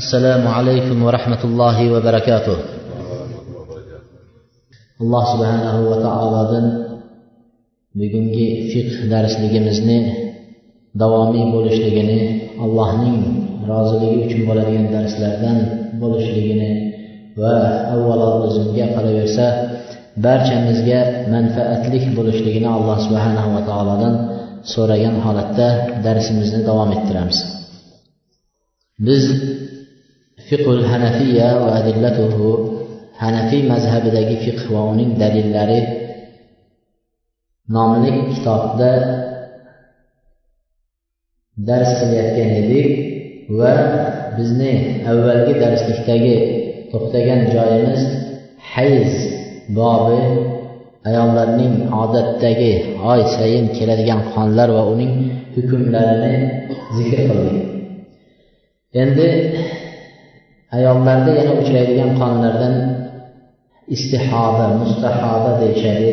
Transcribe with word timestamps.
assalomu 0.00 0.48
alaykum 0.58 0.98
va 1.06 1.10
rahmatullohi 1.16 1.88
va 1.94 2.00
barakatuh. 2.08 2.56
Alloh 5.02 5.24
subhanahu 5.32 5.80
va 5.90 5.96
taolodan 6.06 6.66
bugungi 8.00 8.48
fiqh 8.72 8.96
darsligimizni 9.12 9.98
davomiy 11.02 11.44
bo'lishligini 11.54 12.20
allohning 12.64 13.18
roziligi 13.72 14.18
uchun 14.26 14.42
bo'ladigan 14.48 14.86
darslardan 14.96 15.58
bo'lishligini 16.02 16.70
va 17.40 17.56
avvalo 17.94 18.28
o'zimga 18.46 18.86
qolaversa 18.96 19.46
barchamizga 20.26 21.00
manfaatlik 21.34 22.04
bo'lishligini 22.18 22.68
alloh 22.76 22.98
subhanahu 23.06 23.48
va 23.56 23.62
taolodan 23.70 24.14
so'ragan 24.72 25.16
holatda 25.24 25.68
darsimizni 26.06 26.60
davom 26.68 26.90
ettiramiz. 26.96 27.38
Biz 29.06 29.24
fiqul 30.48 30.82
hanafiya 30.90 31.48
va 31.62 31.70
adillatuhu 31.78 32.48
hanafiy 33.20 33.62
mazhabidagi 33.72 34.36
fiqh 34.44 34.64
va 34.74 34.80
uning 34.92 35.10
dalillari 35.22 35.80
nomli 37.74 38.12
kitobda 38.32 38.92
dars 41.68 41.90
qilayotgan 42.00 42.50
edik 42.62 42.88
va 43.58 43.72
bizni 44.36 44.72
avvalgi 45.10 45.54
darslikdagi 45.62 46.36
to'xtagan 46.90 47.40
joyimiz 47.54 48.02
hayz 48.72 49.12
bobi 49.78 50.22
ayollarning 51.08 51.74
odatdagi 52.02 52.72
oy 53.12 53.20
sayin 53.36 53.66
keladigan 53.76 54.20
qonlar 54.34 54.68
va 54.76 54.82
uning 54.92 55.12
hukmlarini 55.54 56.34
zikr 56.96 57.18
qildik. 57.28 57.56
Endi 59.02 59.28
ayollarda 60.74 61.30
yana 61.38 61.52
uchraydigan 61.62 62.10
qonlardan 62.20 62.74
istihoda 63.94 64.66
mustahoda 64.80 65.52
deyishadi. 65.62 66.12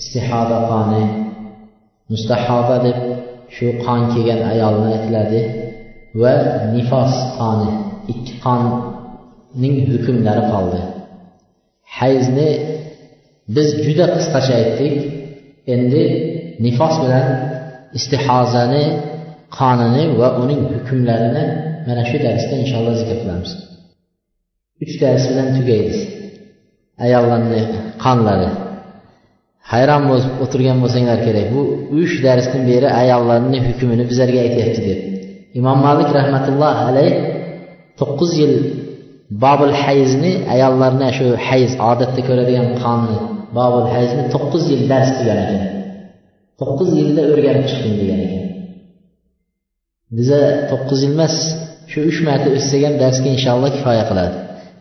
Istihoda 0.00 0.58
qoni. 0.70 1.04
Mustahoda 2.12 2.76
deb 2.86 2.98
shu 3.54 3.66
qon 3.84 4.00
kelgan 4.12 4.40
ayolni 4.52 4.88
aytiladi 4.96 5.40
va 6.22 6.34
nifos 6.74 7.14
qoni. 7.38 7.70
Ikki 8.12 8.34
qonning 8.46 9.76
hukmlari 9.90 10.44
qoldi. 10.52 10.80
Hayzni 11.98 12.50
biz 13.54 13.68
juda 13.84 14.06
qisqacha 14.14 14.52
aytdik. 14.62 14.96
Endi 15.74 16.02
nifos 16.64 16.94
bilan 17.02 17.26
istihozani 17.98 18.84
qonini 19.58 20.04
va 20.20 20.28
uning 20.42 20.62
hukmlarini 20.72 21.44
mana 21.86 22.02
shu 22.10 22.16
darsda 22.26 22.54
inshaalloh 22.62 22.94
zikr 23.00 23.16
qilamiz. 23.22 23.50
Uch 24.84 24.94
dars 25.02 25.22
bilan 25.30 25.48
tugaydi 25.56 26.00
ayollarni 27.06 27.60
qonlari. 28.04 28.48
Hayron 29.72 30.02
bo'lib 30.10 30.32
o'tirgan 30.44 30.78
bo'lsanglar 30.82 31.18
kerak. 31.26 31.46
Bu 31.54 31.60
uch 32.02 32.14
darsdan 32.26 32.62
beri 32.70 32.88
ayollarni 33.02 33.58
hukmini 33.68 34.04
bizlarga 34.10 34.40
aytyapti 34.46 34.80
deb. 34.88 35.00
Imom 35.58 35.78
malik 35.86 36.08
rahmatulloh 36.18 36.76
alayh 36.88 37.12
to'qqiz 38.00 38.32
yil 38.40 38.54
bobul 39.44 39.74
hayzni 39.82 40.32
ayollarni 40.54 41.08
shu 41.18 41.26
hayz 41.46 41.72
odatda 41.90 42.20
ko'radigan 42.28 42.68
qonni 42.82 43.18
bobul 43.58 43.86
hayzni 43.94 44.24
to'qqiz 44.34 44.64
yil 44.72 44.82
dars 44.92 45.10
qilgan 45.16 45.38
ekan. 45.44 45.62
To'qqiz 46.60 46.90
yilda 47.00 47.22
o'rganib 47.32 47.64
chiqdim 47.70 47.94
degan 48.00 48.20
ekan. 48.26 48.44
Biza 50.16 50.40
to'qqiz 50.70 51.00
yil 51.04 51.12
emas 51.16 51.36
shu 51.90 51.98
uch 52.10 52.18
marta 52.28 52.48
o'tsak 52.56 52.82
ham 52.86 52.94
darsga 53.02 53.28
inshaalloh 53.36 53.70
kifoya 53.76 54.04
qiladi. 54.10 54.36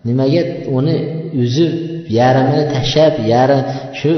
Nimaga 0.08 0.42
uni 0.78 0.96
uzib 1.44 1.72
yarmini 2.20 2.64
tashlab 2.75 3.14
yarim 3.34 3.62
shu 4.00 4.12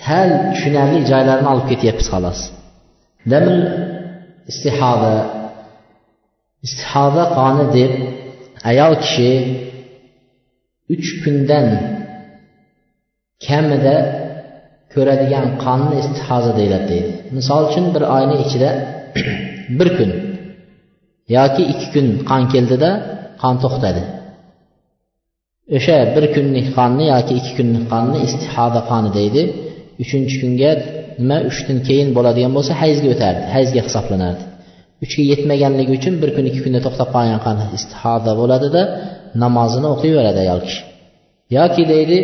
sal 0.00 0.28
tushunarli 0.50 0.98
joylarini 1.10 1.48
olib 1.52 1.66
ketyapmiz 1.72 2.08
xolos. 2.14 2.40
Damil 3.32 3.58
istihoda 4.50 5.14
istihoda 6.66 7.22
qoni 7.38 7.64
deb 7.76 7.92
ayol 8.70 8.92
kishi 9.04 9.30
uch 10.94 11.08
kundan 11.22 11.66
kamida 13.46 13.96
ko'radigan 14.94 15.46
qonni 15.64 15.96
istihoza 16.02 16.52
deyiladi 16.58 16.86
deydi. 16.92 17.10
Misol 17.36 17.62
uchun 17.68 17.84
bir 17.94 18.02
oyni 18.16 18.36
ichida 18.44 18.70
bir 19.78 19.88
kun 19.96 20.10
yoki 21.36 21.62
ikki 21.72 21.86
kun 21.94 22.06
qon 22.30 22.42
keldida 22.52 22.90
qon 23.42 23.54
to'xtadi. 23.62 24.02
O'sha 25.76 25.98
bir 26.14 26.24
kunlik 26.34 26.66
qonni 26.78 27.04
yoki 27.14 27.32
ikki 27.40 27.52
kunlik 27.58 27.84
qonni 27.92 28.18
istihoda 28.26 28.80
qoni 28.90 29.10
deydi. 29.18 29.42
Uchinchi 30.02 30.34
kunga 30.42 30.70
nima 31.20 31.38
uchdan 31.50 31.78
keyin 31.88 32.08
bo'ladigan 32.16 32.52
bo'lsa 32.56 32.72
hayzga 32.82 33.08
o'tardi 33.14 33.42
hayzga 33.54 33.80
hisoblanardi. 33.86 34.44
Uchga 35.04 35.22
yetmaganligi 35.32 35.92
uchun 35.98 36.14
bir 36.22 36.30
kun 36.36 36.44
ikki 36.50 36.60
kunda 36.64 36.80
to'xtab 36.86 37.08
qolgan 37.14 37.40
qon 37.46 37.56
istihoda 37.78 38.32
bo'ladida 38.40 38.82
namozini 39.42 39.88
o'qiyveradi 39.94 40.38
ayol 40.44 40.60
kishi. 40.66 40.82
Yoki 41.58 41.82
deydi 41.92 42.18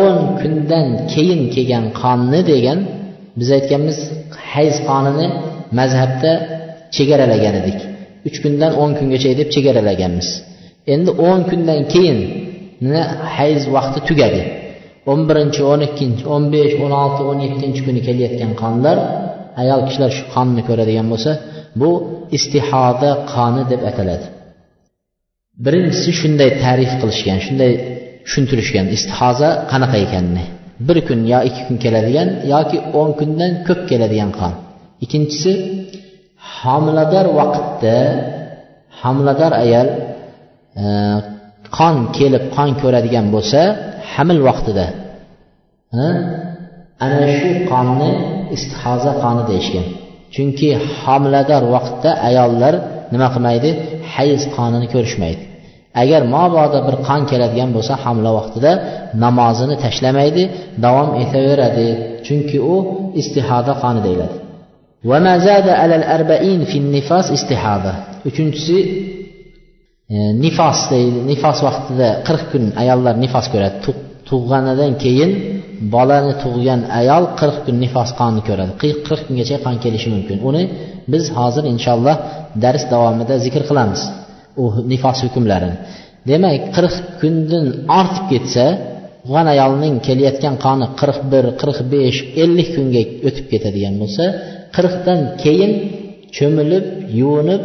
o'n 0.00 0.18
kundan 0.40 0.86
keyin 1.12 1.40
kelgan 1.54 1.84
qonni 2.02 2.40
degan 2.52 2.78
biz 3.38 3.48
aytganmiz 3.58 3.98
hayz 4.52 4.76
qonini 4.88 5.26
mazhabda 5.78 6.32
chegaralagan 6.96 7.54
edik. 7.62 7.78
Uch 8.28 8.36
kundan 8.44 8.72
o'n 8.82 8.92
kungacha 8.98 9.30
deb 9.40 9.48
chegaralaganmiz. 9.54 10.28
Endi 10.94 11.10
o'n 11.28 11.40
kundan 11.50 11.80
keyin 11.92 12.18
hayz 13.36 13.60
vaqti 13.76 14.00
tugadi. 14.08 14.42
o'n 15.10 15.20
birinchi 15.28 15.60
o'n 15.72 15.80
ikkinchi 15.88 16.24
o'n 16.34 16.44
besh 16.54 16.74
o'n 16.84 16.92
olti 17.02 17.22
o'n 17.30 17.38
yettinchi 17.46 17.80
kuni 17.86 18.00
kelayotgan 18.06 18.52
qonlar 18.62 18.96
ayol 19.62 19.80
kishilar 19.86 20.10
shu 20.16 20.24
qonni 20.34 20.62
ko'radigan 20.68 21.06
bo'lsa 21.12 21.30
bu 21.80 21.90
istihoda 22.36 23.10
qoni 23.34 23.62
deb 23.72 23.82
ataladi. 23.90 24.26
Birinchisi 25.64 26.10
shunday 26.20 26.50
ta'rif 26.62 26.92
qilishgan 27.00 27.38
shunday 27.46 27.72
tushuntirishgan 28.24 28.86
istihoza 28.96 29.48
qanaqa 29.70 29.96
ekanini. 30.06 30.44
Bir 30.86 30.98
kun 31.08 31.20
yo 31.32 31.38
ikki 31.48 31.62
kun 31.68 31.76
keladigan 31.84 32.28
yoki 32.52 32.78
o'n 33.00 33.10
kundan 33.20 33.52
ko'p 33.66 33.80
keladigan 33.90 34.30
qon. 34.38 34.52
Ikkinchisi 35.04 35.52
homilador 36.58 37.26
vaqtda 37.38 37.98
homilador 39.00 39.52
ayol 39.64 39.88
e, 40.82 40.84
qon 41.78 41.96
kelib 42.16 42.44
qon 42.56 42.70
ko'radigan 42.82 43.26
bo'lsa 43.34 43.60
hamil 44.12 44.40
vaqtida 44.48 44.86
e, 46.02 46.06
ana 47.04 47.20
shu 47.38 47.50
qonni 47.72 48.10
istihoza 48.56 49.12
qoni 49.22 49.42
deyishgan. 49.50 49.86
Chunki 50.34 50.68
homilador 51.02 51.62
vaqtda 51.74 52.10
ayollar 52.28 52.74
nima 53.12 53.28
qilmaydi? 53.34 53.70
Hayz 54.14 54.42
qonini 54.56 54.86
ko'rishmaydi. 54.94 55.42
Agar 56.02 56.22
mobodo 56.36 56.78
bir 56.86 56.96
qon 57.08 57.20
keladigan 57.30 57.70
bo'lsa 57.76 57.94
hamla 58.04 58.30
vaqtida 58.38 58.72
namozini 59.24 59.76
tashlamaydi 59.84 60.42
davom 60.84 61.08
etaveradi. 61.22 61.88
Chunki 62.26 62.58
u 62.72 62.74
istihoda 63.20 63.72
qoni 63.82 64.00
deyiladi. 64.06 64.36
Uchinchisi 68.28 68.78
e, 70.14 70.16
nifos 70.44 70.78
deydi 70.92 71.18
nifos 71.30 71.58
vaqtida 71.66 72.08
qirq 72.26 72.42
kun 72.52 72.64
ayollar 72.82 73.14
nifos 73.24 73.46
ko'radi. 73.52 73.76
Tug'ganidan 74.28 74.92
keyin 75.04 75.30
bolani 75.94 76.32
tug'gan 76.42 76.80
ayol 77.00 77.24
qirq 77.40 77.56
kun 77.66 77.76
nifos 77.84 78.10
qonni 78.20 78.42
ko'radi. 78.48 78.72
Qirq 78.82 79.20
kungacha 79.28 79.56
qon 79.64 79.76
kelishi 79.84 80.08
mumkin. 80.14 80.38
Uni 80.48 80.62
biz 81.12 81.24
hozir 81.38 81.64
inshaalloh 81.74 82.16
dars 82.64 82.84
davomida 82.92 83.34
zikr 83.44 83.62
qilamiz 83.70 84.00
u 84.62 84.64
nifos 84.92 85.18
hukmlarini. 85.24 85.76
Demak 86.30 86.62
qirq 86.76 86.94
kundan 87.20 87.66
ortib 88.00 88.24
ketsa 88.32 88.66
tug'gan 89.26 89.46
ayolning 89.54 89.94
kelayotgan 90.06 90.54
qoni 90.64 90.86
qirq 91.00 91.18
bir 91.32 91.44
qirq 91.60 91.78
besh 91.92 92.18
ellik 92.42 92.68
kunga 92.76 93.02
o'tib 93.28 93.46
ketadigan 93.52 93.94
bo'lsa 94.02 94.24
qirqdan 94.75 95.19
keyin 95.43 95.71
cho'milib 96.37 96.85
yuvinib 97.19 97.61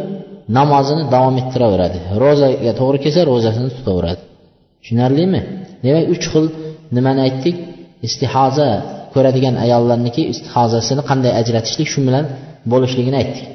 namozini 0.57 1.03
davom 1.15 1.35
ettiraveradi 1.41 1.99
ro'zaga 2.23 2.71
to'g'ri 2.79 2.99
kelsa 3.03 3.21
ro'zasini 3.31 3.69
tutaveradi 3.77 4.21
tushunarlimi 4.81 5.41
demak 5.85 6.05
uch 6.13 6.25
xil 6.33 6.45
nimani 6.95 7.19
aytdik 7.27 7.55
istihoza 8.07 8.69
ko'radigan 9.13 9.55
ayollarniki 9.65 10.21
istihozasini 10.33 11.01
qanday 11.09 11.31
ajratishlik 11.41 11.87
shu 11.93 11.99
bilan 12.07 12.25
bo'lishligini 12.71 13.17
aytdik 13.23 13.47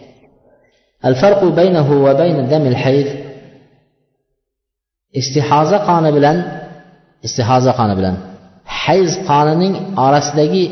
الفرق 1.11 1.41
بينه 1.45 1.89
وبين 2.07 2.37
دم 2.53 2.65
الحيض 2.73 3.09
istihoza 5.21 5.79
qoni 5.89 6.11
bilan 6.17 6.37
istihoza 7.27 7.73
qoni 7.79 7.95
bilan 7.99 8.15
hayz 8.83 9.11
qonining 9.31 9.75
orasidagi 10.07 10.65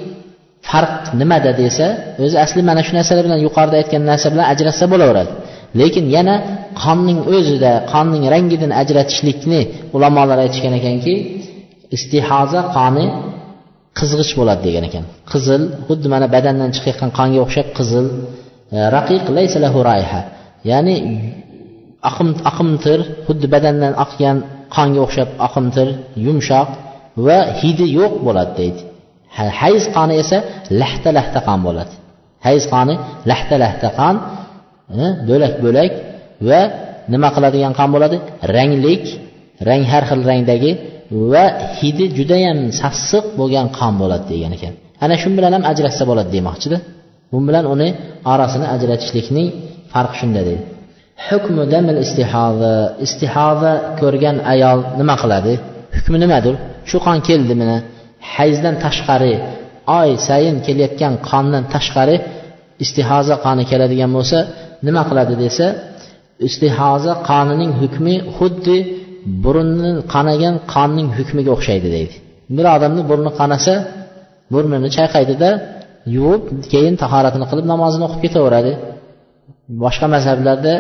farq 0.70 0.94
nimada 1.22 1.52
desa 1.62 1.88
o'zi 2.24 2.38
asli 2.46 2.62
mana 2.70 2.82
shu 2.88 2.94
narsalar 2.98 3.24
bilan 3.28 3.40
yuqorida 3.48 3.76
aytgan 3.82 4.04
narsa 4.12 4.28
bilan 4.34 4.46
ajratsa 4.54 4.86
bo'laveradi. 4.94 5.32
Lekin 5.80 6.06
yana 6.16 6.36
qonning 6.84 7.20
o'zida 7.36 7.72
qonning 7.94 8.24
rangidan 8.34 8.72
ajratishlikni 8.82 9.62
ulamolar 9.96 10.38
aytishgan 10.46 10.74
ekanki 10.80 11.14
istihoza 11.96 12.62
qoni 12.78 13.06
qizg'ich 14.00 14.32
bo'ladi 14.40 14.62
degan 14.68 14.84
ekan. 14.90 15.04
Qizil 15.32 15.62
xuddi 15.88 16.08
mana 16.14 16.28
badandan 16.36 16.70
chiqayotgan 16.76 17.10
qonga 17.20 17.40
o'xshab 17.46 17.68
qizil 17.78 18.06
e, 18.76 18.78
raqiq 18.96 19.26
laysa 19.38 19.58
lahu 19.66 19.80
rayha 19.92 20.22
ya'ni 20.72 20.96
oqim 22.10 22.30
oqimtir 22.50 23.00
xuddi 23.28 23.48
badandan 23.56 23.94
oqqan 24.04 24.38
qonga 24.76 25.00
o'xshab 25.06 25.30
oqimtir 25.48 25.88
yumshoq 26.26 26.70
va 27.26 27.38
hidi 27.62 27.86
yo'q 28.00 28.14
bo'ladi 28.28 28.54
deydi. 28.60 28.82
Hayz 29.62 29.84
qoni 29.96 30.14
esa 30.24 30.38
lahta 30.82 31.10
lahta 31.18 31.40
qon 31.48 31.60
bo'ladi. 31.68 31.94
Hayz 32.48 32.64
qoni 32.74 32.94
lahta 33.30 33.56
lahta 33.64 33.88
qon 34.00 34.16
bo'lak 35.30 35.54
bo'lak 35.66 35.92
va 36.50 36.62
nima 37.14 37.30
qiladigan 37.36 37.74
qon 37.80 37.90
bo'ladi? 37.96 38.18
Ranglik 38.58 39.06
rang 39.70 39.84
har 39.92 40.04
xil 40.10 40.22
rangdagi 40.32 40.72
va 41.32 41.46
hidi 41.78 42.06
judayam 42.18 42.60
sassiq 42.82 43.26
bo'lgan 43.40 43.68
qon 43.78 43.94
bo'ladi 44.02 44.26
degan 44.34 44.52
ekan. 44.58 44.74
Ana 45.04 45.16
shu 45.22 45.28
bilan 45.38 45.52
ham 45.56 45.64
ajratsa 45.72 46.04
bo'ladi 46.10 46.30
demoqchida. 46.38 46.78
Bu 47.32 47.38
bilan 47.48 47.66
uni 47.74 47.90
orasini 48.34 48.66
ajratishlikning 48.76 49.48
farqi 49.94 50.16
shunda 50.22 50.42
deydi. 50.48 50.64
Hukmi 51.28 51.64
damil 51.74 51.98
istihoza 52.06 52.74
istihoza 53.06 53.72
ko'rgan 54.00 54.38
ayol 54.54 54.80
nima 55.00 55.16
qiladi? 55.22 55.54
Hukmi 55.96 56.18
nimadir? 56.24 56.54
Shu 56.90 56.98
qon 57.06 57.18
keldi 57.30 57.54
mana 57.62 57.78
hayzdan 58.34 58.76
tashqari 58.86 59.34
oy 60.00 60.10
sayin 60.28 60.58
kelayotgan 60.66 61.14
qondan 61.30 61.64
tashqari 61.74 62.16
istihoza 62.84 63.36
qoni 63.46 63.64
keladigan 63.72 64.12
bo'lsa 64.18 64.38
nima 64.86 65.02
qiladi 65.10 65.36
desa 65.44 65.66
istihoza 66.48 67.14
qonining 67.30 67.72
hukmi 67.82 68.16
xuddi 68.36 68.78
burunni 69.44 69.92
qanagan 70.14 70.56
qonning 70.74 71.10
hukmiga 71.18 71.52
o'xshaydi 71.58 71.88
deydi. 71.96 72.16
Bir 72.56 72.66
odamni 72.76 73.02
burni 73.10 73.32
qanasa 73.40 73.74
burnini 74.54 74.90
chayqaydida 74.98 75.50
yuvib 76.16 76.44
keyin 76.74 76.96
tahoratini 77.04 77.46
qilib 77.52 77.66
namozini 77.74 78.04
o'qib 78.08 78.22
ketaveradi. 78.26 78.72
Boshqa 79.84 80.08
mazhablarda 80.16 80.74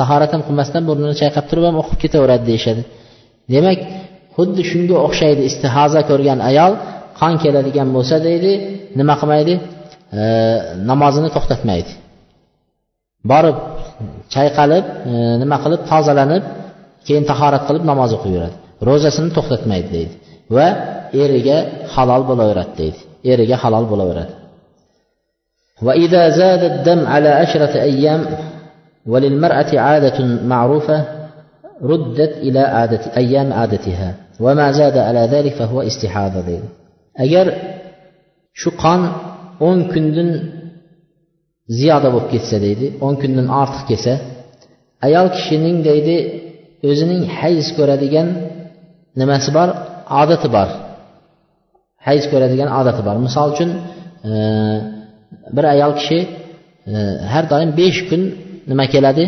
tahorat 0.00 0.30
ham 0.34 0.42
qilmasdan 0.48 0.82
burnini 0.88 1.14
chayqab 1.22 1.44
turib 1.50 1.64
ham 1.68 1.76
o'qib 1.82 1.98
ketaveradi 2.04 2.44
deyishadi. 2.50 2.82
Demak 3.54 3.78
xuddi 4.35 4.61
shunga 4.71 4.97
o'xshaydi 5.07 5.41
istihoza 5.49 6.01
ko'rgan 6.09 6.39
ayol 6.49 6.73
qon 7.19 7.33
keladigan 7.43 7.87
bo'lsa 7.95 8.15
deydi 8.27 8.51
nima 8.99 9.13
qilmaydi 9.21 9.53
e, 10.19 10.21
namozini 10.89 11.29
to'xtatmaydi 11.35 11.91
borib 13.31 13.57
chayqalib 14.33 14.85
e, 15.11 15.13
nima 15.41 15.57
qilib 15.63 15.81
tozalanib 15.91 16.43
keyin 17.07 17.23
tahorat 17.31 17.63
qilib 17.67 17.83
namoz 17.91 18.11
o'qiyveradi 18.17 18.55
ro'zasini 18.87 19.29
to'xtatmaydi 19.37 19.89
deydi 19.97 20.13
va 20.55 20.67
eriga 21.23 21.57
halol 21.93 22.23
bo'laveradi 22.29 22.73
deydi 22.81 22.99
eriga 23.33 23.55
halol 23.63 23.85
bo'laveradi 23.93 24.33
وإذا 25.81 26.29
زاد 26.29 26.63
الدم 26.63 27.01
على 27.07 27.29
عشرة 27.29 27.73
أيام 27.81 28.21
وللمرأة 29.05 29.79
عادة 29.79 30.25
معروفة 30.53 31.05
ردت 31.83 32.33
إلى 32.37 32.59
عادة 32.59 33.01
أيام 33.17 33.53
عادتها 33.53 34.15
deydi 36.48 36.66
agar 37.24 37.46
shu 38.60 38.70
qon 38.82 39.00
o'n 39.68 39.78
kundan 39.92 40.30
ziyoda 41.78 42.08
bo'lib 42.14 42.28
ketsa 42.34 42.56
deydi 42.66 42.86
o'n 43.06 43.14
kundan 43.22 43.46
ortiq 43.60 43.84
kelsa 43.90 44.12
ayol 45.06 45.28
kishining 45.36 45.76
deydi 45.88 46.16
o'zining 46.90 47.22
hayz 47.38 47.66
ko'radigan 47.78 48.28
nimasi 49.20 49.50
bor? 49.58 49.68
Odati 50.22 50.48
bor. 50.56 50.68
Hayz 52.06 52.24
ko'radigan 52.32 52.68
odati 52.80 53.02
bor. 53.06 53.16
Misol 53.26 53.48
uchun 53.54 53.70
e, 54.30 54.32
bir 55.56 55.64
ayol 55.74 55.92
kishi 56.00 56.18
e, 56.92 56.96
har 57.32 57.44
doim 57.52 57.70
besh 57.80 58.00
kun 58.08 58.22
nima 58.70 58.84
keladi? 58.94 59.24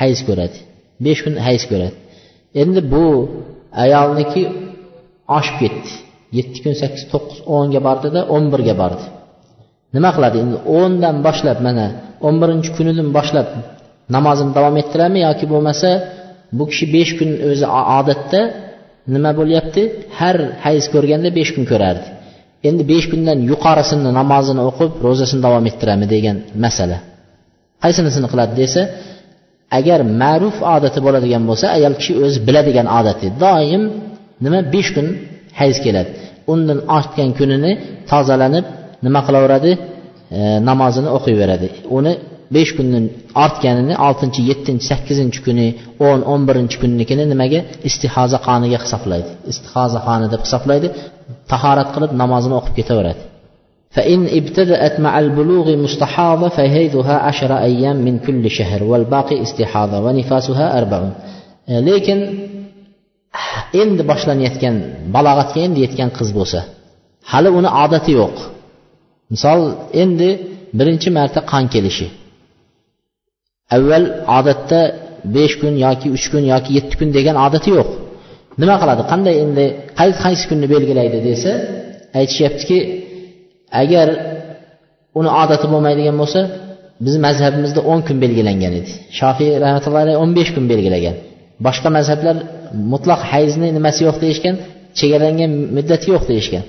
Hayz 0.00 0.18
ko'radi. 0.28 0.58
Besh 1.04 1.20
kun 1.24 1.34
hayz 1.46 1.62
ko'radi. 1.70 1.94
Endi 2.62 2.80
bu 2.92 3.04
ayolniki 3.84 4.42
oshib 5.38 5.56
ketdi. 5.62 5.90
Yetti 6.38 6.58
kun 6.64 6.74
sakkiz 6.82 7.04
to'qqiz 7.12 7.38
o'nga 7.54 7.80
bordida 7.88 8.20
o'n 8.34 8.44
birga 8.52 8.74
bordi 8.82 9.04
nima 9.94 10.10
qiladi 10.16 10.36
endi? 10.44 10.56
O'ndan 10.78 11.16
boshlab 11.26 11.58
mana 11.66 11.86
o'n 12.26 12.36
birinchi 12.42 12.70
kunidan 12.76 13.08
boshlab 13.16 13.48
namozini 14.16 14.52
davom 14.58 14.74
ettiradimi 14.82 15.20
yoki 15.28 15.44
bo'lmasa 15.52 15.88
bu 16.58 16.64
kishi 16.70 16.84
besh 16.94 17.12
kun 17.18 17.30
o'zi 17.50 17.66
odatda 17.98 18.40
nima 19.14 19.30
bo'lyapti? 19.40 19.82
Har 20.18 20.36
hayz 20.64 20.84
ko'rganda 20.94 21.28
besh 21.38 21.50
kun 21.54 21.64
ko'rardi. 21.72 22.06
Endi 22.68 22.82
besh 22.92 23.06
kundan 23.12 23.38
yuqorisini 23.50 24.10
namozini 24.20 24.62
o'qib 24.68 24.90
ro'zasini 25.06 25.40
davom 25.46 25.64
ettiradimi 25.70 26.06
degan 26.14 26.36
masala. 26.64 26.98
Qaysinisini 27.84 28.28
qiladi 28.32 28.54
desa 28.62 28.82
agar 29.78 30.00
ma'ruf 30.22 30.56
odati 30.76 30.98
bo'ladigan 31.06 31.42
bo'lsa 31.50 31.66
ayol 31.76 31.94
kishi 32.00 32.12
o'zi 32.24 32.38
biladigan 32.48 32.86
odati 32.98 33.26
doim 33.44 33.82
nima 34.44 34.60
besh 34.74 34.90
kun 34.96 35.06
hayz 35.60 35.76
keladi. 35.84 36.10
Undan 36.52 36.78
ortgan 36.96 37.30
kunini 37.38 37.72
tozalanib 38.10 38.66
nima 39.06 39.20
qilaveradi? 39.26 39.72
E, 40.38 40.40
namozini 40.68 41.08
o'qiyveradi. 41.16 41.66
Uni 41.98 42.12
besh 42.56 42.72
kundan 42.78 43.04
ortganini 43.44 43.94
oltinchi 44.06 44.40
yettinchi 44.50 44.84
sakkizinchi 44.92 45.40
kuni 45.46 45.66
o'n 46.08 46.20
o'n 46.32 46.42
birinchi 46.48 46.76
kunnikini 46.82 47.24
nimaga? 47.32 47.60
Istihoza 47.88 48.38
qoniga 48.48 48.78
hisoblaydi. 48.84 49.30
Istihoza 49.52 49.98
qoni 50.08 50.26
deb 50.32 50.42
hisoblaydi. 50.46 50.88
Tahorat 51.52 51.88
qilib 51.94 52.12
namozini 52.22 52.54
o'qib 52.58 52.74
ketaveradi. 52.80 53.22
فإن 53.95 54.27
ابتدأت 54.39 54.99
مع 54.99 55.19
البلوغ 55.19 55.75
مستحاضة 55.75 56.47
فهيدها 56.49 57.15
عشر 57.27 57.57
أيام 57.57 57.95
من 57.95 58.19
كل 58.19 58.43
شهر 58.57 58.83
والباقي 58.83 59.41
استحاضة 59.41 59.99
ونفاسها 59.99 60.77
أربع 60.79 61.01
lekin 61.87 62.19
endi 63.81 64.03
boshlanayotgan 64.11 64.75
balog'atga 65.15 65.59
endi 65.67 65.79
yetgan 65.85 66.09
qiz 66.17 66.29
bo'lsa 66.37 66.59
hali 67.31 67.49
uni 67.59 67.69
odati 67.83 68.11
yo'q 68.19 68.35
misol 69.33 69.59
endi 70.03 70.29
birinchi 70.77 71.09
marta 71.17 71.39
qon 71.51 71.65
kelishi 71.73 72.07
avval 73.75 74.05
odatda 74.37 74.79
besh 75.35 75.55
kun 75.61 75.73
yoki 75.85 76.07
uch 76.15 76.25
kun 76.31 76.43
yoki 76.53 76.71
yetti 76.77 76.95
kun 76.99 77.09
degan 77.17 77.35
odati 77.45 77.69
yo'q 77.77 77.89
nima 78.61 78.75
qiladi 78.81 79.03
qanday 79.11 79.35
endi 79.43 79.65
qaysi 79.99 80.17
qaysi 80.25 80.43
kunni 80.49 80.67
belgilaydi 80.73 81.19
desa 81.29 81.51
aytishyaptiki 82.19 82.77
agar 83.80 84.08
uni 85.18 85.30
odati 85.42 85.66
bo'lmaydigan 85.72 86.16
bo'lsa 86.22 86.40
bizni 87.04 87.20
mazhabimizda 87.28 87.80
o'n 87.92 88.00
kun 88.06 88.16
belgilangan 88.24 88.72
edi. 88.80 88.90
Shofiy 89.18 89.50
rahmatullohi 89.64 90.04
alayhi 90.06 90.18
o'n 90.24 90.30
besh 90.38 90.50
kun 90.56 90.64
belgilagan. 90.72 91.16
Boshqa 91.66 91.88
mazhablar 91.98 92.36
mutlaq 92.92 93.20
hayzni 93.32 93.68
nimasi 93.78 94.00
yo'q 94.08 94.16
deyishgan 94.24 94.54
chegaralangan 94.98 95.52
muddati 95.76 96.06
yo'q 96.14 96.24
deyishgan. 96.30 96.64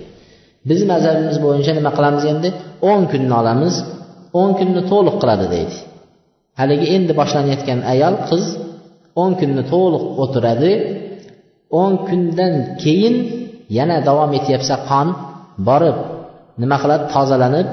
Bizni 0.69 0.86
mazhabimiz 0.93 1.38
bo'yicha 1.45 1.72
nima 1.79 1.91
qilamiz 1.98 2.24
endi? 2.33 2.50
O'n 2.91 3.01
kunni 3.12 3.33
olamiz 3.41 3.75
o'n 4.41 4.51
kunni 4.60 4.81
to'liq 4.91 5.15
qiladi 5.22 5.45
deydi. 5.55 5.75
Haligi 6.60 6.88
endi 6.95 7.12
boshlanayotgan 7.19 7.79
ayol 7.93 8.15
qiz 8.29 8.45
o'n 9.22 9.31
kunni 9.39 9.63
to'liq 9.74 10.03
o'tiradi 10.24 10.72
o'n 11.81 11.93
kundan 12.07 12.53
keyin 12.83 13.15
yana 13.77 13.98
davom 14.07 14.31
etyapsa 14.39 14.75
qon 14.89 15.07
borib 15.67 15.98
nima 16.62 16.77
qiladi? 16.83 17.03
Tozalanib 17.15 17.67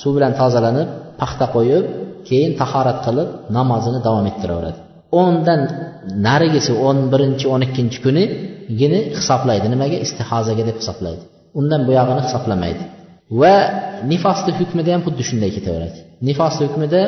suv 0.00 0.12
bilan 0.16 0.32
tozalanib 0.40 0.88
paxta 1.20 1.46
qo'yib 1.54 1.84
keyin 2.28 2.52
tahorat 2.60 2.98
qilib 3.06 3.28
namozini 3.56 4.00
davom 4.06 4.24
ettiraveradi. 4.30 4.78
O'ndan 5.20 5.60
narigisi 6.26 6.72
o'n 6.88 6.98
birinchi 7.12 7.46
o'n 7.54 7.62
ikkinchi 7.66 7.98
kunigini 8.06 9.00
hisoblaydi. 9.18 9.66
Nimaga? 9.74 9.96
Istihozaga 10.06 10.62
deb 10.68 10.76
hisoblaydi. 10.80 11.22
Undan 11.60 11.80
buyog'ini 11.88 12.22
hisoblamaydi 12.26 12.84
va 13.40 13.54
nifosni 14.12 14.52
hukmida 14.60 14.90
ham 14.94 15.02
xuddi 15.06 15.22
shunday 15.28 15.50
ketaveradi. 15.56 15.98
Nifosni 16.28 16.62
hukmida 16.68 17.02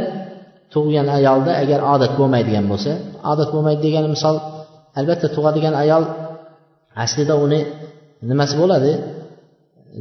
tug'gan 0.75 1.07
ayolda 1.19 1.53
agar 1.63 1.81
odat 1.95 2.13
bo'lmaydigan 2.21 2.65
bo'lsa 2.73 2.93
odat 3.33 3.49
bo'lmaydi 3.55 3.81
degani 3.87 4.09
misol 4.17 4.37
albatta 4.99 5.27
tug'adigan 5.37 5.75
ayol 5.83 6.05
aslida 7.05 7.35
uni 7.45 7.61
nimasi 8.31 8.55
bo'ladi? 8.63 8.93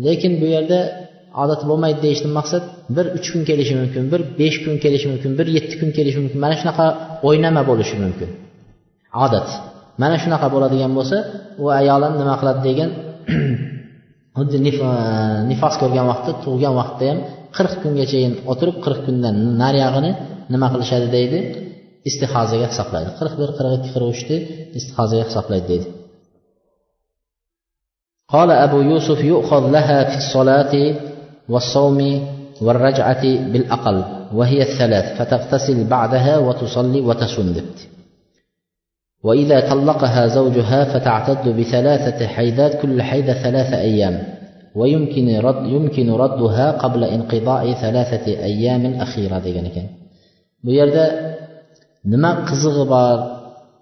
Lekin 0.06 0.32
bu 0.42 0.46
yerda 0.56 0.80
odat 1.43 1.61
bo'lmaydi 1.71 1.99
deyishdan 2.07 2.33
maqsad 2.39 2.65
bir 2.97 3.07
uch 3.19 3.29
kun 3.33 3.43
kelishi 3.49 3.75
mumkin 3.81 4.03
bir 4.13 4.21
besh 4.41 4.59
kun 4.65 4.75
kelishi 4.85 5.07
mumkin 5.13 5.33
bir 5.39 5.47
yetti 5.57 5.75
kun 5.81 5.91
kelishi 5.97 6.19
mumkin 6.23 6.41
mana 6.45 6.55
shunaqa 6.61 6.87
o'ynama 7.29 7.63
bo'lishi 7.71 7.97
mumkin 8.05 8.31
odat 9.25 9.49
mana 10.03 10.17
shunaqa 10.23 10.47
bo'ladigan 10.55 10.93
bo'lsa 10.99 11.17
u 11.63 11.65
ayolim 11.81 12.13
nima 12.21 12.35
qiladi 12.41 12.61
degan 12.69 12.91
xuddi 14.39 14.59
nifos 15.51 15.75
ko'rgan 15.83 16.07
vaqtda 16.11 16.33
tug'gan 16.45 16.75
vaqtda 16.81 17.05
ham 17.11 17.19
qirq 17.57 17.73
kungachayin 17.83 18.33
o'tirib 18.53 18.77
qirq 18.85 19.01
kundan 19.07 19.35
nariyog'ini 19.63 20.11
nima 20.53 20.67
qilishadi 20.73 21.09
deydi 21.17 21.39
istihozaga 22.09 22.67
hisoblaydi 22.73 23.11
qirq 23.19 23.35
bir 23.41 23.51
qirq 23.59 23.73
ikki 23.79 23.91
qirq 23.95 24.09
uchni 24.15 24.37
istihozaga 24.79 25.25
hisoblaydi 25.31 25.69
deydi 25.73 25.89
قال 28.35 28.51
أبو 28.67 28.79
يوسف 28.91 29.19
يؤخذ 29.33 29.63
لها 29.77 29.99
في 30.11 30.17
الصلاة 30.23 30.75
والصوم 31.50 32.28
والرجعة 32.62 33.24
بالأقل 33.24 34.04
وهي 34.34 34.62
الثلاث 34.62 35.18
فتغتسل 35.18 35.84
بعدها 35.84 36.38
وتصلي 36.38 37.02
وتصوم 37.02 37.48
دبت 37.48 37.80
وإذا 39.24 39.70
طلقها 39.70 40.28
زوجها 40.28 40.84
فتعتد 40.84 41.50
بثلاثة 41.60 42.28
حيدات 42.28 42.82
كل 42.82 43.02
حيدة 43.02 43.34
ثلاثة 43.34 43.78
أيام. 43.82 44.34
ويمكن 44.76 45.40
رد 45.40 45.66
يمكن 45.66 46.12
ردها 46.12 46.72
قبل 46.72 47.04
انقضاء 47.04 47.74
ثلاثة 47.74 48.26
أيام 48.44 48.94
أخيرة 49.06 49.38
degan 49.46 49.66
ekan 49.70 49.88
bu 50.64 50.72
yerda 50.80 51.06
nima 52.12 52.32
qizig'i 52.50 52.86
bor 52.94 53.18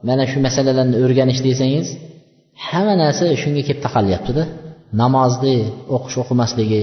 mana 0.07 0.23
shu 0.31 0.39
masalalarni 0.47 0.97
o'rganish 1.03 1.41
desangiz 1.47 1.87
hamma 2.67 2.93
narsa 3.03 3.23
shunga 3.41 3.61
kelib 3.67 3.81
taqalyaptida 3.85 4.43
namozni 5.01 5.57
o'qish 5.95 6.17
o'qimasligi 6.23 6.81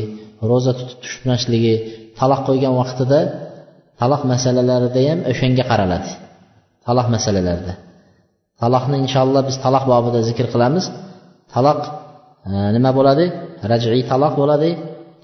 ro'za 0.50 0.72
tutib 0.78 0.98
tushmasligi 1.04 1.74
taloq 2.18 2.40
qo'ygan 2.48 2.74
vaqtida 2.80 3.20
taloq 4.00 4.22
masalalarida 4.32 5.00
ham 5.08 5.20
o'shanga 5.30 5.64
qaraladi. 5.70 6.10
Taloq 6.86 7.06
masalalarida. 7.14 7.74
Taloqni 8.62 8.96
inshaalloh 9.04 9.42
biz 9.48 9.56
taloq 9.64 9.84
bobida 9.92 10.20
zikr 10.28 10.46
qilamiz. 10.54 10.84
Taloq 11.54 11.80
e, 12.48 12.52
nima 12.76 12.90
bo'ladi? 12.98 13.24
Raj'iy 13.72 14.02
taloq 14.12 14.32
bo'ladi 14.40 14.70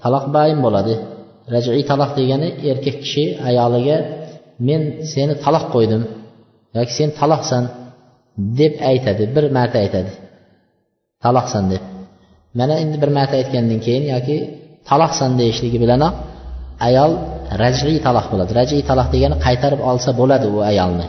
taloq 0.03 0.25
bayin 0.35 0.59
bo'ladi. 0.65 0.93
Raj'iy 1.53 1.83
taloq 1.91 2.11
degani 2.19 2.49
erkak 2.71 2.97
kishi 3.03 3.23
ayoliga 3.49 3.97
men 4.67 4.81
seni 5.13 5.33
taloq 5.45 5.65
qo'ydim 5.75 6.01
yoki 6.77 6.93
sen 6.99 7.09
taloqsan 7.19 7.63
deb 8.59 8.73
aytadi 8.91 9.23
bir 9.35 9.45
marta 9.57 9.77
aytadi. 9.85 10.11
Taloqsan 11.25 11.63
deb. 11.73 11.83
Mana 12.59 12.75
endi 12.83 12.97
bir 13.03 13.11
marta 13.17 13.35
aytgandan 13.41 13.79
keyin 13.85 14.05
yoki 14.15 14.37
taloqsan 14.89 15.31
deyishligi 15.39 15.77
bilanoq 15.83 16.13
ayol 16.87 17.11
raj'iy 17.63 17.97
taloq 18.07 18.25
bo'ladi. 18.31 18.51
Raj'iy 18.59 18.81
taloq 18.89 19.07
degani 19.13 19.35
qaytarib 19.45 19.81
olsa 19.89 20.09
bo'ladi 20.19 20.45
u 20.55 20.57
ayolni. 20.71 21.07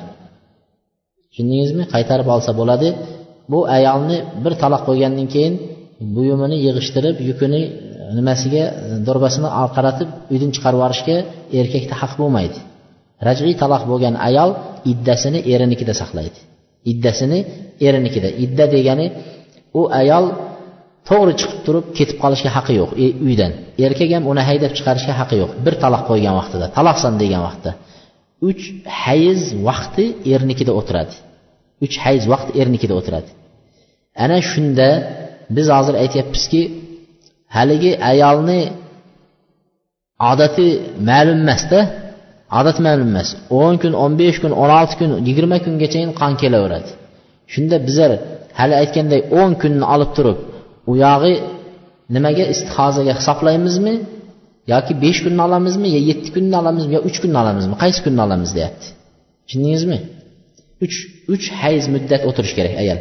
Tushundingizmi? 1.30 1.84
Qaytarib 1.94 2.28
olsa 2.34 2.50
bo'ladi. 2.60 2.88
Bu 3.52 3.58
ayolni 3.76 4.18
bir 4.44 4.52
taloq 4.62 4.82
qo'ygandan 4.88 5.26
keyin 5.34 5.54
buyumini 6.16 6.56
yig'ishtirib 6.66 7.16
yukini 7.28 7.62
nimasiga 8.18 8.64
do'rbasini 9.06 9.48
qaratib 9.76 10.08
uydan 10.32 10.50
chiqarib 10.54 10.78
yuborishga 10.80 11.16
erkakda 11.60 11.94
haq 12.02 12.12
bo'lmaydi. 12.20 12.58
Raj'iy 13.28 13.54
taloq 13.62 13.82
bo'lgan 13.90 14.14
ayol 14.28 14.50
iddasini 14.92 15.38
erinikida 15.52 15.94
saqlaydi. 16.00 16.38
Iddasini 16.92 17.38
erinikida. 17.86 18.28
Idda 18.44 18.64
degani 18.74 19.06
u 19.80 19.82
ayol 20.00 20.24
to'g'ri 21.08 21.32
chiqib 21.40 21.60
turib 21.66 21.86
ketib 21.98 22.16
qolishga 22.22 22.50
haqqi 22.56 22.74
yo'q 22.80 22.90
e, 23.04 23.06
uydan. 23.26 23.52
Erkak 23.86 24.10
ham 24.16 24.24
uni 24.32 24.42
haydab 24.48 24.72
chiqarishga 24.78 25.14
haqqi 25.20 25.36
yo'q. 25.42 25.50
Bir 25.64 25.74
taloq 25.82 26.02
qo'ygan 26.10 26.34
vaqtida 26.40 26.66
taloqsan 26.76 27.12
degan 27.22 27.42
vaqtda. 27.48 27.70
Uch 28.48 28.62
hayz 29.02 29.40
vaqti 29.68 30.04
ernikida 30.34 30.72
o'tiradi. 30.80 31.14
Uch 31.84 31.94
hayz 32.04 32.22
vaqt 32.32 32.48
ernikida 32.60 32.94
o'tiradi. 33.00 33.30
Ana 34.24 34.38
shunda 34.50 34.88
biz 35.56 35.66
hozir 35.76 35.94
aytyapmizki 36.02 36.62
haligi 37.56 37.92
ayolni 38.12 38.60
odati 40.32 40.66
ma'lum 41.08 41.38
emasda 41.44 41.80
odat 42.58 42.78
ma'lum 42.86 43.08
emas. 43.12 43.28
o'n 43.62 43.74
kun 43.82 43.92
o'n 44.02 44.12
besh 44.20 44.38
kun 44.42 44.52
o'n 44.62 44.70
olti 44.78 44.94
kun 45.00 45.10
yigirma 45.28 45.56
kungachayin 45.64 46.10
qon 46.20 46.32
kelaveradi. 46.42 46.90
Shunda 47.52 47.76
bizlar 47.86 48.10
hali 48.58 48.74
aytganday 48.82 49.20
o'n 49.40 49.50
kunni 49.62 49.84
olib 49.94 50.10
turib 50.16 50.38
u 50.90 50.92
yog'i 51.04 51.34
nimaga 52.14 52.44
istihozaga 52.52 53.12
hisoblaymizmi 53.18 53.94
yoki 54.72 54.92
besh 55.04 55.20
kunni 55.24 55.40
olamizmi 55.48 55.88
yo 55.96 56.00
yetti 56.10 56.28
kunni 56.36 56.56
olamizmi 56.62 56.92
yo 56.96 57.00
uch 57.08 57.18
kunni 57.22 57.38
olamizmi? 57.42 57.74
Qaysi 57.82 58.00
kunni 58.04 58.20
olamiz 58.26 58.50
deyapti? 58.56 58.86
Tushundingizmi? 59.44 59.98
Uch 60.84 60.96
uch 61.34 61.46
hayz 61.62 61.84
muddat 61.94 62.22
o'tirish 62.28 62.54
kerak 62.58 62.74
ayol 62.82 62.98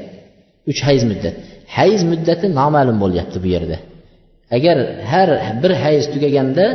uch 0.71 0.79
hayz 0.87 1.03
muddat. 1.11 1.35
Hayz 1.77 2.01
muddati 2.11 2.45
noma'lum 2.59 2.97
bo'lyapti 3.03 3.37
bu 3.43 3.47
yerda. 3.55 3.77
Agar 4.57 4.77
har 5.11 5.29
bir 5.61 5.71
hayz 5.83 6.03
tugaganda 6.13 6.65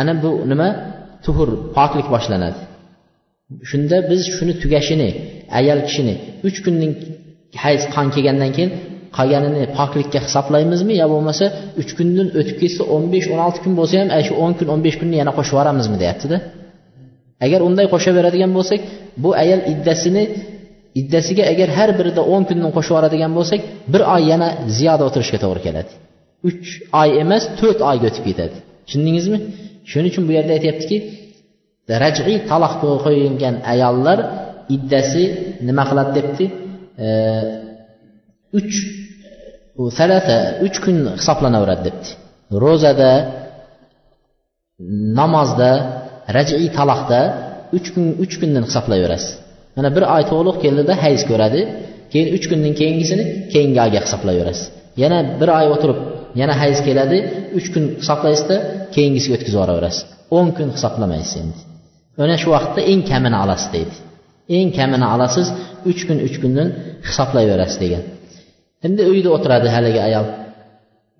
ana 0.00 0.12
bu 0.22 0.30
nima? 0.50 0.68
Tuhur 1.24 1.48
poklik 1.76 2.08
boshlanadi. 2.14 2.60
Shunda 3.70 3.96
biz 4.10 4.22
shuni 4.36 4.54
tugashini 4.62 5.08
ayol 5.58 5.80
kishini 5.88 6.14
uch 6.48 6.58
kunning 6.64 6.92
hayz 7.64 7.82
qon 7.94 8.06
kelgandan 8.14 8.50
keyin 8.56 8.70
qolganini 9.16 9.62
poklikka 9.78 10.18
hisoblaymizmi? 10.26 10.94
Yo 11.02 11.06
bo'lmasa 11.14 11.44
uch 11.80 11.90
kundan 11.98 12.28
o'tib 12.40 12.56
ketsa 12.62 12.82
o'n 12.94 13.04
besh 13.14 13.26
o'n 13.32 13.40
olti 13.46 13.60
kun 13.64 13.72
bo'lsa 13.80 13.94
ham 14.00 14.08
shu 14.26 14.34
o'n 14.44 14.52
kun 14.58 14.68
o'n 14.74 14.80
besh 14.86 14.96
kunni 15.00 15.16
yana 15.22 15.32
qo'shib 15.38 15.54
yuboramizmi 15.54 15.96
deyaptida. 16.02 16.36
Agar 17.46 17.60
unday 17.68 17.86
qo'shaveradigan 17.94 18.50
bo'lsak 18.58 18.80
bu 19.22 19.30
ayol 19.42 19.60
iddasini 19.72 20.22
iddasiga 21.00 21.44
agar 21.52 21.68
har 21.78 21.90
birida 21.98 22.22
o'n 22.34 22.42
kundan 22.48 22.70
qo'shib 22.76 22.92
yuboradigan 22.92 23.32
bo'lsak 23.38 23.60
bir 23.92 24.02
oy 24.14 24.22
yana 24.32 24.48
ziyoda 24.76 25.02
o'tirishga 25.08 25.38
to'g'ri 25.44 25.60
keladi. 25.66 25.92
Uch 26.48 26.68
oy 27.00 27.10
emas 27.22 27.44
to'rt 27.60 27.80
oyga 27.90 28.06
o'tib 28.10 28.24
ketadi. 28.28 28.56
Tushundingizmi? 28.86 29.38
Shuning 29.90 30.10
uchun 30.12 30.24
bu 30.28 30.32
yerda 30.38 30.52
aytyaptiki 30.58 30.96
raj'iy 32.02 32.38
taloq 32.50 32.72
qo'yilgan 33.04 33.54
ayollar 33.72 34.18
iddasi 34.76 35.22
nima 35.68 35.84
qiladi 35.90 36.10
debdi? 36.18 36.44
Uch 38.58 38.74
salata 39.98 40.36
uch 40.66 40.78
kun 40.84 40.96
hisoblanaveradi 41.20 41.82
debdi. 41.88 42.08
Ro'zada 42.64 43.12
namozda 45.20 45.70
raj'iy 46.36 46.68
taloqda 46.78 47.20
uch 47.76 47.88
kun 47.94 48.06
uch 48.24 48.34
kundan 48.40 48.64
hisoblayverasiz. 48.68 49.30
Mana 49.76 49.88
bir 49.96 50.04
oy 50.14 50.22
to'liq 50.32 50.56
keldida 50.64 50.94
hayz 51.04 51.22
ko'radi 51.30 51.60
keyin 52.12 52.28
uch 52.36 52.46
kundan 52.50 52.72
keyingisini 52.80 53.24
keyingi 53.52 53.78
oyga 53.84 54.00
hisoblayverasiz. 54.06 54.66
Yana 55.02 55.18
bir 55.40 55.48
oy 55.58 55.66
o'tirib 55.74 55.98
yana 56.40 56.54
hayz 56.62 56.78
keladi 56.86 57.18
uch 57.58 57.68
kun 57.74 57.84
hisoblaysizda 58.00 58.56
keyingisiga 58.94 59.34
o'tkazib 59.36 59.56
yuboraverasiz. 59.58 60.02
O'n 60.36 60.48
kun 60.56 60.68
hisoblamaysiz 60.76 61.34
endi. 61.42 61.58
Ana 62.24 62.36
shu 62.42 62.48
vaqtda 62.56 62.80
eng 62.92 63.02
kamini 63.10 63.36
olasiz 63.44 63.68
deydi. 63.76 63.94
Eng 64.58 64.70
kamini 64.78 65.06
olasiz 65.14 65.46
uch 65.90 66.02
kun 66.08 66.18
uch 66.26 66.36
kundan 66.42 66.68
hisoblayverasiz 67.08 67.78
degan. 67.84 68.02
Endi 68.86 69.02
uyda 69.12 69.28
o'tiradi 69.36 69.68
haligi 69.76 70.00
ayol. 70.08 70.26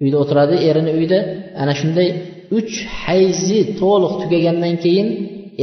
Uyda 0.02 0.16
o'tiradi 0.23 0.54
erini 0.68 0.92
uyda 1.00 1.18
ana 1.62 1.73
shunday 1.80 2.08
uch 2.58 2.73
hayzi 3.02 3.58
to'liq 3.80 4.12
tugagandan 4.23 4.75
keyin 4.85 5.08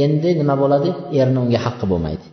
endi 0.04 0.30
nima 0.40 0.54
bo'ladi? 0.62 0.90
Erini 1.20 1.38
unga 1.44 1.60
haqqi 1.66 1.86
bo'lmaydi. 1.92 2.24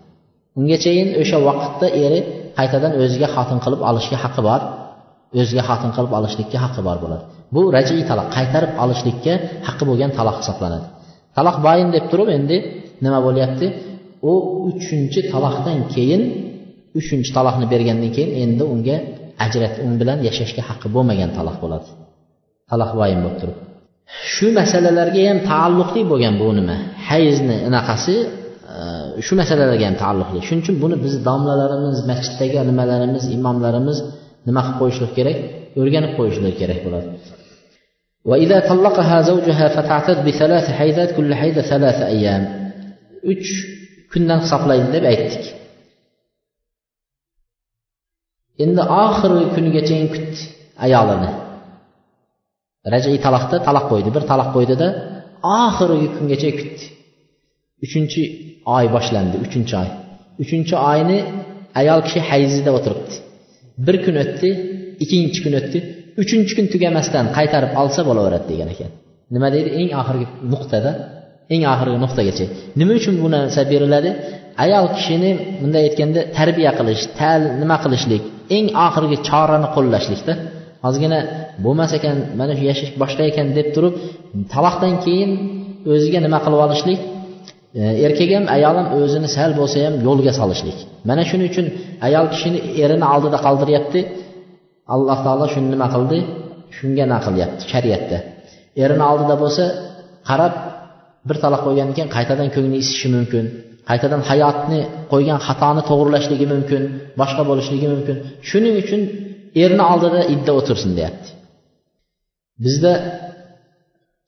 Ungachayin 0.59 1.07
o'sha 1.21 1.37
vaqtda 1.47 1.87
eri 2.05 2.19
qaytadan 2.57 2.91
o'ziga 3.01 3.27
xotin 3.35 3.59
qilib 3.63 3.81
olishga 3.89 4.17
haqqi 4.23 4.41
bor. 4.49 4.61
O'ziga 5.41 5.63
xotin 5.69 5.91
qilib 5.95 6.11
olishlikka 6.19 6.57
haqqi 6.65 6.81
bor 6.87 6.97
bo'ladi. 7.03 7.23
Bu 7.55 7.61
rajiy 7.75 8.01
taloq 8.09 8.27
qaytarib 8.37 8.71
olishlikka 8.83 9.33
haqqi 9.67 9.83
bo'lgan 9.89 10.11
taloq 10.17 10.37
hisoblanadi. 10.41 10.87
Taloq 11.37 11.57
bayin 11.67 11.89
deb 11.95 12.05
turib 12.11 12.29
endi 12.37 12.57
nima 13.05 13.19
bo'lyapti? 13.27 13.67
U 14.31 14.33
uchinchi 14.69 15.19
taloqdan 15.33 15.79
keyin 15.93 16.21
uchinchi 16.99 17.31
taloqni 17.37 17.65
bergandan 17.73 18.11
keyin 18.15 18.31
endi 18.43 18.63
unga 18.73 18.97
ajrat 19.46 19.74
u 19.84 19.88
bilan 20.00 20.18
yashashga 20.28 20.62
haqqi 20.68 20.88
bo'lmagan 20.96 21.30
taloq 21.38 21.56
bo'ladi 21.64 21.88
taloq 22.70 22.90
vayin 23.00 23.20
bo'lib 23.24 23.38
turib 23.42 23.58
shu 24.34 24.46
masalalarga 24.60 25.22
ham 25.28 25.38
taalluqli 25.50 26.02
bo'lgan 26.12 26.34
bu 26.40 26.48
nima 26.58 26.76
hayzni 27.08 27.56
anaqasi 27.68 28.14
e, 28.72 28.76
shu 29.26 29.34
masalalarga 29.40 29.84
ham 29.88 29.96
taalluqli 30.04 30.38
shuning 30.46 30.62
uchun 30.64 30.76
buni 30.82 30.96
biz 31.04 31.14
domlalarimiz 31.28 31.98
masjiddagi 32.10 32.56
nimalarimiz 32.70 33.24
imomlarimiz 33.36 33.98
nima 34.48 34.60
qilib 34.66 34.78
qo'yishlik 34.80 35.12
kerak 35.18 35.36
o'rganib 35.80 36.12
qo'yishlik 36.18 36.54
kerak 36.60 36.80
bo'ladi 36.86 37.10
وإذا 38.30 38.58
طلقها 38.70 39.22
زوجها 39.30 39.66
فتعتد 39.76 40.18
بثلاث 40.26 40.66
حيضات 40.78 41.10
كل 41.16 41.30
حيضة 41.34 41.62
ثلاثة 41.72 42.06
أيام 42.06 42.42
uch 43.32 43.46
kundan 44.12 44.38
hisoblaydi 44.44 44.88
deb 44.96 45.04
aytdik 45.12 45.44
Endi 48.63 48.81
oxirgi 49.03 49.45
kunigacha 49.55 49.95
kutdi 50.13 50.39
ayolini. 50.85 51.29
Rajiy 52.93 53.17
taloqda 53.25 53.57
taloq 53.67 53.85
qo'ydi 53.91 54.09
bir 54.15 54.23
taloq 54.31 54.49
qo'ydida 54.55 54.87
oxirgi 55.59 56.07
kungacha 56.15 56.49
kutdi 56.59 56.85
uchinchi 57.85 58.21
oy 58.75 58.85
boshlandi 58.95 59.35
uchinchi 59.45 59.73
oy. 59.81 59.89
Uchinchi 60.43 60.75
oyni 60.91 61.17
ayol 61.81 61.99
kishi 62.07 62.19
hayzida 62.29 62.71
o'tiribdi. 62.77 63.15
Bir 63.85 63.95
kun 64.05 64.15
o'tdi 64.23 64.49
ikkinchi 65.03 65.39
kun 65.45 65.53
o'tdi. 65.59 65.79
Uchinchi 66.21 66.53
kun 66.57 66.65
tugamasdan 66.73 67.25
qaytarib 67.37 67.71
olsa 67.81 68.01
bo'laveradi 68.07 68.45
degan 68.51 68.69
ekan. 68.73 68.91
Nima 69.35 69.47
deydi? 69.55 69.69
Eng 69.79 69.89
oxirgi 70.01 70.25
nuqtada 70.53 70.91
eng 71.53 71.63
oxirgi 71.73 71.97
nuqtagacha. 72.05 72.45
Nima 72.79 72.93
uchun 72.99 73.15
bu 73.23 73.27
narsa 73.35 73.61
beriladi? 73.71 74.09
Ayol 74.63 74.87
kishini 74.95 75.31
bunday 75.61 75.83
aytganda 75.87 76.21
tarbiya 76.37 76.71
qilish 76.79 77.03
tal 77.19 77.41
nima 77.61 77.77
qilishlik 77.83 78.23
eng 78.55 78.67
oxirgi 78.85 79.17
chorani 79.27 79.67
qo'llashlikda. 79.75 80.33
Ozgina 80.87 81.19
bo'lmas 81.65 81.91
ekan 81.97 82.17
mana 82.39 82.53
shu 82.57 82.63
yashash 82.71 82.91
boshqa 83.01 83.23
ekan 83.31 83.47
deb 83.57 83.67
turib 83.75 83.93
taloqdan 84.53 84.93
keyin 85.05 85.31
o'ziga 85.93 86.19
nima 86.25 86.39
qilib 86.45 86.61
olishlik? 86.65 86.99
E, 87.79 87.81
erkak 88.05 88.29
ham 88.35 88.45
ayol 88.55 88.75
ham 88.79 88.87
o'zini 88.97 89.29
sal 89.35 89.51
bo'lsa 89.59 89.77
ham 89.85 89.95
yo'lga 90.07 90.31
solishlik. 90.39 90.77
Mana 91.09 91.23
shuning 91.29 91.47
uchun 91.51 91.65
ayol 92.07 92.25
kishini 92.33 92.59
erini 92.83 93.05
oldida 93.13 93.37
qoldiryapti. 93.45 93.99
Alloh 94.93 95.17
taolo 95.25 95.45
shuni 95.53 95.67
nima 95.73 95.87
qildi? 95.95 96.17
Shunga 96.77 97.05
naqilyapti 97.13 97.63
shariatda? 97.71 98.17
Erini 98.83 99.03
oldida 99.11 99.35
bo'lsa 99.43 99.63
qarab 100.29 100.53
bir 101.27 101.37
taloq 101.43 101.61
qo'ygandan 101.67 101.95
keyin 101.97 102.09
qaytadan 102.15 102.47
ko'ngli 102.55 102.77
isishi 102.83 103.07
mumkin. 103.15 103.45
Qaytadan 103.89 104.21
hayotni 104.29 104.79
qo'ygan 105.11 105.39
xatoni 105.47 105.81
to'g'irlashligi 105.89 106.45
mumkin 106.53 106.81
boshqa 107.21 107.43
bo'lishligi 107.49 107.87
mumkin. 107.93 108.15
Shuning 108.49 108.75
uchun 108.83 109.01
erni 109.63 109.83
oldida 109.91 110.21
idda 110.33 110.51
o'tirsin 110.59 110.91
deyapti. 110.97 111.29
Bizda 112.65 112.93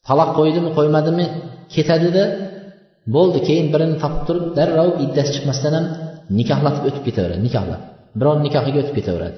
taloq 0.07 0.29
qo'ydimi 0.39 0.69
qo'ymadimi 0.77 1.25
ketadida 1.75 2.23
bo'ldi 3.15 3.39
keyin 3.47 3.67
birini 3.73 3.95
topib 4.03 4.21
turib 4.27 4.45
darrov 4.57 4.89
iddasi 5.05 5.31
chiqmasdan 5.35 5.73
ham 5.77 5.85
nikohlatib 6.39 6.83
o'tib 6.89 7.03
ketaveradi 7.07 7.41
nikohlab 7.47 7.81
birovni 8.19 8.41
nikohiga 8.47 8.79
o'tib 8.83 8.95
ketaveradi. 8.99 9.37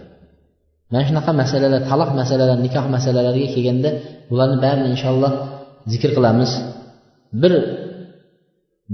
Mana 0.92 1.04
shunaqa 1.10 1.32
masalalar 1.42 1.82
taloq 1.92 2.10
masalalar 2.22 2.58
nikoh 2.66 2.86
masalalariga 2.96 3.50
kelganda 3.56 3.90
bularni 4.30 4.58
barini 4.66 4.88
inshaalloh 4.94 5.32
zikr 5.92 6.10
qilamiz. 6.18 6.52
Bir 7.42 7.54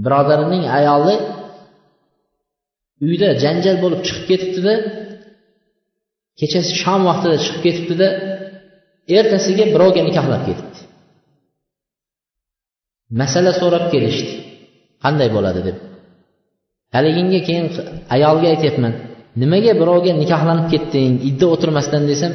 birodarining 0.04 0.64
ayoli 0.78 1.16
uyda 3.06 3.28
janjal 3.42 3.76
bo'lib 3.84 4.00
chiqib 4.06 4.24
ketibdida 4.30 4.74
kechasi 6.40 6.72
shom 6.82 7.00
vaqtida 7.08 7.36
chiqib 7.44 7.60
ketibdida 7.66 8.08
ertasiga 9.18 9.64
birovga 9.74 10.02
nikohlab 10.08 10.42
ketibdi. 10.48 10.78
Masala 13.20 13.52
so'rab 13.60 13.84
kelishdi. 13.92 14.34
Qanday 15.04 15.28
bo'ladi 15.36 15.60
deb. 15.68 15.76
Haliginga 16.96 17.40
keyin 17.48 17.66
ayolga 18.16 18.46
aytyapman 18.54 18.92
nimaga 19.42 19.72
birovga 19.80 20.12
nikohlanib 20.22 20.66
ketding 20.72 21.12
idda 21.30 21.46
o'tirmasdan 21.54 22.02
desam 22.10 22.32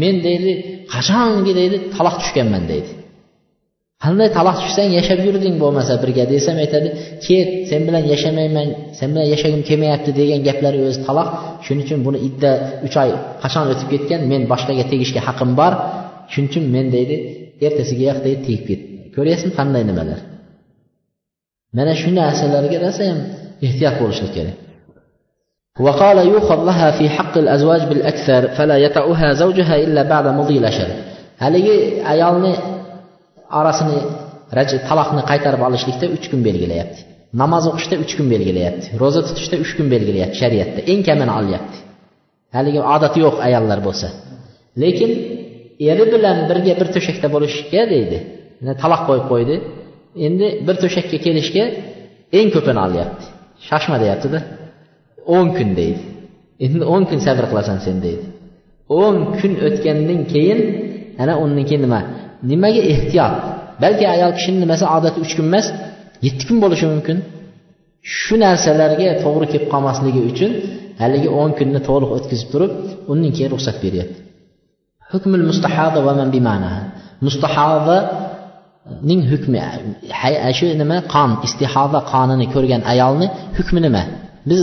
men 0.00 0.14
deydi 0.26 0.52
qachongi 0.94 1.52
deydi 1.60 1.76
taloq 1.94 2.16
tushganman 2.22 2.64
deydi. 2.72 2.90
qanday 4.03 4.29
taloq 4.37 4.57
tushsang 4.63 4.89
yashab 4.97 5.19
yurding 5.27 5.55
bo'lmasa 5.63 5.93
birga 6.03 6.23
desam 6.33 6.57
aytadi 6.63 6.89
ket 7.25 7.49
sen 7.69 7.81
bilan 7.87 8.03
yashamayman 8.13 8.67
sen 8.97 9.07
bilan 9.13 9.27
yashagim 9.33 9.61
kelmayapti 9.69 10.11
degan 10.19 10.39
gaplari 10.47 10.79
o'zi 10.87 10.99
taloq 11.07 11.27
shuning 11.65 11.83
uchun 11.85 11.99
buni 12.05 12.19
idda 12.27 12.51
uch 12.85 12.95
oy 13.03 13.11
qachon 13.43 13.65
o'tib 13.73 13.87
ketgan 13.93 14.21
men 14.31 14.41
boshqaga 14.51 14.83
tegishga 14.91 15.21
haqqim 15.27 15.51
bor 15.59 15.73
shuning 16.31 16.49
uchun 16.51 16.65
men 16.75 16.85
deydi 16.95 17.15
ertasigayoq 17.67 18.17
deydi 18.25 18.41
tegib 18.47 18.63
ketdi 18.69 18.85
ko'ryapsizmi 19.15 19.53
qanday 19.59 19.83
nimalar 19.89 20.19
mana 21.77 21.93
shu 22.01 22.09
narsalarga 22.19 22.77
rosa 22.85 23.03
ham 23.09 23.19
ehtiyot 23.67 23.95
bo'lishlik 24.01 24.33
kerak 24.37 24.57
وقال 25.85 26.17
يؤخذ 26.33 26.59
لها 26.69 26.87
في 26.97 27.05
حق 27.09 27.37
الأزواج 27.37 27.81
بالأكثر 27.89 28.41
فلا 28.57 28.77
يطأها 28.85 29.33
زوجها 29.33 29.75
إلا 29.83 30.01
بعد 30.03 30.25
مضي 30.39 30.57
الأشهر 30.57 30.89
haligi 31.43 31.77
ayolni 32.13 32.53
orasini 33.58 33.98
taloqni 34.88 35.22
qaytarib 35.30 35.62
olishlikda 35.68 36.06
uch 36.16 36.26
kun 36.30 36.40
belgilayapti. 36.48 37.00
Namoz 37.42 37.64
o'qishda 37.70 37.96
uch 38.04 38.12
kun 38.18 38.26
belgilayapti. 38.34 38.86
Ro'za 39.02 39.20
tutishda 39.28 39.56
uch 39.64 39.72
kun 39.76 39.86
belgilayapti 39.94 40.36
shariatda. 40.42 40.80
Eng 40.92 41.00
kamini 41.08 41.32
olyapti. 41.40 41.78
Haligi 42.56 42.80
odati 42.94 43.18
yo'q 43.24 43.36
ayollar 43.46 43.78
bo'lsa. 43.86 44.08
Lekin 44.82 45.10
eri 45.90 46.04
bilan 46.14 46.36
birga 46.50 46.72
bir 46.80 46.88
to'shakda 46.94 47.28
bo'lishga 47.34 47.82
deydi. 47.94 48.18
Taloq 48.82 49.02
qo'yib 49.08 49.26
qo'ydi. 49.32 49.56
Endi 50.26 50.46
bir 50.66 50.76
to'shakka 50.82 51.18
kelishga 51.26 51.64
eng 52.38 52.48
ko'pini 52.54 52.80
olyapti. 52.86 53.24
Shoshma 53.68 53.96
deyaptida. 54.04 54.38
O'n 55.36 55.48
kun 55.56 55.70
deydi. 55.80 56.02
Endi 56.64 56.84
o'n 56.94 57.02
kun 57.10 57.20
sabr 57.26 57.44
qilasan 57.50 57.78
sen 57.86 57.96
deydi. 58.06 58.24
O'n 59.02 59.16
kun 59.38 59.52
o'tgandan 59.66 60.20
keyin 60.32 60.60
ana 61.22 61.34
undan 61.44 61.64
keyin 61.68 61.82
nima? 61.86 62.00
Nimaga 62.50 62.82
ehtiyot? 62.92 63.34
Balki 63.82 64.04
ayol 64.14 64.32
kishini 64.36 64.58
nimasi 64.64 64.84
odati 64.96 65.18
uch 65.24 65.32
kun 65.38 65.46
emas 65.50 65.66
yetti 66.26 66.42
kun 66.48 66.56
bo'lishi 66.62 66.86
mumkin. 66.92 67.18
Shu 68.18 68.34
narsalarga 68.44 69.06
to'g'ri 69.24 69.46
kelib 69.52 69.66
qolmasligi 69.72 70.20
uchun 70.30 70.52
haligi 71.02 71.28
o'n 71.40 71.50
kunni 71.58 71.80
to'liq 71.88 72.10
o'tkazib 72.16 72.48
turib 72.52 72.72
undan 73.12 73.30
keyin 73.36 73.50
ruxsat 73.54 73.76
beryapti. 73.84 74.18
Hukmul 75.12 75.44
mustahada 75.50 75.98
va 76.06 76.12
man 76.20 76.28
bimanaha 76.34 76.80
mustahadaning 77.26 79.22
hukmi 79.32 79.58
shu 80.58 80.64
nima? 80.82 80.96
Qon 81.14 81.30
istihoda 81.46 82.00
qonini 82.12 82.46
ko'rgan 82.54 82.82
ayolni 82.92 83.26
hukmi 83.58 83.80
nima? 83.86 84.02
Biz 84.50 84.60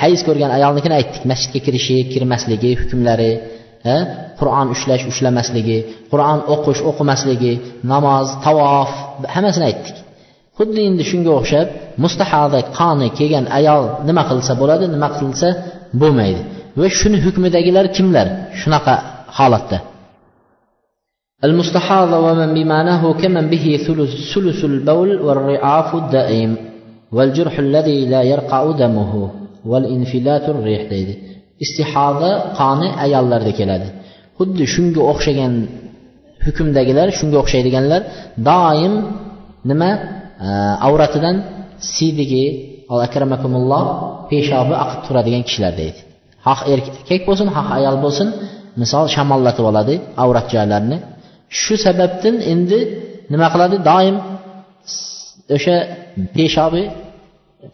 hayz 0.00 0.20
ko'rgan 0.28 0.50
ayolnikini 0.58 0.94
aytdik 1.00 1.22
masjidga 1.30 1.60
kirishi 1.66 1.96
kirmasligi 2.12 2.70
hukmlari 2.80 3.30
qur'on 4.39 4.67
ushlash 4.75 5.03
ushlamasligi 5.11 5.77
qur'on 6.11 6.39
o'qish 6.53 6.81
o'qimasligi 6.89 7.53
namoz 7.91 8.27
tavof 8.45 8.91
hammasini 9.33 9.65
aytdik 9.69 9.97
xuddi 10.57 10.81
endi 10.89 11.03
shunga 11.11 11.31
o'xshab 11.39 11.67
mustahoda 12.03 12.59
qoni 12.79 13.07
kelgan 13.17 13.45
ayol 13.59 13.83
nima 14.07 14.23
qilsa 14.29 14.51
bo'ladi 14.61 14.85
nima 14.95 15.09
qilsa 15.19 15.47
bo'lmaydi 16.01 16.41
va 16.79 16.87
shuni 16.99 17.17
hukmidagilar 17.25 17.85
kimlar 17.95 18.27
shunaqa 18.61 18.93
holatda 19.39 19.79
المستحاضة 21.47 22.17
ومن 22.19 22.49
بمعناه 22.53 23.03
كمن 23.21 23.45
به 23.53 23.65
ثلث, 23.87 24.11
ثلث 24.33 24.59
البول 24.71 25.09
والرعاف 25.25 25.95
الدائم 25.95 26.51
والجرح 27.15 27.59
الذي 27.59 28.05
لا 28.13 28.21
يرقع 28.31 28.61
دمه 28.81 29.13
والانفلات 29.65 30.45
الريح 30.53 30.81
deydi 30.91 31.28
Istihoda 31.64 32.30
qoni 32.60 32.88
ayollarda 33.04 33.52
keladi. 33.60 33.88
Xuddi 34.38 34.64
shunga 34.74 35.02
o'xshagan 35.12 35.54
hukmdagilar 36.46 37.08
shunga 37.18 37.36
o'xshaydiganlar 37.42 38.00
doim 38.50 38.94
nima 39.70 39.90
e, 40.46 40.48
avratidan 40.88 41.36
siydigi 41.94 42.44
akramakumulloh 43.06 43.84
peshobi 44.30 44.74
oqib 44.84 45.00
turadigan 45.06 45.42
kishilar 45.48 45.72
deydi 45.80 46.00
xoh 46.46 46.60
erkak 46.72 47.22
bo'lsin 47.28 47.48
xoh 47.56 47.66
ayol 47.78 47.96
bo'lsin 48.04 48.28
misol 48.82 49.06
shamollatib 49.14 49.64
oladi 49.70 49.94
avrat 50.24 50.46
joylarini. 50.54 50.98
Shu 51.60 51.74
sababdan 51.86 52.36
endi 52.52 52.78
nima 53.32 53.46
qiladi? 53.52 53.76
Doim 53.90 54.16
o'sha 55.56 55.76
peshobi 56.36 56.82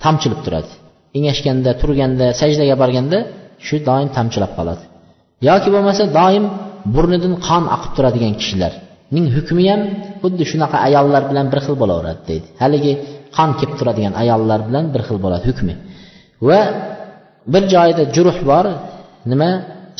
tomchilib 0.02 0.40
turadi. 0.46 0.70
Engashganda 1.18 1.70
turganda 1.80 2.26
sajdaga 2.40 2.74
borganda 2.82 3.18
shu 3.66 3.76
doim 3.88 4.08
tamchilab 4.16 4.52
qoladi. 4.58 4.84
Yoki 5.48 5.68
bo'lmasa 5.74 6.02
doim 6.18 6.44
burnidan 6.94 7.34
qon 7.48 7.64
oqib 7.76 7.92
turadigan 7.96 8.34
kishilarning 8.40 9.26
hukmi 9.36 9.64
ham 9.70 9.80
xuddi 10.22 10.44
shunaqa 10.50 10.76
ayollar 10.88 11.22
bilan 11.30 11.46
bir 11.52 11.60
xil 11.66 11.76
bo'laveradi 11.82 12.20
deydi. 12.30 12.46
Haligi 12.62 12.92
qon 13.36 13.50
kelib 13.58 13.76
turadigan 13.80 14.14
ayollar 14.22 14.60
bilan 14.68 14.84
bir 14.94 15.02
xil 15.08 15.18
bo'ladi 15.24 15.44
hukmi. 15.50 15.74
Va 16.48 16.60
bir 17.52 17.62
joyida 17.74 18.02
juruh 18.16 18.38
bor 18.50 18.66
nima 19.30 19.50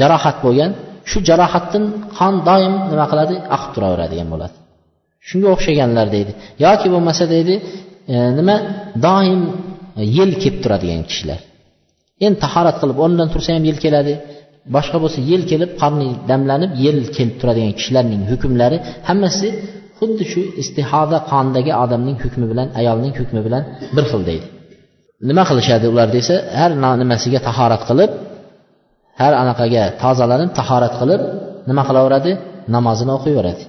jarohat 0.00 0.36
bo'lgan 0.44 0.70
shu 1.10 1.18
jarohatdan 1.28 1.84
qon 2.18 2.34
doim 2.48 2.74
nima 2.92 3.06
qiladi? 3.12 3.34
Oqib 3.54 3.70
turaveradigan 3.74 4.28
bo'ladi. 4.34 4.54
Shunga 5.28 5.48
o'xshaganlar 5.54 6.06
deydi. 6.16 6.32
Yoki 6.64 6.86
bo'lmasa 6.94 7.24
deydi 7.34 7.54
e, 8.12 8.16
nima 8.38 8.56
doim 9.06 9.40
yel 10.18 10.30
kelib 10.42 10.58
turadigan 10.64 11.02
kishilar. 11.10 11.40
Endi 12.24 12.38
tahorat 12.44 12.76
qilib 12.80 12.98
o'rnidan 13.04 13.28
tursa 13.34 13.50
ham 13.56 13.64
yel 13.70 13.78
keladi. 13.84 14.14
Boshqa 14.74 14.98
bo'lsa 15.02 15.18
yel 15.30 15.42
kelib 15.50 15.70
qorni 15.82 16.08
damlanib 16.30 16.72
yel 16.84 16.98
kelib 17.16 17.34
turadigan 17.40 17.72
kishilarning 17.78 18.22
hukmlari 18.30 18.78
hammasi 19.08 19.48
xuddi 19.98 20.24
shu 20.32 20.42
istihoda 20.62 21.18
qondagi 21.32 21.72
odamning 21.84 22.18
hukmi 22.24 22.46
bilan 22.52 22.68
ayolning 22.80 23.14
hukmi 23.20 23.40
bilan 23.46 23.62
bir 23.96 24.04
xil 24.10 24.22
deydi. 24.30 24.46
Nima 25.28 25.42
qilishadi 25.50 25.86
ular 25.92 26.08
desa 26.16 26.34
har 26.60 26.70
nimasiga 27.02 27.40
tahorat 27.48 27.82
qilib 27.88 28.10
har 29.20 29.32
anaqaga 29.42 29.84
tozalanib 30.02 30.50
tahorat 30.58 30.94
qilib 31.00 31.20
nima 31.68 31.82
qilaveradi? 31.88 32.32
Namozini 32.74 33.12
o'qiyveradi 33.18 33.64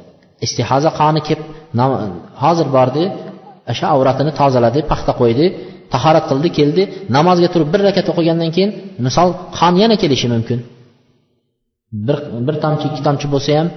istihoza 0.45 0.89
qoni 0.99 1.21
kelib 1.27 1.47
hozir 2.43 2.67
bordi 2.77 3.03
o'sha 3.71 3.85
avratini 3.95 4.31
tozaladi 4.41 4.79
paxta 4.91 5.11
qo'ydi 5.21 5.45
tahorat 5.93 6.25
qildi 6.31 6.49
keldi 6.59 6.83
namozga 7.17 7.47
turib 7.53 7.69
bir 7.73 7.81
rakat 7.87 8.07
o'qigandan 8.11 8.49
keyin 8.55 8.71
misol 9.05 9.29
qon 9.57 9.73
yana 9.83 9.95
kelishi 10.03 10.27
mumkin. 10.35 10.59
Bir 12.07 12.17
bir 12.47 12.55
tomchi 12.63 12.85
ikki 12.89 13.01
tomchi 13.07 13.27
bo'lsa 13.33 13.51
ham 13.59 13.67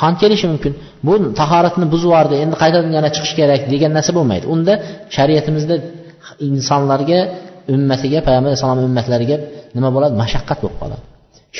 qon 0.00 0.12
kelishi 0.22 0.46
mumkin. 0.52 0.72
Bu 1.06 1.12
tahoratni 1.40 1.86
buzib 1.92 2.08
yubordi 2.10 2.34
endi 2.44 2.54
qaytadan 2.62 2.92
yana 2.98 3.08
chiqish 3.14 3.34
kerak 3.38 3.62
degan 3.72 3.92
narsa 3.96 4.10
bo'lmaydi. 4.18 4.44
Unda 4.54 4.72
shariatimizda 5.16 5.74
insonlarga 6.48 7.20
ummatiga 7.74 8.18
payg'ambar 8.26 8.50
alayhissalom 8.50 8.80
ummatlariga 8.90 9.36
nima 9.76 9.88
bo'ladi? 9.96 10.14
Mashaqqat 10.22 10.58
bo'lib 10.64 10.78
qoladi. 10.82 11.02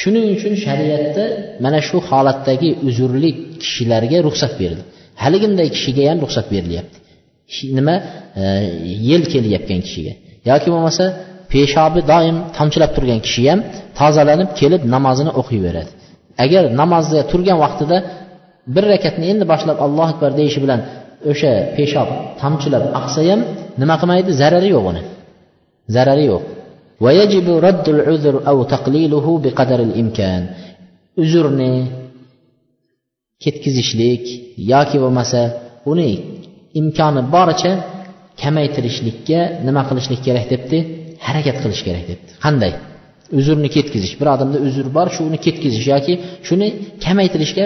Shuning 0.01 0.27
uchun 0.37 0.53
shariatda 0.65 1.25
mana 1.65 1.79
shu 1.89 1.97
holatdagi 2.09 2.69
uzrli 2.89 3.31
kishilarga 3.63 4.19
ruxsat 4.27 4.53
berildi. 4.61 4.85
Haliginday 5.23 5.69
kishiga 5.77 6.03
ham 6.11 6.19
ruxsat 6.25 6.47
berilyapti. 6.55 6.97
Nima? 7.79 7.95
E, 8.41 8.45
yel 9.11 9.23
kelyapgan 9.33 9.81
kishiga. 9.87 10.13
Yoki 10.51 10.69
bo'lmasa 10.75 11.05
peshobi 11.53 12.01
doim 12.13 12.37
tomchilab 12.57 12.91
turgan 12.97 13.21
kishi 13.27 13.43
ham 13.51 13.61
tozalanib 13.99 14.51
kelib 14.61 14.83
namozini 14.95 15.33
o'qiyveradi. 15.41 15.91
Agar 16.45 16.63
namozda 16.81 17.21
turgan 17.31 17.59
vaqtida 17.65 17.97
bir 18.75 18.85
rakatni 18.93 19.27
endi 19.33 19.45
boshlab 19.53 19.79
allohu 19.87 20.11
akbar 20.15 20.31
deyishi 20.41 20.59
bilan 20.65 20.81
o'sha 21.31 21.53
peshob 21.77 22.09
tomchilab 22.41 22.85
oqsa 23.01 23.21
ham 23.31 23.41
nima 23.81 23.95
qilmaydi? 24.01 24.31
Zarari 24.41 24.69
yo'q 24.75 24.85
uni. 24.93 25.03
Zarari 25.95 26.25
yo'q. 26.33 26.43
Uzrni 31.23 31.73
ketkizishlik 33.43 34.25
yoki 34.73 34.97
bo'lmasa 35.03 35.41
uni 35.93 36.11
imkoni 36.80 37.22
boricha 37.36 37.72
kamaytirishlikka 38.42 39.40
nima 39.68 39.82
qilishlik 39.90 40.22
kerak 40.28 40.46
debdi 40.54 40.78
harakat 41.28 41.58
qilish 41.64 41.82
kerak 41.88 42.06
debdi 42.12 42.32
qanday 42.46 42.72
uzrni 43.40 43.70
ketkizish 43.76 44.14
bir 44.20 44.28
odamda 44.36 44.58
uzr 44.68 44.88
bor 44.98 45.08
shuni 45.18 45.38
ketkizish 45.46 45.86
yoki 45.94 46.14
shuni 46.48 46.68
kamaytirishga 47.06 47.66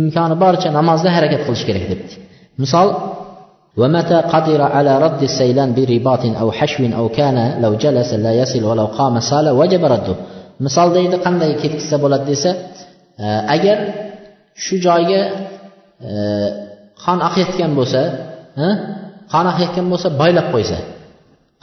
imkoni 0.00 0.36
boricha 0.42 0.68
namozda 0.78 1.08
harakat 1.16 1.40
qilish 1.46 1.64
kerak 1.68 1.84
debdi 1.92 2.14
misol 2.62 2.88
ومتى 3.80 4.18
قدر 4.34 4.60
على 4.62 4.92
رد 5.04 5.22
السيلان 5.30 5.70
برباط 5.76 6.24
أو 6.42 6.48
حشو 6.58 6.82
أو 6.98 7.08
كان 7.18 7.36
لو 7.62 7.72
جلس 7.74 8.10
لا 8.14 8.32
يصل 8.40 8.62
ولو 8.64 8.86
قام 8.98 9.14
سال 9.20 9.46
وجب 9.60 9.84
رده 9.94 10.16
misol 10.66 10.88
deydi 10.96 11.16
qanday 11.26 11.50
ketkizsa 11.62 11.96
bo'ladi 12.04 12.24
desa 12.32 12.50
agar 13.54 13.78
shu 14.64 14.74
joyga 14.86 15.20
qon 17.05 17.19
oqayotgan 17.27 17.71
bo'lsa 17.79 18.01
qon 19.33 19.45
oqayotgan 19.51 19.85
bo'lsa 19.91 20.07
boylab 20.21 20.47
qo'ysa. 20.53 20.77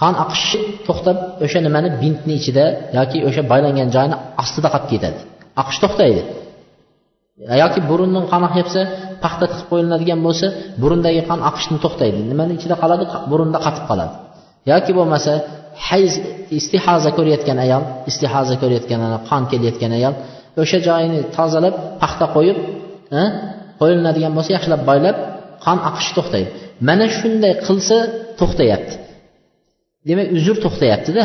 Qon 0.00 0.14
oqishi 0.24 0.58
to'xtab 0.86 1.16
o'sha 1.44 1.58
nimani 1.66 1.88
bintni 2.02 2.34
ichida 2.40 2.64
yoki 2.98 3.18
o'sha 3.28 3.42
boylangan 3.52 3.88
joyini 3.94 4.16
ostida 4.42 4.68
qolib 4.74 4.88
ketadi. 4.92 5.20
Oqish 5.62 5.78
to'xtaydi. 5.84 6.22
Yoki 7.62 7.80
burundan 7.90 8.24
qon 8.32 8.42
oqyapsa 8.48 8.80
paxta 9.24 9.44
tiqib 9.50 9.66
qo'yiladigan 9.72 10.20
bo'lsa 10.26 10.46
burundagi 10.82 11.20
qon 11.30 11.40
oqishni 11.50 11.78
to'xtaydi. 11.84 12.18
Nimani 12.30 12.52
ichida 12.58 12.76
qoladi? 12.82 13.04
Burunda 13.30 13.58
qotib 13.66 13.84
qoladi. 13.90 14.14
Yoki 14.72 14.92
bo'lmasa 14.98 15.32
hayz 15.88 16.12
istihoza 16.58 17.10
ko'rayotgan 17.16 17.58
ayol 17.64 17.82
istihoza 18.10 18.54
ko'rayotgan 18.62 19.00
qon 19.28 19.42
kelayotgan 19.50 19.92
ayol 19.98 20.14
o'sha 20.62 20.78
joyini 20.88 21.20
tozalab 21.36 21.74
paxta 22.02 22.26
qo'yib 22.36 22.58
qo'yiladigan 23.80 24.32
bo'lsa 24.36 24.50
yaxshilab 24.56 24.82
boylab 24.90 25.16
qon 25.64 25.78
oqishi 25.88 26.12
to'xtaydi. 26.18 26.50
Mana 26.88 27.06
shunday 27.18 27.54
qilsa 27.66 27.96
to'xtayapti. 28.40 28.94
Demak 30.08 30.28
uzr 30.38 30.56
to'xtayaptida. 30.64 31.22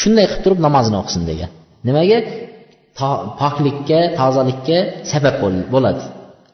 Shunday 0.00 0.26
qilib 0.30 0.42
turib 0.44 0.60
namozini 0.66 0.96
o'qisin 1.02 1.22
degan. 1.30 1.50
Nimaga? 1.88 2.18
Poklikka 3.40 4.00
tozalikka 4.18 4.78
sabab 5.12 5.36
bo'ladi. 5.74 6.02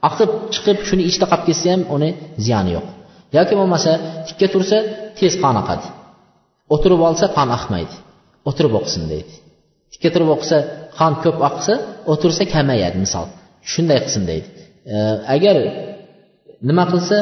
Oqib 0.08 0.30
chiqib 0.54 0.78
shuni 0.88 1.02
ichida 1.10 1.26
qolib 1.30 1.44
ketsa 1.48 1.68
ham 1.74 1.82
uni 1.96 2.10
ziyoni 2.44 2.70
yo'q. 2.76 2.86
Yoki 3.36 3.54
bo'lmasa 3.60 3.92
tikka 4.28 4.46
tursa 4.54 4.78
tez 5.18 5.34
qon 5.42 5.56
oqadi. 5.62 5.86
O'tirib 6.74 7.00
olsa 7.08 7.26
qon 7.36 7.48
oqmaydi. 7.58 7.94
O'tirib 8.48 8.72
o'qisin 8.78 9.04
deydi. 9.12 9.32
Tikka 9.92 10.08
turib 10.14 10.30
o'qisa 10.34 10.58
qon 10.98 11.12
ko'p 11.24 11.38
oqsa 11.48 11.74
o'tirsa 12.12 12.42
kamayadi 12.54 12.96
misol. 13.04 13.26
Shunday 13.72 13.98
qilsin 14.04 14.24
deydi. 14.30 14.48
Agar 15.34 15.56
nima 16.69 16.83
qilsa 16.91 17.17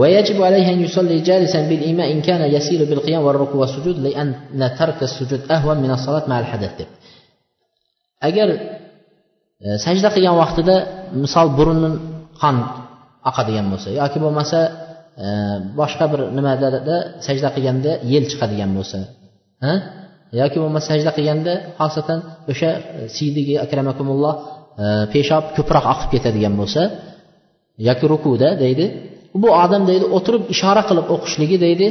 ويجب 0.00 0.42
عليه 0.42 0.66
أن 0.72 0.78
يصلي 0.86 1.18
جالسا 1.28 1.60
بالإماء 1.68 2.12
إن 2.12 2.20
كان 2.28 2.42
يسير 2.56 2.80
بالقيام 2.90 3.22
والركوع 3.26 3.60
والسجود 3.60 3.98
لأن 4.06 4.28
ترك 4.78 5.02
السجود 5.02 5.40
أهون 5.50 5.76
من 5.84 5.90
الصلاة 5.90 6.24
مع 6.30 6.40
الحدث 6.40 6.72
deb 6.78 6.90
agar 8.28 8.48
sajda 9.84 10.08
qilgan 10.14 10.36
vaqtida 10.42 10.76
misol 11.24 11.48
burundan 11.58 11.94
qon 12.40 12.56
oqadigan 13.30 13.66
bo'lsa 13.72 13.88
yoki 14.00 14.18
bo'lmasa 14.24 14.58
boshqa 15.80 16.04
bir 16.12 16.20
nimada 16.36 16.96
sajda 17.26 17.48
qilganda 17.54 17.92
yel 18.12 18.24
chiqadigan 18.30 18.70
bo'lsa 18.78 18.98
yoki 20.40 20.58
bo'lmasa 20.62 20.86
sajda 20.92 21.10
qilganda 21.16 21.52
xosatan 21.80 22.18
o'sha 22.52 22.70
siydigi 23.16 23.54
akramakumulloh 23.64 24.34
peshob 25.14 25.44
ko'proq 25.56 25.84
oqib 25.92 26.08
ketadigan 26.14 26.54
bo'lsa 26.60 26.82
yoki 27.87 28.05
rukuda 28.13 28.49
deydi 28.63 28.85
bu 29.41 29.49
odam 29.63 29.83
deydi 29.89 30.05
o'tirib 30.17 30.43
ishora 30.55 30.83
qilib 30.89 31.07
o'qishligi 31.15 31.57
deydi 31.65 31.87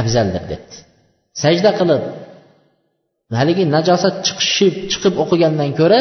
afzaldir 0.00 0.42
debdi. 0.52 0.76
Sajda 1.42 1.70
qilib 1.80 2.02
haligi 3.40 3.64
najosat 3.76 4.14
chiqishib 4.26 4.74
chiqib 4.92 5.14
o'qigandan 5.22 5.70
ko'ra 5.80 6.00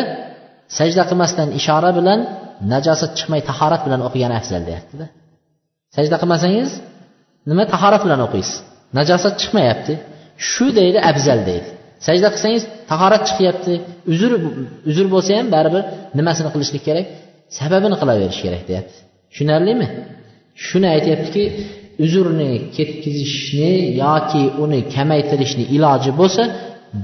sajda 0.77 1.03
qilmasdan 1.09 1.49
ishora 1.59 1.91
bilan 1.99 2.19
najosat 2.73 3.11
chiqmay 3.19 3.41
tahorat 3.49 3.81
bilan 3.85 4.01
o'qigan 4.07 4.31
afzal 4.39 4.61
deyaptida. 4.69 5.05
Sajda 5.95 6.15
qilmasangiz 6.21 6.69
nima 7.49 7.63
tahorat 7.73 8.01
bilan 8.05 8.21
o'qiysiz? 8.27 8.57
Najosat 8.99 9.33
chiqmayapti. 9.41 9.93
Shu 10.49 10.65
deydi 10.79 10.99
afzal 11.11 11.39
deydi. 11.49 11.69
Sajda 12.07 12.27
qilsangiz 12.33 12.63
tahorat 12.91 13.23
chiqyapti. 13.29 13.73
Uzr 14.13 14.31
uzr 14.89 15.05
bo'lsa 15.13 15.31
ham 15.39 15.47
baribir 15.55 15.83
nimasini 16.19 16.49
qilishlik 16.55 16.83
kerak? 16.87 17.05
Sababini 17.59 17.95
qilaverish 18.01 18.39
kerak 18.45 18.63
deyapti. 18.69 18.99
Tushunarlimi? 19.33 19.87
Shuni 20.65 20.87
aytyaptiki 20.95 21.43
uzrni 22.05 22.51
ketkizishni 22.75 23.71
yoki 24.03 24.43
uni 24.63 24.79
kamaytirishni 24.95 25.65
iloji 25.75 26.11
bo'lsa 26.19 26.43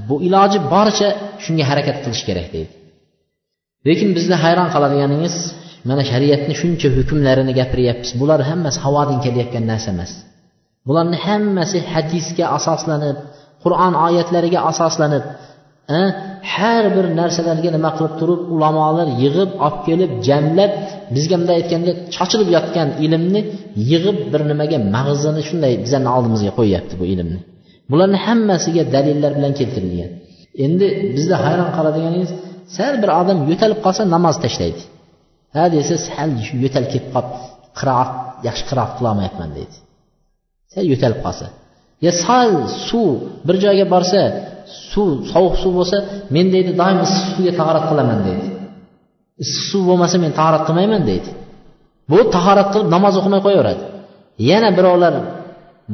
bu 0.08 0.16
iloji 0.26 0.58
boricha 0.72 1.08
shunga 1.44 1.64
harakat 1.70 1.96
qilish 2.04 2.22
kerak 2.28 2.48
deydi. 2.54 2.72
Lekin 3.86 4.08
bizni 4.16 4.36
hayron 4.44 4.68
qoladiganingiz 4.74 5.34
mana 5.88 6.02
shariatni 6.10 6.54
shuncha 6.60 6.88
hukmlarini 6.96 7.52
gapiryapmiz. 7.60 8.10
Bular 8.20 8.40
hammasi 8.50 8.78
havodan 8.84 9.18
kelayotgan 9.24 9.64
narsa 9.72 9.88
emas. 9.94 10.12
Bularni 10.88 11.18
hammasi 11.26 11.78
hadisga 11.92 12.44
asoslanib 12.58 13.16
qur'on 13.64 13.94
oyatlariga 14.06 14.60
asoslanib 14.70 15.24
har 16.54 16.84
bir 16.96 17.06
narsalarga 17.20 17.70
nima 17.76 17.90
qilib 17.96 18.14
turib 18.20 18.40
ulamolar 18.54 19.08
yig'ib 19.22 19.50
olib 19.66 19.78
kelib 19.86 20.10
jamlab 20.28 20.72
bizga 21.14 21.36
bunday 21.40 21.56
aytganda 21.60 21.92
chochilib 22.16 22.48
yotgan 22.56 22.88
ilmni 23.04 23.40
yig'ib 23.90 24.18
bir 24.32 24.42
nimaga 24.50 24.78
mag'zini 24.96 25.42
shunday 25.48 25.72
bizani 25.84 26.08
oldimizga 26.16 26.52
qo'yyapti 26.58 26.94
bu 27.00 27.04
ilmni. 27.14 27.40
Bularni 27.90 28.18
hammasiga 28.26 28.82
dalillar 28.94 29.32
bilan 29.38 29.52
keltirilgan. 29.60 30.10
Endi 30.64 30.86
bizda 31.16 31.36
hayron 31.44 31.70
qoladiganingiz 31.76 32.30
sal 32.76 32.94
bir 33.02 33.10
odam 33.20 33.38
yo'talib 33.50 33.78
qolsa 33.86 34.02
namoz 34.14 34.36
tashlaydi. 34.44 34.82
Ha 35.54 35.64
desa 35.76 35.94
sal 36.08 36.30
yo'tal 36.64 36.86
ketib 36.92 37.10
qolib 37.14 37.32
qiroat 37.78 38.10
yaxshi 38.48 38.64
qiroat 38.70 38.92
qilolmayapman 38.98 39.50
deydi. 39.58 39.76
Sal 40.72 40.84
yo'talib 40.92 41.20
qolsa. 41.26 41.46
Yo 42.04 42.10
sal 42.24 42.50
suv 42.88 43.10
bir 43.46 43.56
joyga 43.64 43.86
borsa 43.94 44.20
suv 44.90 45.10
sovuq 45.32 45.54
suv 45.62 45.72
bo'lsa 45.80 45.98
men 46.34 46.46
deydi 46.54 46.70
doim 46.80 46.98
issiq 47.06 47.24
suvga 47.34 47.52
tahorat 47.60 47.84
qilaman 47.90 48.20
deydi. 48.28 48.46
Issiq 49.42 49.64
suv 49.70 49.82
bo'lmasa 49.90 50.16
men 50.24 50.32
tahorat 50.38 50.62
qilmayman 50.68 51.02
deydi. 51.10 51.30
Bu 52.10 52.18
tahorat 52.34 52.68
qilib 52.72 52.88
namoz 52.96 53.14
o'qimay 53.20 53.40
qo'yaveradi. 53.46 53.82
Yana 54.50 54.70
birovlar 54.78 55.14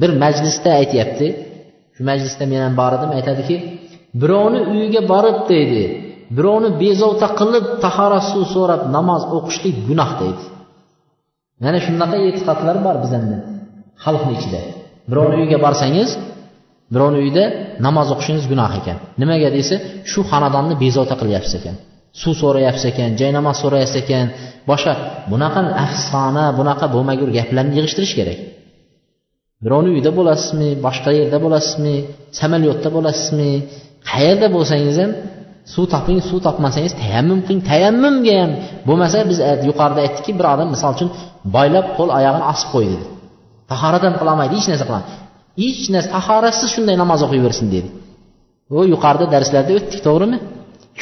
bir 0.00 0.10
majlisda 0.22 0.70
aytyapti. 0.80 1.26
Shu 1.94 2.02
majlisda 2.10 2.44
men 2.52 2.60
ham 2.66 2.74
bor 2.80 2.92
edim. 2.96 3.10
Aytadiki 3.18 3.56
birovni 4.22 4.60
uyiga 4.72 5.02
borib 5.12 5.38
deydi. 5.52 5.82
Birovni 6.36 6.70
bezovta 6.82 7.28
qilib 7.40 7.64
tahorat 7.84 8.24
suv 8.30 8.44
so'rab 8.54 8.82
namoz 8.96 9.22
o'qishlik 9.36 9.76
gunoh 9.88 10.10
deydi. 10.20 10.42
Mana 11.64 11.78
shunaqa 11.86 12.16
e'tiqodlar 12.28 12.76
bor 12.86 12.96
bizani 13.04 13.36
xalqni 14.04 14.32
ichida. 14.38 14.60
Birovni 15.10 15.34
uyiga 15.40 15.58
borsangiz 15.66 16.10
birovni 16.94 17.18
uyida 17.22 17.44
namoz 17.86 18.08
o'qishingiz 18.14 18.44
gunoh 18.52 18.70
ekan. 18.80 18.96
Nimaga 19.20 19.48
desa 19.58 19.76
shu 20.10 20.20
xonadonni 20.30 20.74
bezovta 20.84 21.14
qilyapsiz 21.20 21.54
ekan. 21.60 21.76
Suv 22.22 22.34
so'rayapsiz 22.42 22.86
ekan 22.92 23.10
joynamoz 23.20 23.56
so'rayapsiz 23.62 23.96
ekan. 24.02 24.26
Boshqa 24.70 24.92
bunaqa 25.32 25.60
afsona 25.86 26.44
bunaqa 26.58 26.86
bo'lmagur 26.94 27.28
gaplarni 27.38 27.72
yig'ishtirish 27.78 28.14
kerak. 28.18 28.38
Birovni 29.64 29.88
uyida 29.94 30.10
bo'lasizmi 30.18 30.68
boshqa 30.86 31.10
yerda 31.18 31.38
bo'lasizmi 31.44 31.94
samolyotda 32.40 32.88
bo'lasizmi 32.96 33.50
qayerda 34.10 34.46
bo'lsangiz 34.56 34.96
ham 35.02 35.10
suv 35.72 35.84
toping 35.94 36.18
suv 36.28 36.38
topmasangiz 36.46 36.92
tayammum 37.02 37.40
qiling 37.46 37.62
tayammumga 37.70 38.34
ham 38.42 38.52
bo'lmasa 38.88 39.18
biz 39.30 39.38
e, 39.48 39.50
yuqorida 39.68 40.00
aytdikki 40.06 40.32
bir 40.38 40.46
odam 40.54 40.68
misol 40.74 40.90
uchun 40.96 41.08
boylab 41.56 41.86
qo'l 41.96 42.10
oyog'ini 42.18 42.46
osib 42.52 42.68
qo'ydi 42.74 42.96
tahorat 43.70 44.02
ham 44.06 44.14
qilolmaydi 44.20 44.52
hech 44.58 44.68
narsa 44.72 44.84
qilolmaydi. 44.88 45.14
Hech 45.62 45.84
narsa 45.94 46.08
tahoratsiz 46.16 46.68
shunday 46.74 46.96
namoz 47.02 47.20
o'qiyversin 47.26 47.66
dedi. 47.74 47.88
U 48.76 48.78
yuqorida 48.92 49.26
darslarda 49.34 49.72
o'tdik 49.78 50.00
to'g'rimi? 50.06 50.38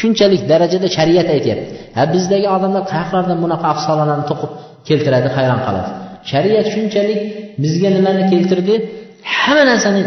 Shunchalik 0.00 0.42
darajada 0.50 0.88
shariat 0.96 1.28
aytyapti. 1.36 1.70
Ha 1.96 2.02
bizdagi 2.14 2.46
odamlar 2.56 2.82
qayoqlardan 2.92 3.38
bunaqa 3.44 3.66
afsonalarni 3.74 4.24
to'qib 4.30 4.50
keltiradi 4.88 5.28
hayron 5.36 5.60
qoladi. 5.66 5.90
Shariat 6.30 6.66
shunchalik 6.74 7.20
bizga 7.62 7.88
nimani 7.96 8.22
keltirdi? 8.32 8.74
Hamma 9.36 9.64
narsani 9.70 10.02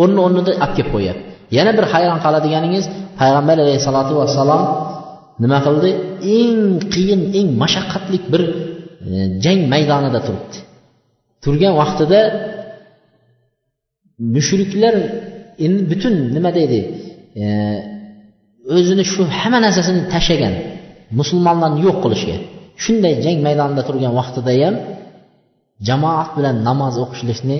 o'rni 0.00 0.20
o'rnida 0.26 0.50
olib 0.56 0.72
kelib 0.76 0.90
qo'yyapti 0.94 1.24
yana 1.56 1.72
bir 1.78 1.84
hayron 1.92 2.18
qoladiganingiz 2.24 2.84
payg'ambar 3.20 3.56
alayhissalotu 3.64 4.12
vassalom 4.20 4.62
nima 5.42 5.58
qildi? 5.66 5.90
Eng 6.38 6.60
qiyin 6.94 7.20
eng 7.38 7.48
mashaqqatli 7.62 8.18
bir 8.32 8.42
e, 9.08 9.10
jang 9.44 9.60
maydonida 9.72 10.20
turibdi. 10.26 10.58
Turgan 11.44 11.74
vaqtida 11.80 12.20
mushriklar 14.34 14.94
endi 15.64 15.82
butun 15.90 16.14
nima 16.36 16.50
deydi 16.58 16.80
e, 17.42 17.44
o'zini 18.76 19.04
shu 19.12 19.22
hamma 19.40 19.58
narsasini 19.66 20.02
tashlagan 20.14 20.54
musulmonlarni 21.18 21.80
yo'q 21.86 21.98
qilishga 22.04 22.36
shunday 22.84 23.14
jang 23.24 23.38
maydonida 23.46 23.82
turgan 23.88 24.12
vaqtida 24.20 24.52
ham 24.62 24.74
jamoat 25.88 26.28
bilan 26.36 26.56
namoz 26.68 26.94
o'qishlikni 27.04 27.58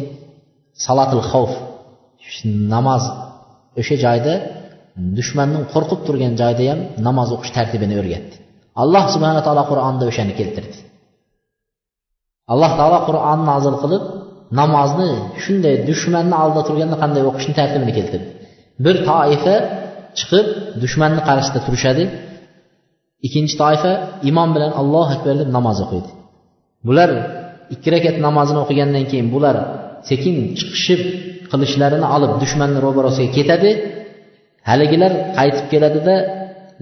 salatil 0.84 1.22
xavf 1.30 1.52
namoz 2.74 3.02
o'sha 3.80 3.96
joyda 4.04 4.34
dushmanning 5.18 5.64
qo'rqib 5.72 6.00
turgan 6.06 6.32
joyda 6.40 6.64
ham 6.70 6.80
namoz 7.06 7.28
o'qish 7.36 7.52
tartibini 7.56 7.94
o'rgatdi. 8.00 8.34
Alloh 8.82 9.04
subhana 9.14 9.40
taolo 9.46 9.64
qur'onda 9.70 10.04
o'shani 10.10 10.32
keltirdi. 10.40 10.76
Alloh 12.52 12.72
taolo 12.80 12.98
qur'on 13.08 13.40
nozil 13.50 13.74
qilib 13.82 14.04
namozni 14.60 15.10
shunday 15.42 15.74
dushmanni 15.88 16.36
oldida 16.42 16.62
turganda 16.68 16.96
qanday 17.02 17.22
o'qishni 17.30 17.54
tartibini 17.60 17.92
keltirdi. 17.98 18.28
Bir 18.84 18.96
toifa 19.08 19.56
chiqib 20.18 20.46
dushmanni 20.82 21.20
qarshisida 21.28 21.60
turishadi. 21.66 22.04
Ikkinchi 23.26 23.54
toifa 23.62 23.92
imom 24.30 24.48
bilan 24.56 24.72
allohu 24.80 25.10
akbar 25.16 25.34
deb 25.40 25.48
namoz 25.56 25.78
o'qiydi. 25.84 26.10
Bular 26.86 27.10
ikki 27.74 27.88
rakat 27.94 28.16
namozini 28.26 28.58
o'qigandan 28.64 29.04
keyin 29.10 29.28
bular 29.34 29.56
sekin 30.10 30.34
chiqishib 30.58 31.00
qilishlarini 31.52 32.06
olib 32.16 32.32
dushmanni 32.42 32.78
ro'barosiga 32.86 33.30
ketadi. 33.38 33.70
Haligilar 34.70 35.12
qaytib 35.38 35.66
keladida 35.72 36.14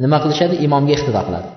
nima 0.02 0.18
qilishadi? 0.24 0.54
Imomga 0.66 0.92
iqtido 0.96 1.20
qiladi. 1.26 1.48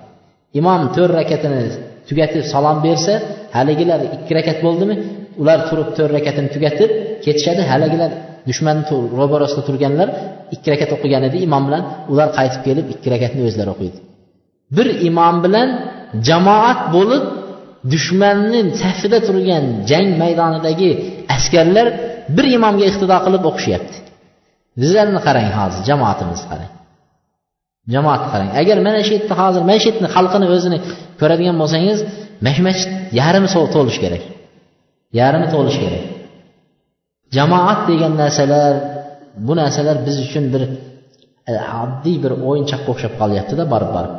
Imom 0.59 0.81
to'rt 0.95 1.13
rakatini 1.19 1.61
tugatib 2.09 2.43
salom 2.53 2.77
bersa 2.87 3.13
haligilar 3.57 3.99
ikki 4.15 4.31
rakat 4.37 4.57
bo'ldimi? 4.65 4.95
Ular 5.41 5.59
turib 5.69 5.89
to'rt 5.97 6.11
rakatini 6.17 6.49
tugatib 6.55 6.89
ketishadi. 7.25 7.61
Haligilar 7.71 8.11
dushmanni 8.49 8.83
ro'barasida 9.19 9.61
turganlar 9.69 10.09
ikki 10.53 10.67
rakat 10.73 10.89
o'qigan 10.95 11.23
edi 11.29 11.37
imom 11.47 11.63
bilan 11.67 11.83
ular 12.11 12.27
qaytib 12.37 12.61
kelib 12.67 12.85
ikki 12.93 13.07
rakatni 13.13 13.41
o'zlari 13.47 13.69
o'qiydi. 13.75 13.97
Bir 14.75 14.87
imom 15.09 15.35
bilan 15.45 15.69
jamoat 16.27 16.79
bo'lib 16.95 17.23
dushmanni 17.93 18.59
safida 18.81 19.19
turgan 19.27 19.65
jang 19.89 20.07
maydonidagi 20.21 20.89
askarlar 21.35 21.87
bir 22.35 22.45
imomga 22.57 22.85
iqtido 22.91 23.17
qilib 23.25 23.43
o'qishyapti. 23.49 23.95
Bizlarni 24.81 25.19
qarang 25.27 25.49
hozir 25.57 25.81
jamoatimizni 25.89 26.47
qarang. 26.51 26.71
Jamoatni 27.93 28.27
qarang. 28.33 28.49
Agar 28.61 28.77
mana 28.87 29.01
shu 29.07 29.13
yerda 29.17 29.35
hozir 29.41 29.61
mana 29.69 29.79
shu 29.83 29.87
yerni 29.91 30.09
xalqini 30.15 30.45
o'zini 30.55 30.77
ko'radigan 31.21 31.55
bo'lsangiz 31.61 31.99
mana 32.45 32.61
masjid 32.67 32.89
yarmi 33.19 33.47
to'lishi 33.75 33.99
kerak. 34.05 34.23
Yarmi 35.19 35.47
to'lishi 35.53 35.79
kerak. 35.83 36.03
Jamoat 37.35 37.79
degan 37.89 38.13
narsalar 38.21 38.73
bu 39.47 39.53
narsalar 39.55 39.97
biz 40.07 40.17
uchun 40.25 40.45
bir 40.53 40.63
e, 41.51 41.53
oddiy 41.83 42.17
bir 42.23 42.31
o'yinchoqqa 42.49 42.89
o'xshab 42.93 43.13
qolyaptida 43.21 43.63
borib 43.73 43.91
borib 43.97 44.13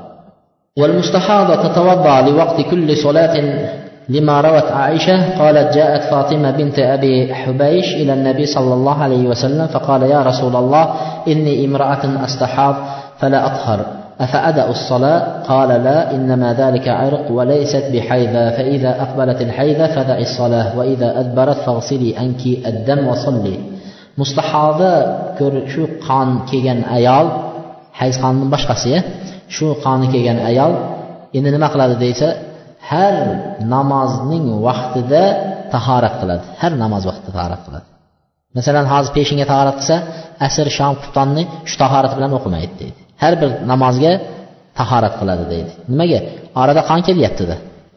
والمستحاضة 0.81 1.55
تتوضأ 1.64 2.20
لوقت 2.20 2.61
كل 2.61 2.96
صلاة 2.96 3.35
لما 4.09 4.40
روت 4.40 4.72
عائشة 4.72 5.38
قالت 5.38 5.74
جاءت 5.74 6.02
فاطمة 6.02 6.50
بنت 6.50 6.79
أبي 6.79 7.35
حبيش 7.35 7.94
إلى 7.94 8.12
النبي 8.12 8.46
صلى 8.46 8.74
الله 8.74 9.02
عليه 9.02 9.29
وسلم 9.29 9.66
فقال 9.66 10.02
يا 10.02 10.22
رسول 10.22 10.57
الله 10.57 10.85
إني 11.29 11.64
امرأة 11.64 12.24
أستحاض 12.24 12.74
فلا 13.18 13.46
أطهر 13.46 13.81
أفأدأ 14.20 14.70
الصلاة 14.70 15.42
قال 15.42 15.68
لا 15.68 16.14
إنما 16.14 16.52
ذلك 16.52 16.88
عرق 16.88 17.31
وليست 17.31 17.85
بحيضة 17.92 18.50
فإذا 18.50 19.02
أقبلت 19.02 19.40
الحيضة 19.40 19.87
فدعي 19.87 20.22
الصلاة 20.22 20.79
وإذا 20.79 21.20
أدبرت 21.20 21.57
فاغسلي 21.57 22.18
أنك 22.18 22.66
الدم 22.66 23.09
وصلي 23.09 23.59
mustahoda 24.20 24.92
shu 25.72 25.83
qon 26.07 26.29
kelgan 26.50 26.81
ayol 26.96 27.26
hayz 28.00 28.14
qonni 28.22 28.46
boshqasi 28.55 28.92
shu 29.57 29.66
qoni 29.85 30.07
kelgan 30.14 30.38
ayol 30.50 30.72
endi 31.37 31.48
nima 31.57 31.68
qiladi 31.74 31.96
desa 32.05 32.29
har 32.90 33.14
namozning 33.74 34.46
vaqtida 34.66 35.22
tahorat 35.74 36.14
qiladi. 36.20 36.44
Har 36.61 36.72
namoz 36.85 37.02
vaqtida 37.11 37.33
tahorat 37.38 37.62
qiladi. 37.66 37.87
Masalan 38.57 38.87
hozir 38.92 39.11
peshinga 39.18 39.46
tahorat 39.52 39.76
qilsa 39.81 39.96
asr 40.46 40.66
shom 40.79 40.92
xuftonni 41.02 41.42
shu 41.68 41.76
tahorat 41.83 42.12
bilan 42.16 42.31
o'qimaydi 42.38 42.74
deydi. 42.81 42.98
Har 43.22 43.33
bir 43.40 43.50
namozga 43.72 44.12
tahorat 44.79 45.14
qiladi 45.20 45.44
deydi. 45.52 45.70
Nimaga? 45.92 46.20
Orada 46.61 46.83
qon 46.90 47.00
kelyaptida 47.09 47.57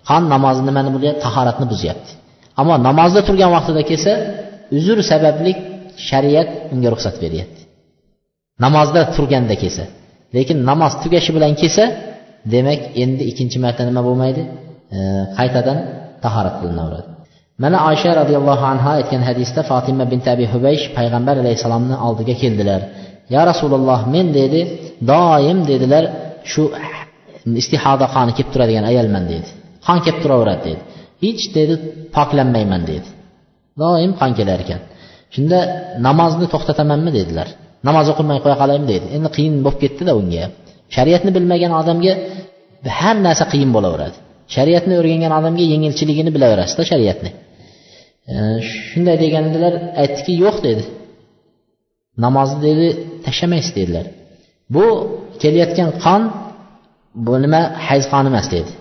qon 0.10 0.21
namozni 0.34 0.63
nimani 0.69 0.89
buzyapti 0.95 1.21
tahoratni 1.27 1.65
buzyapti. 1.73 2.12
Ammo 2.60 2.73
namozda 2.89 3.21
turgan 3.27 3.51
vaqtida 3.55 3.82
kelsa 3.89 4.12
uzr 4.77 4.97
sababli 5.12 5.51
shariat 6.08 6.50
unga 6.74 6.90
ruxsat 6.94 7.16
beryapti. 7.24 7.62
Namozda 8.66 9.02
turganda 9.16 9.56
kelsa 9.64 9.86
lekin 10.36 10.58
namoz 10.70 10.94
tugashi 11.04 11.32
bilan 11.38 11.54
kelsa 11.62 11.84
demak 12.54 12.82
endi 13.04 13.24
ikkinchi 13.32 13.58
marta 13.66 13.82
nima 13.90 14.02
bo'lmaydi? 14.08 14.42
E, 14.98 15.00
qaytadan 15.38 15.78
tahorat 16.24 16.56
qilinaveradi. 16.62 17.10
Mana 17.64 17.78
oysha 17.90 18.12
roziyallohu 18.22 18.66
anhu 18.74 18.88
aytgan 18.98 19.22
hadisda 19.30 19.62
fotima 19.72 20.06
bint 20.12 20.26
abi 20.34 20.46
hubaysh 20.54 20.86
payg'ambar 20.98 21.36
alayhissalomni 21.44 21.96
oldiga 22.08 22.36
keldilar. 22.42 22.82
Ya 23.34 23.42
rasululloh 23.52 24.00
men 24.14 24.28
dedi 24.40 24.62
doim 25.12 25.60
dedilar 25.72 26.04
shu 26.52 26.64
istihoda 27.62 28.06
qoni 28.16 28.32
kelib 28.38 28.50
turadigan 28.54 28.86
ayolman 28.92 29.24
dedi. 29.34 29.50
Qon 29.86 29.98
kelib 30.06 30.20
turaveradi 30.24 30.64
dedi. 30.68 30.82
Hech 31.24 31.44
dedi 31.58 31.74
poklanmayman 32.16 32.82
dedi. 32.92 33.10
Doim 33.82 34.12
qon 34.20 34.32
kelar 34.40 34.60
ekan 34.66 34.82
shunda 35.36 35.60
namozni 36.08 36.46
to'xtatamanmi 36.54 37.12
dedilar. 37.20 37.48
Namoz 37.88 38.06
o'qilmay 38.12 38.39
qo'ya 38.44 38.58
qolaymi 38.62 38.88
dedi. 38.94 39.06
Endi 39.15 39.30
qiyin 39.36 39.54
bo'lib 39.65 39.80
ketdida 39.84 40.12
unga. 40.22 40.46
Shariatni 40.96 41.32
bilmagan 41.38 41.72
odamga 41.82 42.13
har 43.00 43.15
narsa 43.28 43.46
qiyin 43.54 43.72
bo'laveradi. 43.76 44.18
Shariatni 44.56 44.94
o'rgangan 45.00 45.34
odamga 45.39 45.63
yengilchiligini 45.74 46.32
bilaverasizda 46.36 46.84
shariatni. 46.92 47.30
Shunday 48.89 49.18
degandilar 49.24 49.74
aytdiki 50.02 50.34
yo'q 50.44 50.58
dedi. 50.68 50.84
Namozni 52.26 52.60
dedi 52.68 52.88
tashlamaysiz 53.26 53.74
dedilar. 53.80 54.06
Bu 54.76 54.86
kelayotgan 55.42 55.89
qon 56.06 56.22
bu 57.26 57.34
nima 57.44 57.62
hayz 57.88 58.06
qoni 58.13 58.28
emas 58.32 58.48
dedi. 58.56 58.72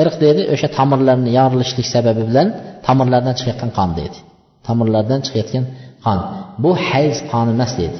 Irq 0.00 0.14
dedi 0.24 0.42
o'sha 0.54 0.68
tomirlarni 0.78 1.30
yorilishlik 1.38 1.86
sababi 1.94 2.22
bilan 2.30 2.48
tomirlardan 2.86 3.34
chiqayotgan 3.38 3.70
qon 3.78 3.90
dedi. 4.00 4.16
Tomirlardan 4.66 5.20
chiqayotgan 5.26 5.64
qon. 6.04 6.18
Bu 6.62 6.70
hayz 6.88 7.16
qoni 7.30 7.50
emas 7.56 7.72
dedi. 7.80 7.98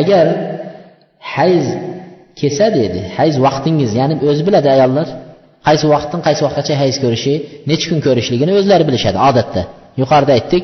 Agar 0.00 0.26
hayz 1.34 1.66
kelsa 2.40 2.66
dedi 2.78 3.00
hayz 3.16 3.34
vaqtingiz 3.46 3.90
ya'ni 4.00 4.14
o'zi 4.30 4.42
biladi 4.48 4.68
ayollar 4.76 5.08
qaysi 5.66 5.86
vaqtdan 5.94 6.20
qaysi 6.26 6.42
vaqtgacha 6.46 6.74
hayz 6.82 6.96
ko'rishi 7.04 7.34
necha 7.70 7.86
kun 7.90 8.00
ko'rishligini 8.06 8.52
o'zlari 8.58 8.84
bilishadi 8.88 9.18
odatda. 9.28 9.62
Yuqorida 10.00 10.32
aytdik 10.38 10.62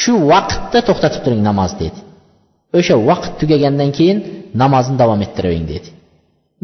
shu 0.00 0.12
vaqtda 0.32 0.78
to'xtatib 0.88 1.20
turing 1.24 1.42
namoz 1.48 1.72
dedi. 1.82 1.98
O'sha 2.78 2.94
vaqt 3.10 3.32
tugagandan 3.40 3.90
keyin 3.98 4.18
namozni 4.62 4.96
davom 5.02 5.20
ettiravering 5.26 5.66
dedi. 5.72 5.88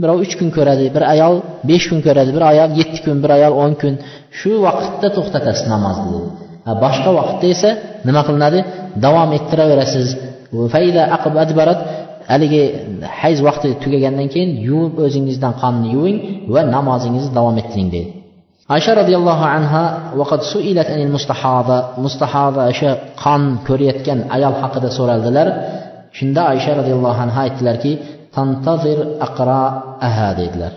Birov 0.00 0.18
uch 0.24 0.35
kun 0.38 0.48
ko'radi 0.57 0.87
bir 0.96 1.05
ayol 1.14 1.35
besh 1.70 1.87
kun 1.90 2.00
ko'radi 2.07 2.31
bir 2.37 2.44
ayol 2.52 2.70
yetti 2.81 2.98
kun 3.05 3.16
bir 3.24 3.31
ayol 3.38 3.55
o'n 3.62 3.72
kun. 3.83 3.94
Shu 4.38 4.50
vaqtda 4.66 5.09
to'xtatasiz 5.16 5.64
namozni 5.74 6.09
dedi. 6.16 6.45
Boshqa 6.85 7.11
vaqtda 7.18 7.46
esa 7.55 7.70
nima 8.09 8.20
qilinadi? 8.26 8.59
Davom 9.05 9.31
ettiraverasiz. 9.38 10.09
Haligi 12.33 12.62
hayz 13.20 13.38
vaqti 13.48 13.68
tugagandan 13.83 14.29
keyin 14.35 14.50
yuvib 14.68 14.94
o'zingizdan 15.07 15.52
qonni 15.62 15.88
yuving 15.96 16.18
va 16.55 16.61
namozingizni 16.76 17.31
davom 17.38 17.57
ettiring 17.62 17.88
deydi. 17.94 18.11
Aysha 18.76 18.92
roziyallohu 19.00 19.44
anha 19.57 19.85
vaqad 20.20 20.40
suilat 20.52 20.88
anil 20.94 21.11
mustahoda 21.16 21.76
mustahoda 22.05 22.61
o'sha 22.70 22.90
qon 23.22 23.42
ko'rayotgan 23.68 24.18
ayol 24.37 24.55
haqida 24.62 24.88
so'raldilar. 24.98 25.48
Shunda 26.18 26.42
oysha 26.52 26.72
roziyallohu 26.81 27.20
anha 27.26 27.40
aytdilarki 27.46 27.92
tantazir 28.37 28.98
aqraaha 29.26 30.29
dedilar. 30.40 30.72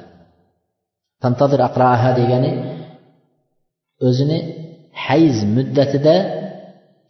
Tantazir 1.23 1.59
aqraaha 1.69 2.09
degani 2.19 2.51
o'zini 4.07 4.39
hayz 5.05 5.35
muddatida 5.55 6.15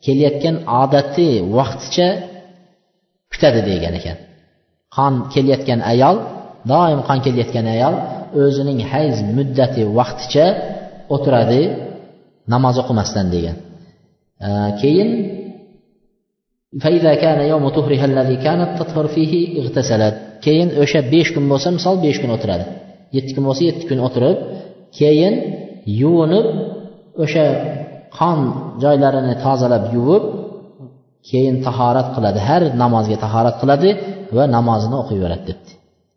kelayotgan 0.05 0.55
odatiy 0.81 1.35
vaqticha 1.57 2.07
kutadi 3.31 3.61
degan 3.69 3.93
ekan. 3.99 4.17
Qon 4.95 5.13
kelayotgan 5.33 5.79
ayol 5.93 6.15
doim 6.71 6.99
qon 7.07 7.19
kelayotgan 7.25 7.65
ayol 7.75 7.95
o'zining 8.43 8.79
hayz 8.91 9.15
muddati 9.37 9.81
vaqticha 9.97 10.45
o'tiradi 11.15 11.61
namoz 12.53 12.75
o'qimasdan 12.81 13.27
degan. 13.35 13.57
Keyin 14.81 15.09
keyin 20.45 20.69
o'sha 20.83 20.99
besh 21.13 21.29
kun 21.35 21.45
bo'lsa 21.51 21.69
misol 21.77 21.95
besh 22.05 22.17
kun 22.21 22.31
o'tiradi. 22.35 22.65
Yetti 23.15 23.31
kun 23.35 23.43
bo'lsa 23.49 23.61
yetti 23.69 23.85
kun 23.89 23.99
o'tirib 24.07 24.37
keyin 24.99 25.33
yuvinib 26.01 26.47
o'sha 27.23 27.45
qon 28.17 28.39
joylarini 28.83 29.35
tozalab 29.45 29.83
yuvib 29.95 30.23
keyin 31.29 31.55
tahorat 31.67 32.07
qiladi. 32.15 32.39
Har 32.49 32.61
namozga 32.83 33.17
tahorat 33.25 33.55
qiladi 33.61 33.89
va 34.37 34.43
namozini 34.55 34.95
o'qiyveradi 35.01 35.43
debdi. 35.49 35.71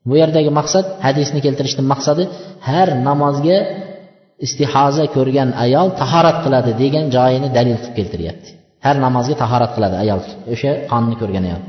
Bu 0.08 0.14
yerdagi 0.22 0.50
maqsad 0.60 0.86
hadisni 1.06 1.40
keltirishni 1.46 1.82
maqsadi 1.92 2.24
har 2.68 2.88
namozga 3.08 3.58
istihoza 4.46 5.04
ko'rgan 5.16 5.48
ayol 5.64 5.88
tahorat 6.00 6.38
qiladi 6.44 6.70
degan 6.82 7.04
joyini 7.16 7.48
dalil 7.56 7.76
qilib 7.82 7.94
keltiryapti. 7.98 8.50
Har 8.84 8.96
namozga 9.06 9.34
tahorat 9.42 9.70
qiladi 9.76 9.96
ayol. 10.04 10.20
O'sha 10.52 10.70
qonni 10.92 11.14
ko'rgan 11.20 11.44
ayol. 11.48 11.62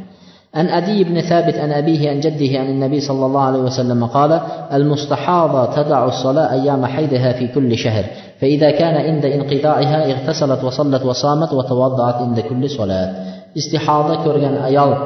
عن 0.54 0.66
أدي 0.66 1.04
بن 1.04 1.20
ثابت 1.20 1.54
عن 1.54 1.72
أبيه 1.72 2.10
عن 2.10 2.20
جده 2.20 2.58
عن 2.58 2.66
النبي 2.66 3.00
صلى 3.00 3.26
الله 3.26 3.40
عليه 3.40 3.58
وسلم 3.58 4.06
قال 4.06 4.40
المستحاضة 4.72 5.82
تدع 5.82 6.04
الصلاة 6.04 6.52
أيام 6.52 6.86
حيدها 6.86 7.32
في 7.32 7.48
كل 7.48 7.78
شهر 7.78 8.04
فإذا 8.40 8.70
كان 8.70 8.94
عند 8.94 9.24
انقطاعها 9.24 10.12
اغتسلت 10.12 10.64
وصلت 10.64 11.02
وصامت 11.04 11.52
وتوضعت 11.52 12.14
عند 12.14 12.40
كل 12.40 12.70
صلاة 12.70 13.14
استحاضة 13.56 14.24
كرغن 14.24 14.54
أيال 14.54 14.96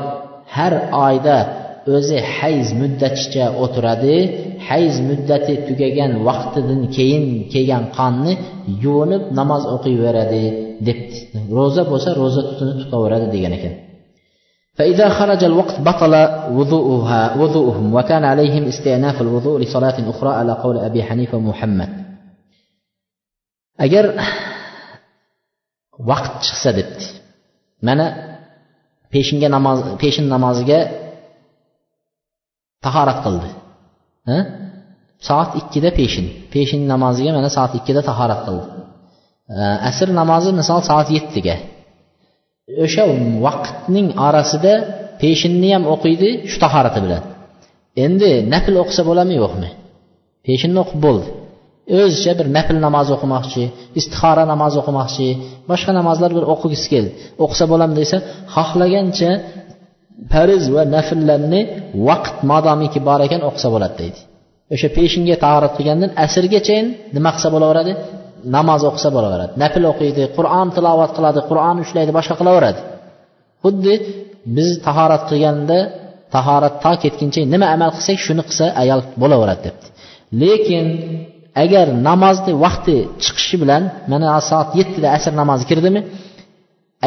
هر 0.48 0.74
آيدا 1.08 1.62
o'zi 1.96 2.18
hayz 2.38 2.68
muddaticha 2.82 3.44
o'tiradi 3.62 4.16
hayz 4.68 4.94
muddati 5.08 5.54
tugagan 5.68 6.12
vaqtidan 6.28 6.80
keyin 6.96 7.24
kelgan 7.52 7.84
qonni 7.98 8.32
yuvinib 8.84 9.22
namoz 9.38 9.62
o'qiyveradi 9.74 10.44
debdi 10.86 11.18
ro'za 11.58 11.82
bo'lsa 11.90 12.10
ro'za 12.20 12.42
tutini 12.48 12.74
tutaveradi 12.80 13.26
degan 13.34 13.52
ekan 13.58 13.74
فإذا 14.77 15.09
خرج 15.09 15.43
الوقت 15.43 15.81
بطل 15.81 16.13
وضوءها 16.51 17.37
وضوءهم 17.37 17.93
وكان 17.93 18.23
عليهم 18.23 18.63
استئناف 18.63 19.21
الوضوء 19.21 19.59
لصلاة 19.59 20.09
أخرى 20.09 20.29
على 20.29 20.51
قول 20.53 20.77
أبي 20.77 21.03
حنيفة 21.03 21.39
محمد. 21.39 21.89
أجر 23.79 24.21
وقت 25.99 26.43
سدد 26.63 27.01
من 27.83 28.11
بيشنجا 29.11 29.47
نماز 29.47 29.79
بيشن 30.01 30.29
نماز 30.29 30.63
جا 30.63 30.91
طهارة 32.81 33.11
قلد 33.11 33.41
ها؟ 34.27 34.69
ساعة 35.19 35.57
إكيدا 35.57 35.89
بيشن 35.89 36.29
بيشن 36.53 36.87
نماز 36.87 37.21
جا 37.21 37.31
من 37.31 37.49
ساعة 37.49 37.75
إكيدا 37.75 38.01
طهارة 38.01 38.33
قلد 38.33 38.69
أسر 39.89 40.11
نماز 40.11 40.47
مثلا 40.47 40.79
ساعة 40.79 41.11
يتجه 41.11 41.57
o'sha 42.83 43.03
vaqtning 43.45 44.07
orasida 44.27 44.73
peshinni 45.21 45.69
ham 45.75 45.83
o'qiydi 45.93 46.29
shu 46.51 46.57
tahorati 46.63 46.99
bilan. 47.05 47.23
Endi 48.05 48.31
nafl 48.53 48.73
o'qisa 48.83 49.01
bo'ladimi? 49.09 49.35
Yo'qmi? 49.43 49.69
Peshinni 50.47 50.79
o'qib 50.83 50.99
bo'ldi. 51.07 51.27
O'zicha 52.01 52.33
bir 52.39 52.47
nafl 52.57 52.77
namoz 52.85 53.07
o'qimoqchi 53.15 53.63
istixora 53.99 54.43
namoz 54.53 54.73
o'qimoqchi 54.81 55.27
boshqa 55.69 55.91
namozlar 55.99 56.31
bir 56.37 56.43
o'qigisi 56.53 56.87
keldi. 56.93 57.11
O'qisa 57.43 57.65
bo'ladimi 57.71 57.97
desa 58.01 58.17
xohlagancha 58.55 59.31
farz 60.33 60.63
va 60.75 60.83
nafllarni 60.95 61.61
vaqt 62.07 62.35
modomiki 62.51 62.99
bor 63.07 63.19
ekan 63.27 63.41
o'qisa 63.49 63.67
bo'ladi 63.73 63.95
deydi. 64.01 64.19
O'sha 64.73 64.87
peshinga 64.97 65.35
tahorat 65.43 65.73
qilgandan 65.77 66.11
asrgacha 66.25 66.77
nima 67.15 67.29
qilsa 67.35 67.49
bo'laveradi? 67.55 67.91
Namoz 68.55 68.81
o'qisa 68.89 69.09
bo'laveradi. 69.15 69.51
Nafl 69.63 69.83
o'qiydi 69.91 70.23
qur'on 70.37 70.67
tilovat 70.75 71.11
qiladi 71.17 71.39
qur'on 71.49 71.75
ushlaydi 71.83 72.11
boshqa 72.17 72.35
qilaveradi. 72.41 72.79
Xuddi 73.63 73.93
biz 74.57 74.69
tahorat 74.87 75.23
qilganda 75.29 75.79
tahorat 76.35 76.75
to 76.83 76.91
ketguncha 77.03 77.41
nima 77.53 77.67
amal 77.75 77.89
qilsak 77.97 78.17
shuni 78.25 78.43
qilsa 78.47 78.65
ayol 78.81 78.99
bo'laveradi 79.21 79.61
debdi. 79.67 79.85
Lekin 80.41 80.85
agar 81.63 81.85
namozni 82.07 82.53
vaqti 82.65 82.95
chiqishi 83.23 83.55
bilan 83.63 83.83
mana 84.11 84.29
soat 84.49 84.69
yettida 84.79 85.07
asr 85.17 85.31
namozi 85.41 85.65
kirdimi 85.71 86.01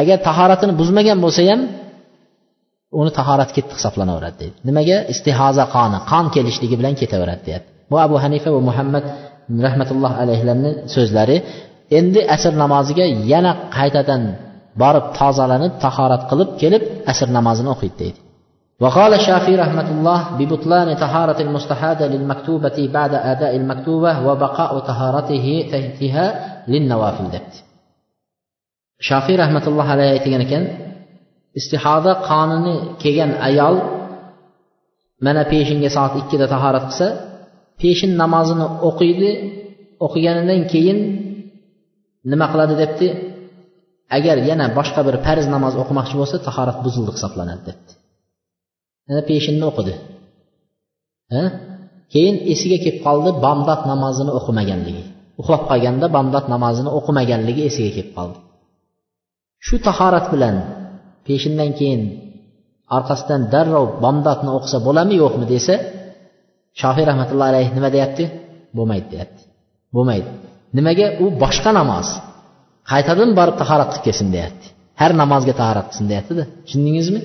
agar 0.01 0.17
tahoratini 0.27 0.73
buzmagan 0.81 1.17
bo'lsa 1.25 1.41
ham 1.49 1.61
uni 2.99 3.11
tahorat 3.19 3.49
ketdi 3.55 3.73
hisoblanaveradi 3.77 4.37
deydi. 4.41 4.57
Nimaga? 4.69 4.97
Istihoza 5.13 5.65
qoni 5.75 5.97
qon 6.11 6.25
kelishligi 6.35 6.75
bilan 6.79 6.93
ketaveradi 7.01 7.41
deyapti. 7.47 7.69
Bu 7.91 7.95
abu 8.05 8.15
hanifa 8.23 8.49
va 8.55 8.61
muhammad 8.69 9.05
rahmatulloh 9.66 10.12
alayhilarni 10.22 10.70
so'zlari 10.94 11.36
endi 11.98 12.20
asr 12.34 12.52
namoziga 12.62 13.04
yana 13.32 13.52
qaytadan 13.76 14.22
borib 14.82 15.06
tozalanib 15.18 15.72
tahorat 15.84 16.22
qilib 16.30 16.48
kelib 16.60 16.82
asr 17.12 17.28
namozini 17.36 17.70
o'qiydi 17.74 17.98
deydi 18.02 18.20
وقال 18.84 19.12
الشافعي 19.20 19.56
رحمة 19.64 19.88
الله 19.94 20.20
ببطلان 20.38 20.88
طهارة 21.04 21.38
المستحاضة 21.46 22.06
للمكتوبة 22.06 22.78
بعد 22.96 23.12
أداء 23.32 23.56
المكتوبة 23.60 24.12
وبقاء 24.26 24.72
طهارته 24.78 25.46
تحتها 25.72 26.26
للنوافل 26.72 27.26
debdi 27.34 27.58
shofiy 29.08 29.36
rahmatulloh 29.42 29.86
alayhi 29.94 30.12
aytgan 30.16 30.40
ekan 30.46 30.64
istihoda 31.60 32.12
qonuni 32.28 32.74
kelgan 33.02 33.32
ayol 33.48 33.74
mana 35.24 35.42
peshinga 35.52 35.90
soat 35.96 36.12
ikkida 36.20 36.46
tahorat 36.54 36.84
qilsa 36.88 37.08
peshin 37.81 38.11
namozini 38.21 38.65
o'qiydi 38.89 39.29
o'qiganidan 40.05 40.61
keyin 40.73 40.99
nima 42.31 42.45
qiladi 42.51 42.75
debdi? 42.83 43.07
Agar 44.17 44.37
yana 44.49 44.65
boshqa 44.77 45.01
bir 45.07 45.15
farz 45.25 45.45
namoz 45.55 45.73
o'qimoqchi 45.81 46.15
bo'lsa 46.21 46.37
tahorat 46.47 46.77
buzildi 46.85 47.11
hisoblanadi 47.15 47.61
debdi. 47.69 47.91
Yana 49.07 49.21
peshinni 49.29 49.65
o'qidi. 49.71 49.93
Keyin 52.13 52.35
esiga 52.53 52.77
kelib 52.83 52.99
qoldi 53.07 53.29
bomdod 53.45 53.81
namozini 53.91 54.31
o'qimaganligi. 54.39 55.03
Uxlab 55.41 55.63
qolganda 55.69 56.07
bomdod 56.15 56.45
namozini 56.53 56.89
o'qimaganligi 56.97 57.61
esiga 57.69 57.91
kelib 57.97 58.11
qoldi. 58.17 58.37
Shu 59.65 59.75
tahorat 59.87 60.25
bilan 60.33 60.55
peshindan 61.27 61.71
keyin 61.79 62.01
orqasidan 62.97 63.41
darrov 63.53 63.87
bomdodni 64.03 64.49
o'qisa 64.57 64.77
bo'ladimi 64.87 65.15
yo'qmi 65.23 65.45
desa 65.53 65.75
shofiy 66.81 67.05
rahmatullohi 67.11 67.49
alayhi 67.53 67.71
nima 67.77 67.89
deyapti? 67.95 68.23
Bo'lmaydi 68.77 69.07
deyapti. 69.13 69.41
Bo'lmaydi. 69.95 70.29
Nimaga? 70.77 71.07
U 71.23 71.25
boshqa 71.43 71.71
namoz. 71.79 72.07
Qaytadan 72.91 73.29
borib 73.39 73.55
tahorat 73.61 73.89
qilib 73.91 74.03
kelsin 74.07 74.27
deyapti. 74.35 74.65
Har 75.01 75.11
namozga 75.21 75.53
tahorat 75.61 75.87
qilsin 75.89 76.07
deyaptida. 76.11 76.43
Tushundingizmi? 76.65 77.21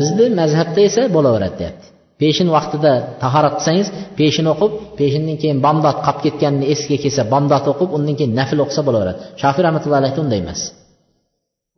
Bizni 0.00 0.26
mazhabda 0.40 0.80
esa 0.88 1.02
bo'laveradi 1.16 1.56
deyapti. 1.62 1.86
Peshin 2.20 2.48
vaqtida 2.56 2.92
tahorat 3.22 3.54
qilsangiz 3.58 3.88
peshin 4.20 4.46
o'qib 4.52 4.72
peshindan 5.00 5.36
keyin 5.42 5.58
bomdod 5.66 5.98
qolib 6.06 6.20
ketganini 6.26 6.66
esiga 6.74 6.96
kelsa 7.04 7.22
bomdod 7.32 7.64
o'qib 7.72 7.88
undan 7.96 8.14
keyin 8.18 8.32
nafl 8.40 8.58
o'qisa 8.64 8.82
bo'laveradi. 8.88 9.18
Shofiy 9.42 9.62
rahmatullohi 9.66 10.00
alayhi 10.02 10.18
unday 10.24 10.40
emas. 10.44 10.60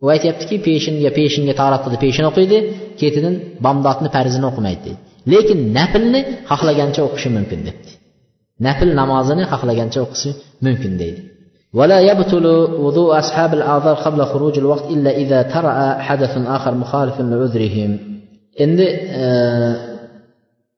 U 0.05 0.07
aytyaptiki 0.15 0.57
peshinga 0.69 1.11
peshinga 1.19 1.55
tahorat 1.61 1.81
qildi 1.85 1.99
peshin 2.05 2.25
o'qiydi 2.31 2.59
ketidan 3.01 3.35
bomdodni 3.65 4.09
farzini 4.17 4.47
o'qimaydi 4.51 4.83
deydi. 4.87 5.01
lekin 5.34 5.60
naflni 5.78 6.20
xohlagancha 6.50 7.02
o'qishi 7.08 7.30
mumkin 7.38 7.60
debdi 7.68 7.92
nafl 8.68 8.90
namozini 9.00 9.44
xohlagancha 9.52 10.00
o'qishi 10.06 10.30
mumkin 10.66 10.94
deydi 11.04 11.22
ولا 11.80 12.00
يبطل 12.12 12.46
وضوء 12.86 13.20
أصحاب 13.20 13.52
الأعذار 13.54 13.96
قبل 14.06 14.20
خروج 14.32 14.56
الوقت 14.64 14.86
إلا 14.96 15.12
إذا 15.22 15.40
ترأى 15.42 15.90
حدث 16.08 16.34
آخر 16.58 16.74
مخالف 16.84 17.16
لعذرهم 17.20 17.92
endi 18.64 18.88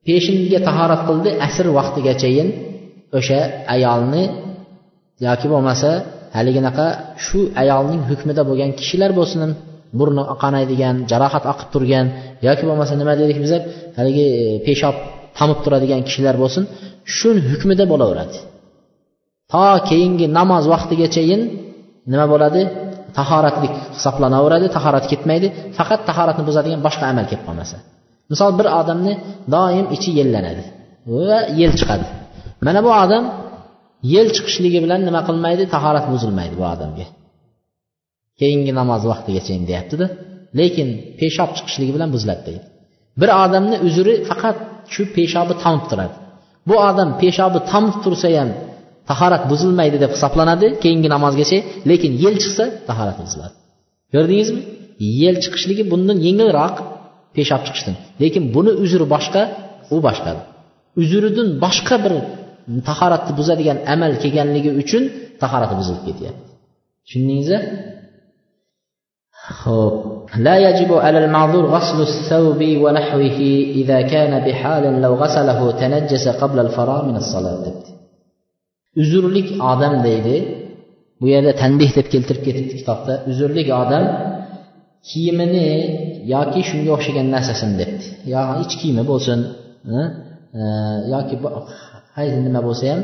peshinga 0.08 0.60
tahorat 0.68 1.02
qildi 1.08 1.30
asr 1.48 1.66
vaqtigachayin 1.78 2.48
o'sha 3.18 3.40
ayolni 3.76 4.24
yoki 5.26 5.48
bo'lmasa 5.54 5.90
haliginaqa 6.38 6.88
shu 7.26 7.40
ayolning 7.62 8.02
hukmida 8.10 8.42
bo'lgan 8.50 8.72
kishilar 8.80 9.12
bo'lsin 9.20 9.42
burni 9.99 10.23
qanaydigan 10.43 10.97
jarohat 11.11 11.45
oqib 11.53 11.69
turgan 11.75 12.07
yoki 12.47 12.65
bo'lmasa 12.69 12.95
nima 13.01 13.15
dedik 13.21 13.39
biz 13.45 13.53
haligi 13.99 14.27
e, 14.41 14.45
peshob 14.67 14.97
tomib 15.39 15.59
turadigan 15.65 16.01
kishilar 16.07 16.37
bo'lsin 16.43 16.63
shuni 17.17 17.41
hukmida 17.51 17.85
bo'laveradi. 17.93 18.37
To 19.53 19.65
keyingi 19.89 20.27
namoz 20.39 20.65
vaqtigachayin 20.73 21.41
nima 22.13 22.27
bo'ladi? 22.33 22.63
Tahoratlik 23.19 23.75
hisoblanaveradi 23.97 24.67
tahorat 24.77 25.05
ketmaydi 25.13 25.49
faqat 25.79 26.01
tahoratni 26.09 26.43
buzadigan 26.49 26.81
boshqa 26.87 27.05
amal 27.13 27.25
kelib 27.31 27.45
qolmasa. 27.49 27.77
Misol 28.33 28.51
bir 28.59 28.67
odamni 28.81 29.13
doim 29.55 29.87
ichi 29.97 30.11
yellanadi 30.19 30.63
va 31.29 31.39
yel 31.61 31.73
chiqadi. 31.81 32.07
Mana 32.67 32.81
bu 32.87 32.91
odam 33.05 33.25
yel 34.15 34.29
chiqishligi 34.37 34.79
bilan 34.85 35.01
nima 35.09 35.21
qilmaydi? 35.29 35.63
Tahorat 35.75 36.07
buzilmaydi 36.13 36.55
bu 36.61 36.65
odamga. 36.75 37.07
Keyingi 38.41 38.73
namoz 38.81 39.03
vaqtigacha 39.13 39.55
deyaptida 39.71 40.07
lekin 40.61 40.89
peshob 41.21 41.51
chiqishligi 41.57 41.93
bilan 41.97 42.11
buziladi 42.15 42.43
deydi. 42.49 42.65
Bir 43.21 43.31
odamni 43.45 43.77
uzri 43.89 44.15
faqat 44.29 44.57
shu 44.95 45.03
peshobi 45.17 45.55
tomib 45.65 45.85
turadi. 45.91 46.15
Bu 46.69 46.75
odam 46.89 47.09
peshobi 47.23 47.59
tomib 47.71 47.97
tursa 48.05 48.29
ham 48.39 48.51
tahorat 49.11 49.43
buzilmaydi 49.51 49.97
deb 50.05 50.11
hisoblanadi 50.17 50.67
keyingi 50.83 51.09
namozgacha 51.15 51.59
lekin 51.91 52.13
yel 52.25 52.37
chiqsa 52.43 52.65
tahorat 52.89 53.17
buziladi. 53.25 53.55
Ko'rdingizmi? 54.15 54.61
Yel 55.23 55.37
chiqishligi 55.45 55.85
bundan 55.93 56.19
yengilroq 56.27 56.77
peshob 57.37 57.63
chiqishdan. 57.67 57.95
Lekin 58.23 58.45
buni 58.55 58.73
uzri 58.85 59.07
boshqa 59.15 59.43
u 59.95 59.97
boshqa. 60.07 60.31
Uzridan 61.01 61.49
boshqa 61.65 61.97
bir 62.05 62.13
tahoratni 62.89 63.33
buzadigan 63.39 63.79
amal 63.95 64.13
kelganligi 64.23 64.71
uchun 64.83 65.03
tahorati 65.43 65.75
buzilib 65.81 66.03
ketyapti. 66.09 66.43
Tushundingizmi? 67.05 67.59
ho'p 69.64 70.16
لا 70.38 70.56
يجب 70.58 70.94
على 70.94 71.26
المعذور 71.26 71.66
غسل 71.66 72.02
الثوب 72.02 72.62
ونحوه 72.84 73.40
إذا 73.82 74.02
كان 74.02 74.46
بحال 74.46 75.02
لو 75.02 75.14
غسله 75.16 75.72
تنجس 75.72 76.28
قبل 76.28 76.60
الفراغ 76.60 77.06
من 77.06 77.16
الصلاة 77.16 77.66
uzrlik 79.02 79.48
odam 79.72 79.96
deydi 80.08 80.36
bu 81.20 81.26
yerda 81.34 81.52
tanbeh 81.62 81.92
deb 81.98 82.08
keltirib 82.14 82.44
ketibdi 82.48 82.74
kitobda 82.80 83.14
uzrlik 83.32 83.68
odam 83.82 84.04
kiyimini 85.10 85.70
yoki 86.34 86.62
shunga 86.70 86.92
o'xshagan 86.98 87.28
narsasini 87.36 87.76
debdi 87.82 88.06
yo 88.34 88.42
ich 88.64 88.74
kiyimi 88.80 89.04
bo'lsin 89.12 89.40
yoki 91.14 91.36
hayz 92.18 92.34
nima 92.46 92.62
bo'lsa 92.68 92.84
ham 92.92 93.02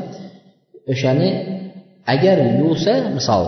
o'shani 0.92 1.28
agar 2.14 2.36
yuvsa 2.60 2.94
misol 3.16 3.44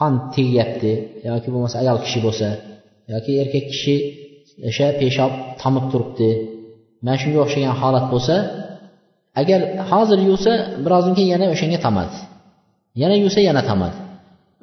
qon 0.00 0.12
tegyapti 0.36 0.92
yoki 1.30 1.48
bo'lmasa 1.54 1.76
ayol 1.82 1.98
kishi 2.04 2.18
bo'lsa 2.26 2.48
yoki 3.12 3.32
erkak 3.42 3.64
kishi 3.72 3.94
o'sha 4.68 4.86
peshob 5.00 5.32
tomib 5.62 5.84
turibdi. 5.92 6.28
Mana 7.04 7.16
shunga 7.22 7.38
o'xshagan 7.44 7.74
holat 7.80 8.06
bo'lsa 8.12 8.34
agar 9.40 9.60
hozir 9.90 10.18
yuvsa 10.28 10.52
birozdan 10.84 11.14
keyin 11.18 11.30
yana 11.34 11.46
o'shanga 11.54 11.78
tomadi. 11.86 12.16
Yana 13.02 13.16
yuvsa 13.24 13.40
yana 13.48 13.62
tomadi. 13.70 13.98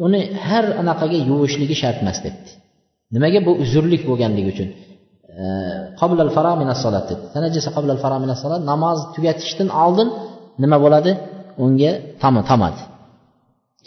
Uni 0.06 0.22
har 0.48 0.66
anaqaga 0.82 1.18
yuvishligi 1.30 1.76
shart 1.82 1.98
emas 2.04 2.20
debdi. 2.26 2.50
Nimaga 3.16 3.40
bu 3.48 3.52
uzrlik 3.64 4.02
bo'lganligi 4.10 4.50
uchun? 4.54 4.70
Namoz 8.72 8.98
tugatishdan 9.16 9.70
oldin 9.84 10.08
nima 10.64 10.78
bo'ladi? 10.86 11.12
Unga 11.64 11.92
tomadi. 12.52 12.82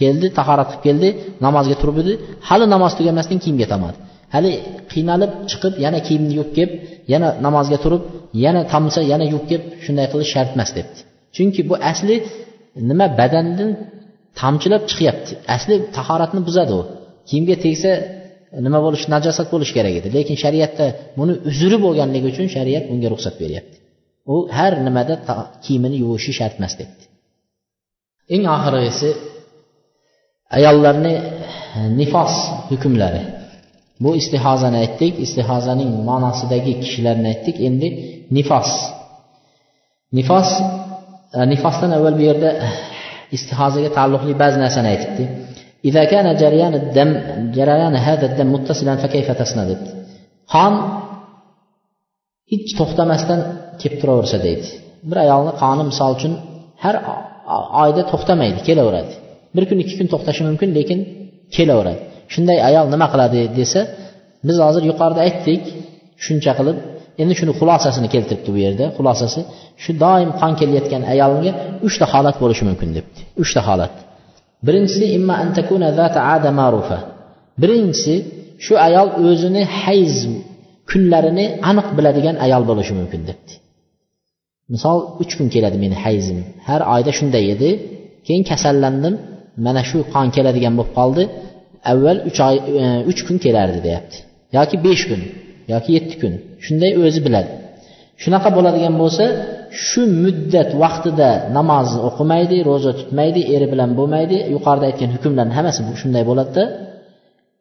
Keldi 0.00 0.26
tahorat 0.38 0.68
qilib 0.70 0.82
keldi 0.86 1.08
namozga 1.46 1.76
turib 1.80 1.96
edi. 2.02 2.12
Hali 2.48 2.64
namoz 2.74 2.92
tugamasdan 2.98 3.38
kiyimga 3.44 3.66
tomadi 3.74 3.98
hali 4.34 4.52
qiynalib 4.92 5.32
chiqib 5.50 5.74
yana 5.84 5.98
kiyimni 6.06 6.32
yuvib 6.38 6.52
kelib 6.58 6.72
yana 7.12 7.28
namozga 7.46 7.78
turib 7.84 8.02
yana 8.44 8.62
tomsa 8.72 9.00
yana 9.12 9.24
yuvib 9.32 9.46
kelib 9.50 9.64
shunday 9.84 10.06
qilish 10.12 10.30
shart 10.34 10.50
emas 10.56 10.70
debdi. 10.78 11.00
Chunki 11.36 11.60
bu 11.70 11.74
asli 11.90 12.16
nima 12.90 13.06
badandan 13.20 13.70
tomchilab 14.40 14.82
chiqyapti. 14.90 15.32
Asli 15.56 15.74
tahoratni 15.96 16.40
buzadi 16.48 16.72
u. 16.80 16.82
Kiyimga 17.28 17.56
tegsa 17.64 17.90
nima 18.66 18.78
bo'lishi 18.84 19.06
najosat 19.14 19.48
bo'lishi 19.54 19.72
kerak 19.78 19.94
edi. 20.00 20.08
Lekin 20.16 20.36
shariatda 20.44 20.86
buni 21.18 21.32
uzri 21.50 21.76
bo'lganligi 21.84 22.26
uchun 22.32 22.46
shariat 22.56 22.84
bunga 22.90 23.08
ruxsat 23.14 23.34
beryapti. 23.42 23.76
U 24.32 24.36
har 24.58 24.72
nimada 24.86 25.14
kiyimini 25.64 25.96
yuvishi 26.02 26.32
shart 26.38 26.54
emas 26.60 26.74
debdi. 26.80 27.02
Eng 28.34 28.44
oxirgisi 28.56 29.08
ayollarni 30.57 31.13
nifos 31.99 32.33
hukmlari 32.69 33.21
bu 34.03 34.09
istihozani 34.21 34.77
aytdik 34.83 35.13
istihozaning 35.25 35.91
ma'nosidagi 36.09 36.73
kishilarni 36.81 37.27
aytdik 37.33 37.57
endi 37.67 37.87
nifos 38.37 38.69
nifos 40.17 40.49
e, 41.37 41.39
nifosdan 41.53 41.91
avval 41.97 42.15
bu 42.19 42.23
yerda 42.29 42.49
istihozaga 43.37 43.89
taalluqli 43.97 44.33
ba'zi 44.41 44.57
narsani 44.63 44.89
aytibdi 44.95 45.25
إذا 45.89 46.03
كان 46.13 46.27
جريان 46.41 46.73
الدم 46.81 47.11
جريان 47.57 47.95
هذا 48.07 48.25
الدم 48.29 48.47
متصلا 48.53 48.93
فكيف 49.03 49.27
تصنع 49.41 49.63
debdi 49.71 49.89
qon 50.53 50.73
hech 52.51 52.71
to'xtamasdan 52.79 53.39
kelib 53.81 53.97
turaversa 54.01 54.37
deydi 54.45 54.67
bir 55.09 55.17
ayolni 55.25 55.53
qoni 55.63 55.83
misol 55.91 56.09
uchun 56.17 56.33
har 56.83 56.95
oyda 57.83 58.01
to'xtamaydi 58.11 58.59
kelaveradi 58.67 59.13
Bir 59.54 59.64
kun 59.68 59.78
ikki 59.82 59.94
kun 59.98 60.08
to'xtashi 60.12 60.42
mumkin 60.48 60.68
lekin 60.78 60.98
kelaveradi. 61.56 62.00
Shunday 62.32 62.58
ayol 62.68 62.86
nima 62.94 63.06
qiladi 63.12 63.40
desa 63.58 63.80
biz 64.48 64.56
hozir 64.66 64.82
yuqorida 64.90 65.20
aytdik 65.26 65.62
shuncha 66.24 66.52
qilib 66.58 66.76
endi 67.22 67.34
shuni 67.40 67.52
xulosasini 67.60 68.08
keltiribdi 68.14 68.50
bu 68.54 68.58
yerda. 68.66 68.84
Xulosasi 68.96 69.40
shu 69.82 69.90
doim 70.04 70.30
qon 70.40 70.52
kelayotgan 70.60 71.02
ayolga 71.12 71.50
uchta 71.86 72.04
holat 72.12 72.36
bo'lishi 72.42 72.64
mumkin 72.68 72.90
debdi. 72.96 73.20
Uchta 73.42 73.60
holat. 73.68 73.94
Birinchisi 74.66 75.06
imma 75.18 75.34
antakuna 75.44 75.88
zata 75.98 76.20
ada 76.34 76.50
marufa. 76.60 76.98
Birinchisi 77.62 78.14
shu 78.64 78.74
ayol 78.86 79.08
o'zini 79.28 79.62
hayz 79.82 80.16
kunlarini 80.90 81.46
aniq 81.70 81.88
biladigan 81.96 82.36
ayol 82.44 82.62
bo'lishi 82.70 82.92
mumkin 83.00 83.22
debdi. 83.30 83.52
Misol 84.74 84.98
uch 85.22 85.32
kun 85.38 85.48
keladi 85.54 85.76
meni 85.84 85.96
hayzim. 86.04 86.38
Har 86.68 86.80
oyda 86.94 87.12
shunday 87.18 87.44
edi. 87.54 87.70
Keyin 88.26 88.44
kasallandim. 88.50 89.14
Mana 89.66 89.82
shu 89.90 89.98
qon 90.14 90.26
keladigan 90.36 90.74
bo'lib 90.78 90.92
qoldi 90.98 91.22
avval 91.92 92.18
uch 92.28 92.38
oy 92.48 92.56
e, 92.82 92.84
uch 93.10 93.20
kun 93.26 93.36
kelardi 93.44 93.78
deyapti. 93.86 94.16
Yoki 94.56 94.76
besh 94.86 95.02
kun 95.10 95.20
yoki 95.72 95.90
yetti 95.96 96.14
kun 96.22 96.32
shunday 96.64 96.92
o'zi 97.04 97.20
biladi. 97.26 97.50
Shunaqa 98.22 98.48
bo'ladigan 98.56 98.94
bo'lsa 99.02 99.24
shu 99.86 100.02
muddat 100.24 100.70
vaqtida 100.82 101.28
namozni 101.58 102.00
o'qimaydi 102.08 102.56
ro'za 102.68 102.92
tutmaydi 103.00 103.40
eri 103.54 103.66
bilan 103.72 103.90
bo'lmaydi 103.98 104.36
yuqorida 104.54 104.86
aytgan 104.90 105.10
hukmlarni 105.14 105.54
hammasi 105.58 105.80
shunday 106.02 106.24
bo'ladida. 106.30 106.64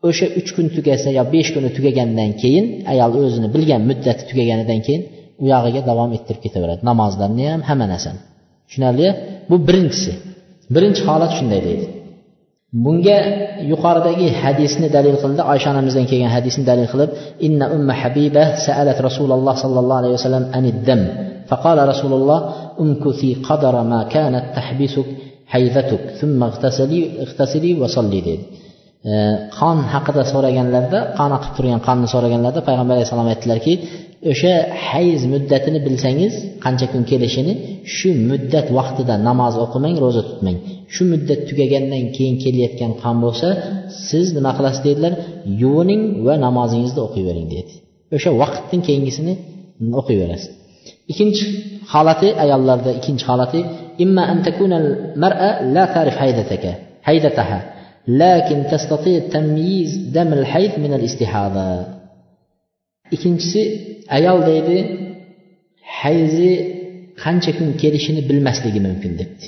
O'sha 0.08 0.26
uch 0.40 0.50
kun 0.56 0.68
tugasa 0.76 1.10
yo 1.18 1.24
besh 1.34 1.50
kuni 1.56 1.70
tugagandan 1.78 2.32
keyin 2.42 2.66
ayol 2.92 3.12
o'zini 3.24 3.48
bilgan 3.56 3.82
muddati 3.90 4.24
tugaganidan 4.30 4.80
keyin 4.88 5.02
u 5.44 5.46
yog'iga 5.54 5.82
davom 5.90 6.10
ettirib 6.18 6.42
ketaveradi. 6.46 6.82
Namozlarni 6.90 7.46
ham 7.54 7.62
hamma 7.70 7.88
narsani. 7.94 8.20
Tushunarli? 8.68 9.08
Bu 9.50 9.56
birinchisi. 9.68 10.12
birinchi 10.75 11.03
holat 11.09 11.33
shunday 11.39 11.61
deydi 11.67 11.87
bunga 12.85 13.19
yuqoridagi 13.71 14.29
hadisni 14.43 14.89
dalil 14.97 15.17
qildi 15.23 15.43
oysha 15.53 15.69
onamizdan 15.75 16.07
kelgan 16.11 16.31
hadisni 16.37 16.65
dalil 16.71 16.89
qilib 16.93 17.11
inna 17.47 17.67
umma 17.77 17.95
habiba 18.03 18.43
saalat 18.67 18.99
rasululloh 19.09 19.55
sollallohu 19.65 20.01
alayhi 20.01 20.15
vasallam 20.19 20.45
aniddam 20.59 21.03
فقال 21.51 21.79
رسول 21.93 22.13
الله 22.19 22.41
امكثي 22.85 23.31
قدر 23.49 23.75
ما 23.93 24.01
كانت 24.15 24.45
تحبسك 24.57 25.09
hayzatuk 25.53 26.03
thumma 26.19 26.47
igtasili 26.53 27.01
igtasili 27.25 27.71
va 27.81 27.89
solli 27.97 28.21
dedi 28.27 28.45
Qon 29.60 29.78
haqida 29.94 30.24
so'raganlarda 30.34 31.00
qon 31.20 31.32
oqib 31.38 31.52
turgan 31.58 31.82
qonni 31.88 32.08
so'raganlarda 32.14 32.62
payg'ambar 32.68 32.94
alayhissalom 32.98 33.28
aytdilarki 33.34 33.74
o'sha 34.32 34.54
hayz 34.90 35.22
muddatini 35.34 35.80
bilsangiz 35.88 36.34
qancha 36.66 36.86
kun 36.94 37.04
kelishini 37.12 37.54
shu 37.96 38.10
muddat 38.30 38.68
vaqtida 38.78 39.16
namoz 39.30 39.54
o'qimang 39.66 39.96
ro'za 40.04 40.22
tutmang. 40.30 40.58
Shu 40.94 41.02
muddat 41.12 41.40
tugagandan 41.50 42.04
keyin 42.16 42.36
kelayotgan 42.44 42.92
qon 43.04 43.16
bo'lsa 43.26 43.48
siz 44.10 44.26
nima 44.38 44.52
qilasiz 44.58 44.82
dedilar? 44.88 45.14
Yuvining 45.62 46.04
va 46.26 46.34
namozingizni 46.46 47.02
o'qiyvering 47.08 47.48
dedi. 47.56 47.74
O'sha 48.16 48.30
vaqtdan 48.42 48.82
keyingisini 48.88 49.34
o'qiyverasiz. 50.00 50.52
Ikkinchi 51.12 51.46
holati 51.94 52.28
ayollarda 52.44 52.90
ikkinchi 53.00 53.26
holati 53.32 53.60
imma 54.04 54.24
an 54.32 54.38
takuna 54.48 54.76
al-mar'a 54.84 55.50
la 55.76 55.84
tarif 55.96 56.16
haydataka 56.22 56.72
haydataha. 57.08 57.60
Lakin 58.22 58.60
tastati 58.72 59.14
tamyiz 59.34 59.92
dam 60.16 60.30
al-hayd 60.40 60.74
min 60.84 60.92
al-istihada. 60.98 61.70
Ikkinchisi 63.16 63.62
ayol 64.18 64.40
deydi 64.50 64.78
hayzi 66.02 66.52
qancha 67.24 67.52
kun 67.58 67.70
kelishini 67.82 68.22
bilmasligi 68.30 68.80
mumkin 68.88 69.12
debdi. 69.22 69.48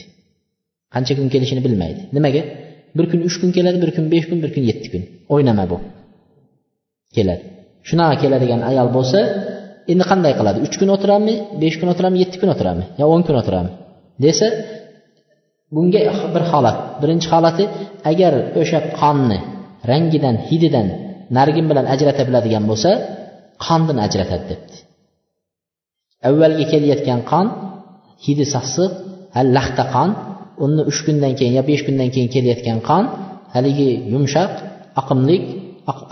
Qancha 0.94 1.14
kun 1.20 1.28
kelishini 1.34 1.62
bilmaydi. 1.68 2.02
Nimaga? 2.16 2.42
Bir 2.98 3.06
kun 3.12 3.20
uch 3.28 3.36
kun 3.42 3.50
keladi 3.58 3.78
bir 3.84 3.92
kun 3.96 4.06
besh 4.14 4.26
kun 4.30 4.40
bir 4.44 4.52
kun 4.56 4.64
yetti 4.70 4.88
kun. 4.94 5.04
O'ynama 5.34 5.66
bu. 5.72 5.78
Keladi. 7.16 7.44
Shunaqa 7.90 8.16
keladigan 8.24 8.62
ayol 8.72 8.90
bo'lsa 8.98 9.20
endi 9.92 10.04
qanday 10.12 10.34
qiladi? 10.40 10.58
Uch 10.66 10.76
kun 10.80 10.90
o'tiradimi 10.96 11.36
besh 11.64 11.76
kun 11.80 11.88
o'tiradimi 11.94 12.20
yetti 12.24 12.38
kun 12.42 12.50
o'tiradimi 12.54 12.86
yo 13.00 13.06
o'n 13.14 13.22
kun 13.28 13.36
o'tiradimi 13.42 13.72
desa 14.26 14.48
bunga 15.76 16.02
bir 16.36 16.44
holat. 16.52 16.78
Birinchi 17.02 17.28
holati 17.34 17.64
agar 18.12 18.34
o'sha 18.62 18.80
qonni 19.00 19.40
rangidan 19.90 20.36
hididan 20.48 20.88
nargin 21.38 21.66
bilan 21.72 21.86
ajrata 21.94 22.22
biladigan 22.28 22.64
bo'lsa 22.70 22.92
qondan 23.66 23.98
ajratadi 24.06 24.46
debdi. 24.52 24.78
Avvalgi 26.28 26.66
kelayotgan 26.72 27.20
qon 27.32 27.46
hidi 28.26 28.46
sassiq 28.54 28.92
hali 29.36 29.50
laxta 29.58 29.84
qon 29.96 30.10
uni 30.66 30.82
uch 30.92 31.00
kundan 31.06 31.34
keyin 31.40 31.54
yo 31.58 31.64
besh 31.70 31.84
kundan 31.88 32.10
keyin 32.14 32.30
kelayotgan 32.36 32.80
qon 32.90 33.04
haligi 33.56 33.90
yumshoq 34.14 34.52
oqimlik 35.02 35.44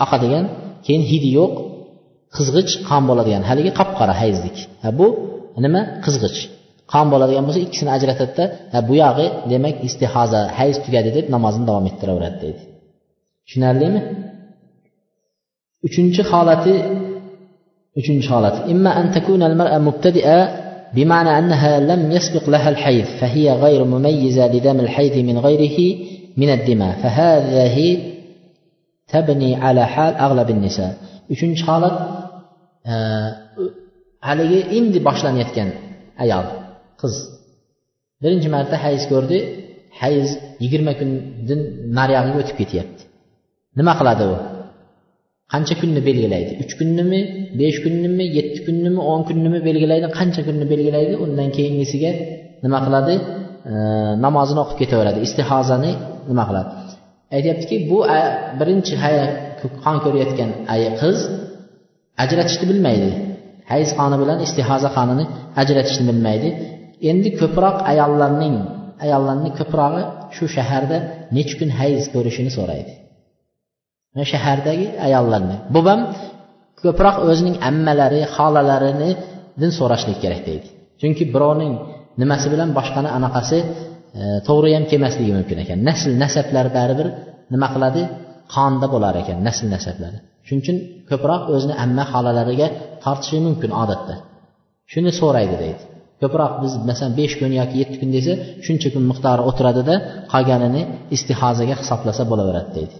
oqadigan 0.04 0.44
keyin 0.86 1.02
hidi 1.10 1.28
yo'q 1.38 1.52
qizg'ich 2.36 2.72
qon 2.88 3.02
bo'ladigan 3.08 3.42
haligi 3.50 3.70
qop 3.78 3.90
qora 3.98 4.14
hayzlik 4.22 4.56
bu 4.98 5.06
nima? 5.64 5.80
Qizg'ich. 6.04 6.38
Qon 6.92 7.06
bo'ladigan 7.12 7.44
bo'lsa 7.48 7.60
ikkisini 7.66 7.90
ajratadida 7.96 8.44
buyog'i 8.90 9.26
demak 9.52 9.76
istihoza 9.88 10.40
hayz 10.58 10.76
tugadi 10.84 11.10
deb 11.16 11.26
namozni 11.34 11.64
davom 11.68 11.84
ettiraveradi 11.90 12.38
deydi 12.44 12.62
tushunarlimi 13.46 14.00
uchinchi 15.86 16.22
holati 16.30 16.74
uchinchi 18.00 18.28
holat 18.34 18.56
imma 18.72 18.90
an 19.00 19.06
takuna 19.16 19.44
al-mar'a 19.50 19.78
mubtadi'a 19.88 20.38
بمعنى 20.98 21.38
أنها 21.38 21.80
لم 21.80 22.12
يسبق 22.16 22.44
لها 22.54 22.68
الحيض 22.68 23.04
فهي 23.20 23.52
غير 23.52 23.84
مميزة 23.84 24.44
لدم 24.54 24.80
الحيض 24.80 25.16
من 25.28 25.38
غيره 25.38 25.78
من 26.36 26.50
الدماء 26.56 26.92
فهذه 27.02 27.78
تبني 29.08 29.50
على 29.64 29.86
حال 29.86 30.14
أغلب 30.14 30.50
النساء 30.50 30.92
uchinchi 31.32 31.62
holat 31.68 31.96
haligi 34.28 34.60
endi 34.78 34.98
boshlanayotgan 35.08 35.68
ayol 36.24 36.46
qiz. 37.02 37.14
Birinchi 38.22 38.48
marta 38.54 38.76
hayz 38.84 39.02
ko'rdi. 39.12 39.38
Hayz 40.00 40.28
yigirma 40.62 40.92
kundan 41.00 41.60
nariyog'iga 41.98 42.38
o'tib 42.42 42.56
ketyapti. 42.60 43.02
Nima 43.78 43.92
qiladi 44.00 44.24
u? 44.32 44.34
Qancha 45.52 45.74
kunni 45.80 46.00
belgilaydi? 46.08 46.52
Uch 46.62 46.72
kunnimi? 46.80 47.20
Besh 47.60 47.78
kunnimi? 47.84 48.24
Yetti 48.38 48.58
kunnimi? 48.66 49.00
O'n 49.10 49.20
kunnimi 49.28 49.58
belgilaydi? 49.68 50.06
Qancha 50.18 50.42
kunni 50.48 50.66
belgilaydi? 50.72 51.12
Undan 51.24 51.48
keyingisiga 51.56 52.10
nima 52.64 52.78
qiladi? 52.86 53.14
Namozini 54.24 54.60
o'qib 54.64 54.76
ketaveradi. 54.82 55.18
Istihozani 55.26 55.92
nima 56.30 56.44
qiladi? 56.48 56.70
Aytyaptiki 57.36 57.76
bu 57.90 57.98
birinchi 58.60 58.94
qon 59.84 59.96
ko'rayotgan 60.04 60.50
qiz 61.00 61.18
ajratishni 62.24 62.64
bilmaydi. 62.70 63.10
Hayz 63.72 63.88
qoni 63.98 64.16
bilan 64.22 64.38
istihoza 64.46 64.88
qonini 64.96 65.24
ajratishni 65.62 66.04
bilmaydi. 66.10 66.48
Endi 67.10 67.30
ko'proq 67.40 67.76
ayollarning 67.92 68.56
ayollarni 69.04 69.50
ko'prog'i 69.58 70.02
shu 70.36 70.44
shaharda 70.56 70.98
necha 71.36 71.54
kun 71.60 71.70
hayz 71.80 72.02
ko'rishini 72.14 72.50
so'raydi. 72.58 72.92
Shahardagi 74.32 74.86
ayollarni. 75.06 75.56
Bu 75.74 75.80
ham 75.88 76.00
ko'proq 76.82 77.16
o'zining 77.30 77.56
ammalari 77.70 78.20
xolalaridan 78.36 79.70
so'rashlik 79.78 80.18
kerak 80.24 80.42
deydi. 80.48 80.68
Chunki 81.00 81.24
birovning 81.34 81.72
nimasi 82.22 82.46
bilan 82.52 82.68
boshqani 82.78 83.10
anaqasi 83.18 83.58
e, 84.20 84.22
to'g'ri 84.48 84.70
ham 84.76 84.84
kelmasligi 84.90 85.32
mumkin 85.38 85.58
ekan. 85.64 85.78
Nasl 85.88 86.10
nasablar 86.22 86.66
baribir 86.76 87.08
nima 87.52 87.68
qiladi? 87.74 88.02
Qonda 88.54 88.86
bo'lar 88.94 89.14
ekan 89.22 89.38
nasl 89.48 89.66
nasablari 89.76 90.18
shuning 90.46 90.62
uchun 90.64 90.76
ko'proq 91.10 91.42
o'zini 91.54 91.74
amma 91.84 92.04
xolalariga 92.12 92.66
tortishi 93.04 93.38
mumkin 93.46 93.70
odatda. 93.82 94.14
Shuni 94.92 95.10
so'raydi 95.20 95.56
deydi. 95.62 95.82
ko'proq 96.21 96.53
biz 96.63 96.73
masalan 96.89 97.13
besh 97.19 97.33
kun 97.39 97.51
yoki 97.61 97.75
yetti 97.81 97.95
kun 98.01 98.09
desa 98.15 98.33
shuncha 98.65 98.87
kun 98.93 99.03
miqdori 99.11 99.41
o'tiradida 99.49 99.95
qolganini 100.33 100.81
istihozaga 101.15 101.75
hisoblasa 101.81 102.23
bo'laveradi 102.31 102.71
deydi 102.77 102.97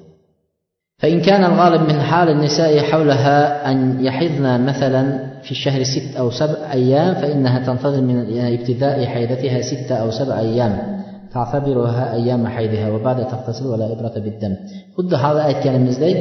فإن 1.01 1.21
كان 1.21 1.43
الغالب 1.51 1.81
من 1.91 2.01
حال 2.09 2.27
النساء 2.29 2.73
حولها 2.79 3.71
أن 3.71 3.77
يحضن 4.07 4.45
مثلا 4.69 5.03
في 5.45 5.51
الشهر 5.51 5.83
ست 5.83 6.15
أو 6.21 6.27
سبع 6.31 6.57
أيام 6.79 7.13
فإنها 7.21 7.59
تنتظر 7.67 8.01
من 8.01 8.17
ابتداء 8.57 9.05
حيضتها 9.05 9.61
ستة 9.61 9.95
أو 9.95 10.11
سبع 10.11 10.39
أيام 10.39 10.73
تعتبرها 11.33 12.13
أيام 12.13 12.47
حيضها 12.47 12.87
وبعد 12.93 13.27
تغتسل 13.27 13.65
ولا 13.67 13.85
إبرة 13.93 14.15
بالدم 14.25 14.53
خد 14.97 15.13
هذا 15.13 15.41
aytganimizdek 15.49 16.15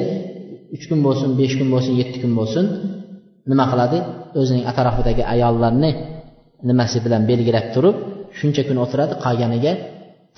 uch 0.74 0.84
kun 0.90 1.00
bo'lsin 1.06 1.30
besh 1.40 1.54
kun 1.58 1.68
bo'lsin 1.74 1.94
yetti 2.00 2.18
kun 2.22 2.32
bo'lsin 2.38 2.64
nima 3.50 3.64
qiladi 3.72 3.98
o'zining 4.40 4.64
atrofidagi 4.70 5.22
ayollarni 5.34 5.90
nimasi 6.69 6.97
bilan 7.05 7.21
belgilab 7.29 7.65
turib 7.75 7.95
shuncha 8.39 8.61
kun 8.67 8.77
o'tiradi 8.83 9.13
qolganiga 9.25 9.73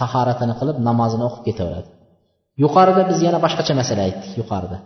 tahoratini 0.02 0.54
qilib 0.60 0.78
namozini 0.88 1.24
o'qib 1.30 1.44
ketaveradi. 1.48 1.90
Yuqorida 2.64 3.02
biz 3.10 3.18
yana 3.28 3.40
boshqacha 3.46 3.74
masala 3.82 4.02
aytdik 4.08 4.34
yuqorida. 4.42 4.78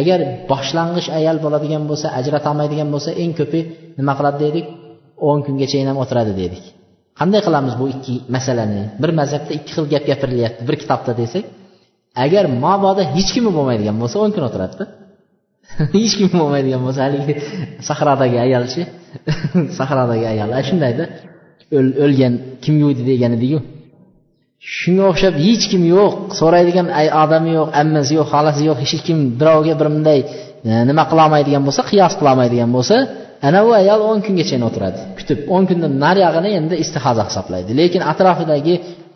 Agar 0.00 0.18
boshlang'ich 0.50 1.08
ayol 1.18 1.36
bo'ladigan 1.44 1.82
bo'lsa 1.90 2.06
ajratolmaydigan 2.18 2.88
bo'lsa 2.94 3.10
eng 3.22 3.32
ko'pi 3.40 3.60
nima 3.98 4.12
qiladi 4.18 4.38
dedik? 4.46 4.66
O'n 5.28 5.38
kungacha 5.46 5.78
ham 5.88 5.98
o'tiradi 6.02 6.32
dedik. 6.42 6.64
Qanday 7.20 7.40
qilamiz 7.46 7.74
bu 7.80 7.84
ikki 7.94 8.14
masalani? 8.36 8.82
Bir 9.02 9.10
mazhabda 9.20 9.52
ikki 9.58 9.70
xil 9.76 9.86
gap 9.92 10.04
gapirilyapti 10.10 10.62
bir 10.68 10.76
kitobda 10.82 11.12
desak 11.20 11.44
agar 12.24 12.44
mabodo 12.64 13.02
hech 13.14 13.30
kimi 13.34 13.50
bo'lmaydigan 13.56 13.96
bo'lsa 14.02 14.16
o'n 14.24 14.30
kun 14.34 14.44
o'tiradida. 14.48 14.84
Hech 15.96 16.14
kim 16.18 16.30
bo'lmaydigan 16.40 16.82
bo'lsa 16.86 17.00
haligi 17.06 17.34
sahrodagi 17.88 18.38
ayolchi 18.46 18.82
sahrodagi 19.78 20.26
ayol. 20.32 20.50
Shundayda 20.68 21.04
o'lgan 22.04 22.34
kim 22.64 22.74
yuvdi 22.82 23.02
degan 23.10 23.32
ediku 23.38 23.58
shunga 24.78 25.04
o'xshab 25.10 25.34
hech 25.46 25.64
kim 25.72 25.82
yo'q 25.94 26.12
so'raydigan 26.40 26.86
odami 27.22 27.50
yo'q 27.58 27.68
ammasi 27.82 28.12
yo'q 28.18 28.28
xolasi 28.34 28.62
yo'q 28.68 28.78
hech 28.82 29.02
kim 29.06 29.18
birovga 29.40 29.74
bir 29.80 29.88
bunday 29.94 30.18
e, 30.70 30.72
nima 30.90 31.04
qilolmaydigan 31.10 31.62
bo'lsa 31.66 31.82
qiyos 31.90 32.12
qilolmaydigan 32.20 32.70
bo'lsa 32.76 32.96
ana 33.48 33.60
u 33.68 33.70
ayol 33.80 34.00
o'n 34.10 34.20
kungacha 34.26 34.56
o'tiradi. 34.68 34.98
Kutib 35.18 35.38
o'n 35.54 35.64
kundan 35.70 35.92
nariyog'ini 36.04 36.50
endi 36.60 36.74
istihoza 36.84 37.22
hisoblaydi. 37.28 37.70
Lekin 37.80 38.02
atrofidagi 38.12 38.74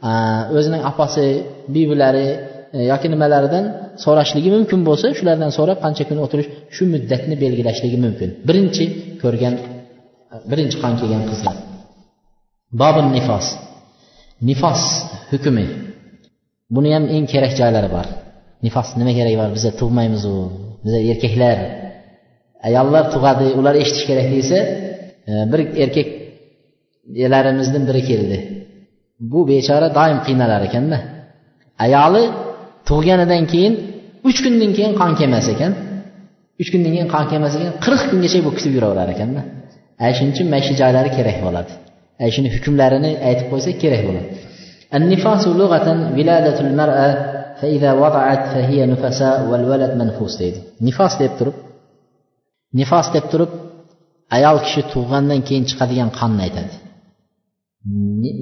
e, 0.09 0.13
o'zining 0.59 0.83
opasi 0.91 1.25
bivilari 1.75 2.27
e, 2.77 2.79
yoki 2.93 3.07
nimalaridan 3.15 3.65
so'rashligi 4.05 4.51
mumkin 4.57 4.81
bo'lsa 4.89 5.07
shulardan 5.19 5.51
so'rab 5.59 5.79
qancha 5.85 6.05
kun 6.09 6.19
o'tirish 6.25 6.49
shu 6.75 6.83
muddatni 6.95 7.35
belgilashligi 7.45 7.99
mumkin. 8.05 8.29
Birinchi 8.49 8.85
ko'rgan 9.23 9.55
birinchi 10.51 10.77
qon 10.83 10.95
kelgan 11.01 11.23
qizlar. 11.31 11.57
Bobul 12.81 13.07
nifos. 13.17 13.47
Nifos 14.49 14.83
hukmi. 15.31 15.67
Buni 16.75 16.91
ham 16.95 17.05
eng 17.15 17.27
kerak 17.33 17.53
joylari 17.61 17.89
bor. 17.97 18.07
Nifos 18.65 18.89
nima 18.99 19.13
keragi 19.19 19.37
bor 19.43 19.51
biza 19.57 19.71
tug'maymizu 19.81 20.35
biza 20.85 20.99
erkaklar. 21.13 21.59
Ayollar 22.69 23.05
tug'adi 23.15 23.47
ular 23.59 23.75
eshitish 23.83 24.05
kerak 24.11 24.29
desa 24.37 24.59
e, 25.31 25.33
bir 25.51 25.61
erkaklarimizdan 25.85 27.83
biri 27.89 28.03
keldi. 28.11 28.39
Bu 29.31 29.41
bechora 29.51 29.89
doim 29.99 30.19
qiynalar 30.27 30.61
ekanda. 30.69 30.99
Ayoli 31.85 32.25
tug'ganidan 32.89 33.45
keyin 33.53 33.75
uch 34.29 34.39
kundan 34.45 34.71
keyin 34.77 34.93
qon 35.01 35.13
kelmas 35.21 35.47
ekan. 35.55 35.73
Uch 36.61 36.69
kundan 36.73 36.91
keyin 36.95 37.09
qon 37.15 37.25
kelmas 37.31 37.55
ekan 37.59 37.73
qirq 37.85 38.03
kungacha 38.11 38.39
bu 38.47 38.51
kutib 38.57 38.73
yuraverar 38.77 39.09
ekanda. 39.17 39.43
ana 40.02 40.12
shuning 40.18 40.34
uchun 40.36 40.48
mana 40.54 40.64
shu 40.68 40.74
joylari 40.82 41.10
kerak 41.18 41.38
bo'ladi 41.46 41.72
ana 42.22 42.30
shuni 42.36 42.50
hukmlarini 42.56 43.12
aytib 43.28 43.48
qo'ysak 43.52 43.76
kerak 43.84 44.04
bo'ladi 44.10 44.30
النفاس 44.98 45.44
لغة 45.48 45.88
ولادة 46.18 46.58
المرأة 46.68 47.10
فإذا 47.60 47.92
وضعت 47.94 48.44
فهي 48.54 48.80
نفساء 48.86 49.38
والولد 49.50 49.92
منفوس 50.02 50.34
deydi 50.42 50.60
nifos 50.88 51.14
deb 51.22 51.34
turib 51.40 51.56
nifos 52.80 53.08
deb 53.16 53.26
turib 53.32 53.52
ayol 54.38 54.58
kishi 54.66 54.82
tug'gandan 54.94 55.40
keyin 55.48 55.64
chiqadigan 55.70 56.10
qonni 56.20 56.42
aytadi 56.48 56.76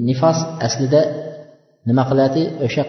nifos 0.10 0.40
aslida 0.68 1.02
nima 1.90 2.04
qiladi 2.10 2.42
o'sha 2.66 2.84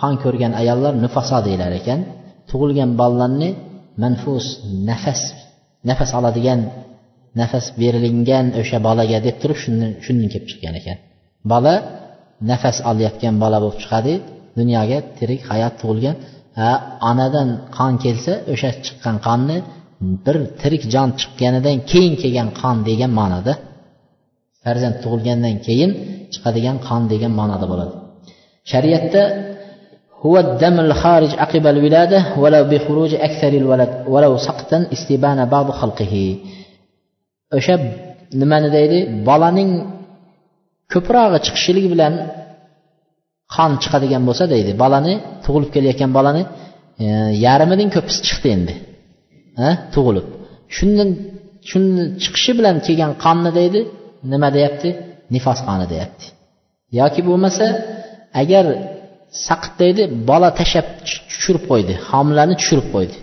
qon 0.00 0.14
ko'rgan 0.22 0.52
ayollar 0.62 0.92
nifoso 1.04 1.38
deyilar 1.46 1.72
ekan 1.80 2.00
tug'ilgan 2.50 2.90
bolalarni 3.00 3.50
manfus 4.02 4.46
nafas 4.88 5.20
nafas 5.88 6.10
oladigan 6.18 6.60
nafas 7.40 7.66
berilingan 7.80 8.46
o'sha 8.60 8.78
bolaga 8.86 9.18
deb 9.26 9.36
turib 9.42 9.58
shundan 9.64 9.90
shundan 10.04 10.28
kelib 10.32 10.46
chiqqan 10.50 10.74
ekan 10.80 10.98
bola 11.52 11.74
nafas 12.50 12.76
olayotgan 12.90 13.34
bola 13.42 13.58
bo'lib 13.62 13.78
chiqadi 13.82 14.14
dunyoga 14.58 14.98
tirik 15.18 15.40
hayot 15.50 15.74
tug'ilgan 15.80 16.16
ha 16.58 16.70
onadan 17.10 17.48
qon 17.76 17.92
kelsa 18.04 18.32
o'sha 18.52 18.70
chiqqan 18.84 19.16
qonni 19.26 19.56
bir 20.24 20.36
tirik 20.60 20.82
jon 20.94 21.08
chiqqanidan 21.20 21.76
keyin 21.90 22.14
kelgan 22.22 22.48
qon 22.60 22.76
degan 22.88 23.12
ma'noda 23.20 23.52
farzand 24.64 24.96
tug'ilgandan 25.04 25.56
keyin 25.66 25.90
chiqadigan 26.32 26.76
qon 26.86 27.02
degan 27.12 27.32
ma'noda 27.40 27.66
bo'ladi 27.72 27.92
shariatda 28.70 29.22
هو 30.26 30.38
الدم 30.46 30.76
الخارج 30.86 31.30
عقب 31.42 31.64
الولادة 31.74 32.20
ولو 32.42 32.62
بخروج 32.70 33.12
أكثر 33.14 33.52
الولد 33.62 33.92
ولو 34.12 34.32
سقطا 34.48 34.78
استبان 34.94 35.38
بعض 35.54 35.68
خلقه 35.80 36.14
o'sha 37.55 37.75
nimani 38.41 38.69
deydi? 38.77 38.97
Bolaning 39.29 39.71
ko'prog'i 40.93 41.39
chiqishligi 41.45 41.89
bilan 41.93 42.13
qon 43.55 43.71
chiqadigan 43.83 44.23
bo'lsa 44.27 44.45
deydi. 44.53 44.71
Bolani 44.83 45.13
tug'ilib 45.45 45.69
kelayotgan 45.75 46.11
bolani 46.17 46.43
e, 47.03 47.05
yarmidan 47.45 47.89
ko'pisi 47.95 48.19
chiqdi 48.27 48.47
endi. 48.57 48.73
Tug'ilib. 49.95 50.27
Shundan 50.75 51.09
shuni 51.69 52.03
chiqishi 52.23 52.51
bilan 52.59 52.75
kelgan 52.87 53.11
qonni 53.25 53.51
deydi 53.59 53.79
nima 54.31 54.49
deyapti? 54.57 54.89
Nifos 55.35 55.59
qoni 55.67 55.85
deyapti. 55.93 56.25
Yoki 56.99 57.21
bo'lmasa 57.29 57.65
agar 58.41 58.65
saqit 59.47 59.73
deydi 59.81 60.03
bola 60.29 60.49
tashlab 60.59 60.87
tushirib 61.31 61.63
qo'ydi 61.71 61.93
homilani 62.09 62.55
tushirib 62.61 62.87
qo'ydi. 62.95 63.15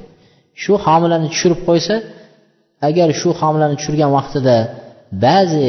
Shu 0.63 0.73
homilani 0.87 1.27
tushirib 1.35 1.61
qo'ysa 1.69 1.95
agar 2.89 3.09
shu 3.21 3.29
homilani 3.41 3.75
tushirgan 3.81 4.11
vaqtida 4.17 4.57
ba'zi 5.27 5.67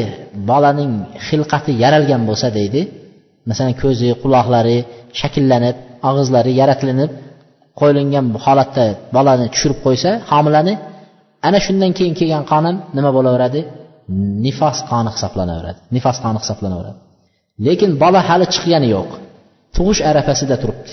bolaning 0.49 0.91
xilqati 1.27 1.71
yaralgan 1.83 2.21
bo'lsa 2.29 2.47
deydi 2.57 2.81
masalan 3.49 3.75
ko'zi 3.83 4.09
quloqlari 4.21 4.77
shakllanib 5.19 5.75
og'izlari 6.09 6.51
yaratilinib 6.61 7.11
qo'yilgan 7.79 8.25
holatda 8.45 8.85
bolani 9.15 9.45
tushirib 9.53 9.79
qo'ysa 9.85 10.09
homilani 10.31 10.73
ana 11.47 11.59
shundan 11.65 11.91
keyin 11.97 12.13
kelgan 12.19 12.43
qon 12.51 12.63
ham 12.67 12.77
nima 12.97 13.11
bo'laveradi? 13.17 13.61
Nifos 14.45 14.77
qoni 14.91 15.09
hisoblanaveradi 15.15 15.79
nifos 15.95 16.17
qoni 16.23 16.37
hisoblanaveradi. 16.43 16.99
Lekin 17.67 17.89
bola 18.03 18.21
hali 18.29 18.45
chiqqani 18.53 18.87
yo'q. 18.95 19.09
Tug'ish 19.75 20.01
arafasida 20.11 20.55
turibdi. 20.61 20.91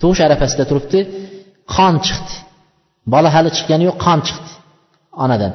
Tug'ish 0.00 0.22
arafasida 0.26 0.64
turibdi 0.70 1.00
qon 1.74 1.94
chiqdi. 2.06 2.34
Bola 3.14 3.28
hali 3.36 3.50
chiqqani 3.56 3.84
yo'q 3.88 3.96
qon 4.06 4.18
chiqdi. 4.28 4.50
Onadan. 5.24 5.52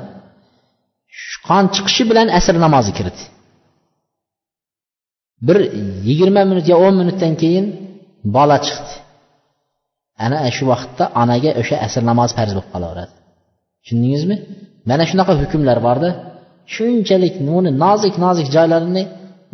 Qon 1.47 1.65
chiqishi 1.75 2.03
bilan 2.09 2.27
asr 2.37 2.55
namozi 2.65 2.91
kirdi. 2.97 3.21
Bir 5.47 5.57
yigirma 6.09 6.41
minut 6.51 6.65
yo 6.71 6.75
o'n 6.85 6.95
minutdan 7.01 7.33
keyin 7.41 7.65
bola 8.35 8.57
chiqdi. 8.65 8.93
Ana 10.25 10.37
shu 10.55 10.63
vaqtda 10.71 11.03
onaga 11.21 11.51
o'sha 11.61 11.75
asr 11.85 12.01
namozi 12.11 12.33
farz 12.39 12.51
bo'lib 12.55 12.69
qolaveradi. 12.73 13.13
Tushundingizmi? 13.81 14.35
Mana 14.89 15.03
shunaqa 15.09 15.33
hukmlar 15.41 15.77
borda. 15.87 16.09
Shunchalik 16.75 17.35
uni 17.57 17.71
nozik 17.83 18.15
nozik 18.25 18.47
joylarini 18.55 19.03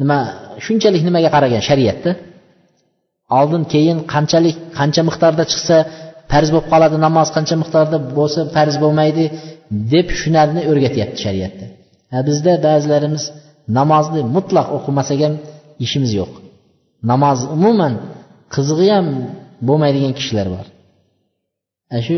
nima 0.01 0.17
shunchalik 0.65 1.01
nimaga 1.07 1.29
qaragan 1.35 1.61
shariatda? 1.69 2.11
Oldin 3.39 3.63
keyin 3.73 3.97
qanchalik 4.13 4.57
qancha 4.77 5.01
miqdorda 5.09 5.43
chiqsa 5.51 5.77
farz 6.31 6.49
bo'lib 6.53 6.67
qoladi 6.73 6.97
namoz 7.05 7.27
qancha 7.35 7.55
miqdorda 7.61 7.97
bo'lsa 8.17 8.39
farz 8.55 8.75
bo'lmaydi 8.83 9.25
deb 9.93 10.07
shularni 10.19 10.61
o'rgatyapti 10.71 11.19
shariatda. 11.25 11.65
Bizda 12.27 12.53
ba'zilarimiz 12.67 13.23
namozni 13.77 14.21
mutlaq 14.35 14.67
o'qimasak 14.77 15.19
ham 15.25 15.33
ishimiz 15.85 16.11
yo'q. 16.19 16.31
Namoz 17.11 17.39
umuman 17.55 17.93
qizig'i 18.53 18.87
ham 18.95 19.07
bo'lmaydigan 19.67 20.13
kishilar 20.19 20.47
bor. 20.55 20.65
Shu 22.07 22.15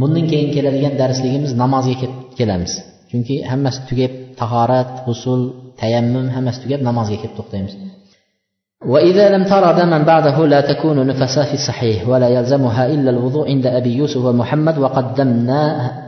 bundan 0.00 0.24
keyin 0.30 0.48
keladigan 0.56 0.94
darsligimiz 1.02 1.52
namozga 1.62 1.94
kelamiz. 2.38 2.72
Chunki 3.10 3.34
hammasi 3.50 3.80
tugab 3.88 4.12
tahorat 4.40 4.90
g'usul 5.06 5.40
tayammum 5.80 6.26
hammasi 6.36 6.58
tugab 6.64 6.80
namozga 6.88 7.16
kelib 7.22 7.34
to'xtaymiz. 7.38 7.74
وإذا 8.85 9.29
لم 9.37 9.43
ترى 9.43 9.73
دما 9.73 9.97
بعده 10.03 10.45
لا 10.45 10.61
تكون 10.61 11.07
نفسا 11.07 11.43
في 11.43 11.53
الصحيح 11.53 12.07
ولا 12.07 12.29
يلزمها 12.29 12.87
إلا 12.93 13.09
الوضوء 13.09 13.49
عند 13.49 13.65
أبي 13.65 13.91
يوسف 13.95 14.25
ومحمد 14.25 14.77
وقدمنا 14.77 15.61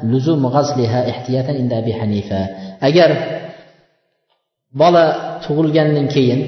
لزوم 0.04 0.46
غسلها 0.46 1.10
احتياطا 1.10 1.52
عند 1.54 1.74
أبي 1.74 1.94
حنيفة 1.94 2.48
أجر 2.84 3.40
bola 4.82 5.06
tug'ilgandan 5.44 6.08
keyin 6.14 6.42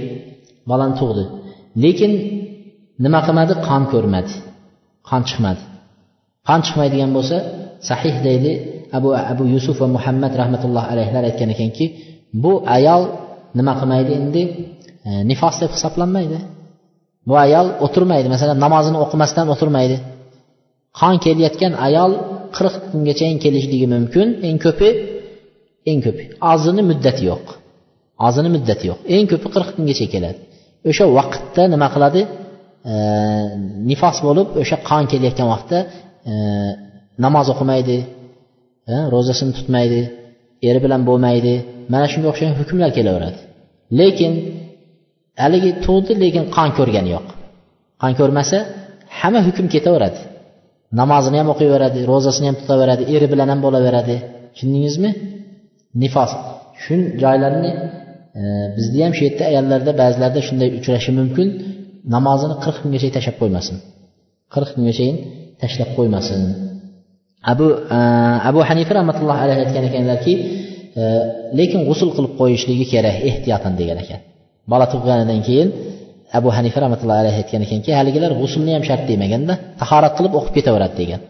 bolani 0.69 0.95
tug'di 1.01 1.23
lekin 1.83 2.11
nima 3.03 3.19
qilmadi 3.25 3.53
qon 3.67 3.83
ko'rmadi 3.93 4.33
qon 5.09 5.21
chiqmadi 5.29 5.63
qon 6.47 6.59
chiqmaydigan 6.65 7.11
bo'lsa 7.17 7.37
sahih 7.89 8.15
deydi 8.27 8.51
abu 8.97 9.09
abu 9.33 9.43
yusuf 9.53 9.75
va 9.83 9.87
muhammad 9.97 10.33
rahmatullohi 10.41 10.87
alayhilar 10.93 11.23
aytgan 11.29 11.49
ekanki 11.55 11.85
bu 12.43 12.51
ayol 12.77 13.03
nima 13.57 13.73
qilmaydi 13.79 14.11
endi 14.21 14.41
e, 14.43 14.74
Nifos 15.30 15.56
deb 15.62 15.70
hisoblanmaydi. 15.76 16.38
Bu 17.28 17.34
ayol 17.44 17.66
o'tirmaydi. 17.84 18.26
Masalan 18.34 18.58
namozini 18.64 18.98
o'qimasdan 19.04 19.46
o'tirmaydi. 19.54 19.96
Qon 21.00 21.14
kelayotgan 21.24 21.72
ayol 21.86 22.12
qirq 22.56 22.74
kungacha 22.90 23.26
kelishligi 23.44 23.86
mumkin. 23.94 24.26
Eng 24.48 24.58
ko'pi 24.64 24.88
eng 25.90 26.00
ko'pi. 26.06 26.24
Ozini 26.52 26.82
muddati 26.90 27.22
yo'q. 27.30 27.44
Ozini 28.26 28.50
muddati 28.56 28.84
yo'q. 28.90 28.98
Eng 29.16 29.26
ko'pi 29.32 29.46
qirq 29.54 29.68
kungacha 29.76 30.06
keladi. 30.14 30.38
O'sha 30.90 31.04
vaqtda 31.18 31.62
nima 31.74 31.88
qiladi? 31.94 32.22
E, 32.90 32.94
nifos 33.90 34.16
bo'lib 34.26 34.48
o'sha 34.62 34.76
qon 34.88 35.04
kelayotgan 35.12 35.48
vaqtda 35.54 35.78
e, 36.30 36.32
namoz 37.24 37.46
o'qimaydi 37.54 37.98
e, 38.92 38.94
ro'zasini 39.14 39.52
tutmaydi 39.58 40.00
eri 40.68 40.78
bilan 40.84 41.00
bo'lmaydi. 41.08 41.54
Mana 41.92 42.06
shunga 42.12 42.28
o'xshagan 42.32 42.54
hukmlar 42.60 42.90
kelaveradi. 42.98 43.38
Lekin 44.00 44.32
haligi 45.42 45.70
tug'di 45.86 46.12
lekin 46.22 46.44
qon 46.56 46.68
ko'rgani 46.78 47.10
yo'q. 47.16 47.26
Qon 48.02 48.12
ko'rmasa 48.20 48.58
hamma 49.18 49.40
hukm 49.48 49.66
ketaveradi. 49.74 50.20
Namozini 51.00 51.36
ham 51.40 51.48
o'qiyveradi 51.54 52.00
ro'zasini 52.12 52.46
ham 52.50 52.56
tutaveradi 52.60 53.04
eri 53.14 53.26
bilan 53.32 53.48
ham 53.52 53.60
bo'laveradi. 53.66 54.16
Tushundingizmi? 54.54 55.10
Nifos. 56.02 56.32
Shu 56.82 56.94
joylarni 57.22 57.70
e, 58.38 58.42
bizda 58.76 58.98
ham 59.06 59.12
shu 59.16 59.22
yerda 59.28 59.44
ayollarda 59.50 59.92
ba'zilarda 60.02 60.40
shunday 60.48 60.68
uchrashi 60.78 61.10
mumkin. 61.18 61.48
Namozini 62.14 62.54
qirq 62.64 62.76
kungacha 62.82 63.08
tashlab 63.16 63.36
qo'ymasin. 63.40 63.76
Qirq 64.54 64.70
kungacha 64.76 65.06
tashlab 65.62 65.90
qo'ymasin. 65.96 66.40
Abu 67.52 67.66
e, 67.96 67.98
abu 68.50 68.60
hanifa 68.68 68.92
rahmatullohi 68.98 69.40
alayhi 69.44 69.60
aytgan 69.64 69.84
ekanlarki 69.90 70.32
e, 71.00 71.02
lekin 71.58 71.80
g'usul 71.88 72.10
qilib 72.16 72.32
qo'yishligi 72.40 72.84
kerak 72.92 73.16
ehtiyotan 73.30 73.74
degan 73.80 73.98
ekan. 74.04 74.20
Bola 74.72 74.86
tug'ganidan 74.92 75.40
keyin 75.48 75.68
abu 76.38 76.48
hanifa 76.56 76.78
rahmatullohi 76.84 77.20
alayhi 77.22 77.38
aytgan 77.42 77.60
ekanki 77.66 77.90
haligilar 77.98 78.30
g'usulni 78.40 78.72
ham 78.76 78.84
shart 78.88 79.04
demaganda 79.12 79.54
tahorat 79.80 80.12
qilib 80.18 80.32
o'qib 80.38 80.52
ketaveradi 80.58 80.94
degan. 81.02 81.20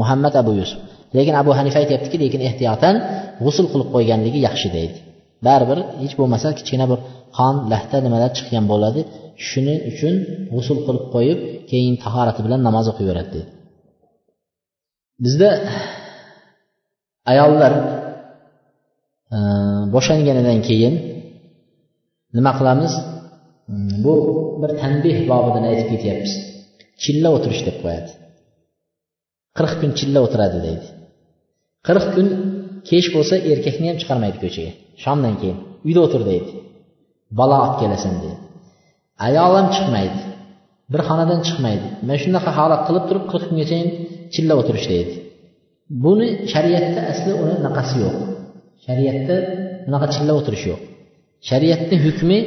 Muhammad 0.00 0.34
abu 0.42 0.52
yusuf. 0.60 0.80
Lekin 1.16 1.34
abu 1.42 1.50
hanifa 1.58 1.78
aytyaptiki 1.82 2.16
lekin 2.24 2.40
ehtiyotan 2.48 2.94
g'usul 3.44 3.66
qilib 3.72 3.88
qo'yganligi 3.94 4.38
yaxshi 4.48 4.68
deydi. 4.76 4.96
Baribir 5.46 5.78
hech 6.02 6.14
bo'lmasa 6.20 6.48
kichkina 6.58 6.84
bir 6.90 6.98
qon 7.38 7.54
lahta 7.72 7.96
nimalar 8.06 8.30
chiqqan 8.36 8.64
bo'ladi 8.72 9.00
shuning 9.48 9.80
uchun 9.90 10.14
g'usul 10.54 10.78
qilib 10.86 11.04
qo'yib 11.14 11.38
keyin 11.70 11.94
tahorati 12.04 12.40
bilan 12.46 12.60
namoz 12.68 12.86
o'qiyveradi 12.92 13.30
dedi 13.34 13.50
bizda 15.24 15.50
ayollar 17.32 17.72
e, 19.36 19.38
bo'shanganidan 19.94 20.58
keyin 20.68 20.94
nima 22.36 22.52
qilamiz? 22.58 22.92
Hmm, 23.68 23.92
bu 24.04 24.14
bir 24.62 24.70
tanbeh 24.82 25.18
bobidan 25.30 25.64
aytib 25.70 25.88
ketyapmiz. 25.92 26.32
Chilla 27.02 27.28
o'tirish 27.36 27.62
deb 27.68 27.76
qo'yadi. 27.82 28.10
Qirq 29.56 29.72
kun 29.80 29.90
chilla 29.98 30.20
o'tiradi 30.26 30.58
deydi. 30.66 30.86
Qirq 31.86 32.06
kun 32.14 32.28
kech 32.90 33.06
bo'lsa 33.14 33.34
erkakni 33.52 33.86
ham 33.90 33.98
chiqarmaydi 34.02 34.38
ko'chaga. 34.44 34.72
Shomdan 35.02 35.34
keyin 35.40 35.58
uyda 35.86 36.00
o'tir 36.06 36.22
deydi. 36.30 36.50
Balo 37.38 37.56
olib 37.64 37.76
kelasan 37.82 38.14
deydi. 38.22 38.38
Ayol 39.26 39.52
ham 39.58 39.68
chiqmaydi. 39.76 40.20
Bir 40.92 41.00
xonadan 41.08 41.40
chiqmaydi. 41.46 41.86
Mana 42.06 42.18
shunaqa 42.24 42.50
holat 42.58 42.82
qilib 42.88 43.04
turib 43.08 43.24
qirq 43.32 43.44
kungacha 43.50 43.78
chilla 44.34 44.54
o'tirish 44.60 44.86
deydi. 44.92 45.14
Buni 46.04 46.28
shariatda 46.52 47.00
asli 47.12 47.32
uni 47.42 47.52
anaqasi 47.60 47.94
yo'q. 48.04 48.16
Shariatda 48.86 49.34
bunaqa 49.86 50.06
chilla 50.14 50.32
o'tirish 50.40 50.64
yo'q. 50.70 50.80
Shariatni 51.48 51.96
hukmi 52.06 52.38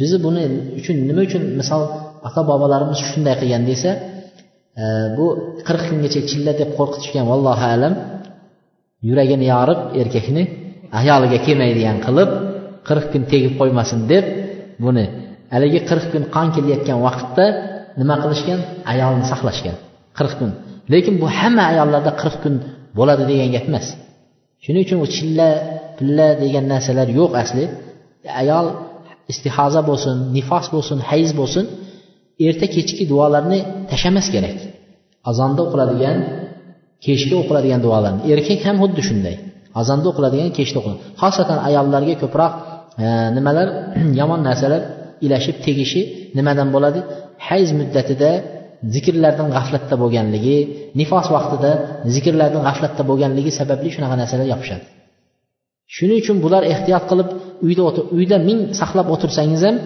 bizni 0.00 0.18
buni 0.26 0.42
uchun 0.78 0.96
nima 1.08 1.20
uchun 1.28 1.42
misol 1.60 1.82
ota 2.28 2.40
bobolarimiz 2.50 2.98
shunday 3.10 3.34
qilgan 3.40 3.62
desa 3.70 3.90
e, 4.82 4.84
bu 5.16 5.26
qirq 5.66 5.82
kungacha 5.88 6.20
chilla 6.30 6.52
deb 6.60 6.70
qo'rqitishgan 6.78 7.24
vallohu 7.30 7.64
alam 7.74 7.94
yuragini 9.08 9.46
yorib 9.54 9.80
erkakni 10.02 10.42
ayoliga 11.00 11.38
kelmaydigan 11.46 11.96
qilib 12.06 12.30
qirq 12.88 13.06
kun 13.12 13.22
tegib 13.32 13.52
qo'ymasin 13.60 13.98
deb 14.12 14.24
buni 14.84 15.04
haligi 15.54 15.80
qirq 15.88 16.04
kun 16.12 16.22
qon 16.34 16.48
kelayotgan 16.54 16.98
vaqtda 17.06 17.46
nima 18.00 18.14
qilishgan? 18.22 18.60
Ayolni 18.92 19.24
saqlashgan 19.32 19.76
qirq 20.18 20.34
kun. 20.40 20.50
Lekin 20.92 21.14
bu 21.22 21.26
hamma 21.38 21.62
ayollarda 21.72 22.12
qirq 22.22 22.36
kun 22.44 22.54
bo'ladi 22.98 23.24
degan 23.30 23.48
gap 23.56 23.64
emas. 23.70 23.86
Shuning 24.64 24.82
uchun 24.86 24.98
u 25.04 25.06
chilla 25.16 25.48
pilla 25.98 26.28
degan 26.42 26.64
narsalar 26.72 27.08
yo'q 27.18 27.32
asli. 27.42 27.64
Ayol 28.42 28.66
istihoza 29.32 29.80
bo'lsin 29.88 30.16
nifos 30.36 30.66
bo'lsin 30.74 30.98
hayz 31.10 31.30
bo'lsin 31.40 31.64
erta 32.46 32.66
kechki 32.74 33.04
duolarni 33.12 33.58
tashlamas 33.90 34.26
kerak. 34.34 34.56
Azonda 35.30 35.60
o'qiladigan 35.66 36.16
kechga 37.06 37.34
o'qiladigan 37.42 37.80
duolarni. 37.86 38.20
Erkak 38.32 38.60
ham 38.68 38.76
xuddi 38.82 39.02
shunday. 39.08 39.36
Azonda 39.80 40.06
o'qiladigan 40.12 40.50
kechda 40.58 40.76
o'qiladi 40.80 41.00
xosatan 41.22 41.58
ayollarga 41.68 42.14
ko'proq 42.22 42.52
e, 43.04 43.06
nimalar 43.36 43.68
yomon 44.20 44.40
narsalar 44.48 44.82
ilashib 45.26 45.56
tegishi 45.66 46.00
nimadan 46.38 46.68
bo'ladi? 46.74 47.00
Hayz 47.48 47.68
muddatida 47.80 48.30
zikrlardan 48.94 49.48
g'aflatda 49.56 49.94
bo'lganligi 50.02 50.56
nifos 51.00 51.26
vaqtida 51.36 51.70
zikrlardan 52.14 52.62
g'aflatda 52.68 53.02
bo'lganligi 53.10 53.50
sababli 53.58 53.88
shunaqa 53.94 54.16
narsalar 54.22 54.46
yopishadi. 54.54 54.84
Shuning 55.94 56.18
uchun 56.22 56.36
bular 56.44 56.62
ehtiyot 56.72 57.04
qilib 57.10 57.28
uyda 57.66 57.82
uyda 58.18 58.36
ming 58.48 58.60
saqlab 58.80 59.06
o'tirsangiz 59.14 59.62
ham 59.66 59.76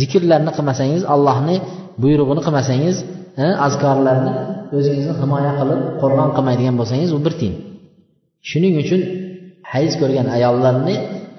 zikrlarni 0.00 0.50
qilmasangiz 0.56 1.02
allohni 1.14 1.56
buyrug'ini 2.02 2.42
qilmasangiz 2.46 2.96
azkorlarni 3.66 4.32
o'zingizni 4.78 5.14
himoya 5.22 5.52
qilib 5.60 5.80
qo'rg'on 6.00 6.30
qilmaydigan 6.36 6.74
bo'lsangiz 6.80 7.10
u 7.16 7.18
bir 7.26 7.34
tiyin 7.40 7.56
shuning 8.50 8.74
uchun 8.82 9.00
hayz 9.72 9.92
ko'rgan 10.00 10.26
ayollarni 10.36 10.96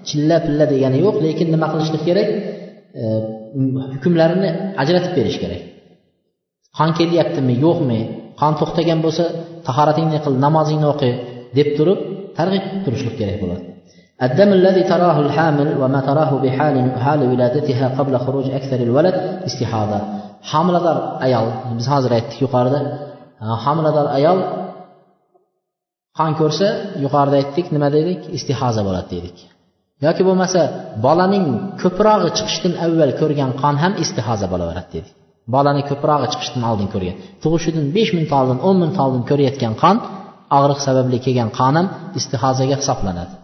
chilla 0.07 0.37
pilla 0.45 0.65
degani 0.73 0.97
yo'q 1.05 1.15
lekin 1.25 1.47
nima 1.53 1.67
qilishlik 1.73 2.03
kerak? 2.09 2.27
E, 3.01 3.03
hukmlarini 3.93 4.49
ajratib 4.81 5.13
berish 5.17 5.37
kerak. 5.43 5.61
Qon 6.77 6.89
kelyaptimi 6.99 7.55
yo'qmi 7.65 7.99
qon 8.41 8.53
to'xtagan 8.59 8.99
bo'lsa 9.05 9.23
tahoratingni 9.67 10.19
qil 10.25 10.33
namozingni 10.45 10.87
o'qi 10.93 11.11
deb 11.57 11.67
turib 11.77 11.99
targ'ib 12.37 12.63
qilib 12.65 12.83
turishlik 12.85 13.15
kerak 13.21 13.37
bo'ladi. 13.43 13.63
الدم 14.22 14.50
الذي 14.60 14.82
تراه 14.82 15.20
الحامل 15.20 15.68
وما 15.80 16.00
تراه 16.00 16.32
بحال 16.44 16.76
حال 17.04 17.20
ولادتها 17.30 17.86
قبل 17.98 18.18
خروج 18.18 18.46
أكثر 18.50 18.76
الولد 18.76 19.14
استحاضة 19.48 20.00
homilador 20.52 20.98
ayol 21.26 21.46
biz 21.78 21.86
hozir 21.92 22.10
aytdik 22.18 22.38
yuqorida 22.44 22.80
homilador 23.64 24.06
ayol 24.18 24.38
qon 26.18 26.32
ko'rsa 26.40 26.68
yuqorida 27.04 27.36
aytdik 27.42 27.66
nima 27.74 27.88
dedik 27.96 28.20
istihoza 28.36 28.82
bo'ladi 28.88 29.08
dedik 29.16 29.36
yoki 30.06 30.22
bo'lmasa 30.28 30.60
bolaning 31.06 31.46
ko'prog'i 31.82 32.30
chiqishdan 32.38 32.74
avval 32.86 33.12
ko'rgan 33.20 33.50
qon 33.62 33.74
ham 33.82 33.92
istihoza 34.04 34.46
bo'laveradi 34.52 34.90
dedik 34.96 35.14
bolani 35.54 35.82
ko'prog'i 35.90 36.26
chiqishdan 36.32 36.62
oldin 36.70 36.88
ko'rgan 36.94 37.16
tug'ishidan 37.42 37.86
besh 37.96 38.10
minut 38.16 38.32
oldin 38.40 38.58
o'n 38.68 38.76
minut 38.82 38.98
oldin 39.04 39.22
ko'rayotgan 39.30 39.74
qon 39.82 39.96
og'riq 40.58 40.80
sababli 40.86 41.18
kelgan 41.26 41.50
qon 41.58 41.72
ham 41.78 41.86
istihozaga 42.18 42.76
hisoblanadi 42.82 43.34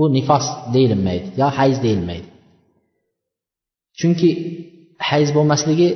u 0.00 0.02
nifos 0.16 0.46
deyilmaydi 0.74 1.26
yo 1.40 1.48
hayz 1.58 1.76
deyilmaydi 1.86 2.28
chunki 4.00 4.30
hayz 5.10 5.28
bo'lmasligi 5.36 5.88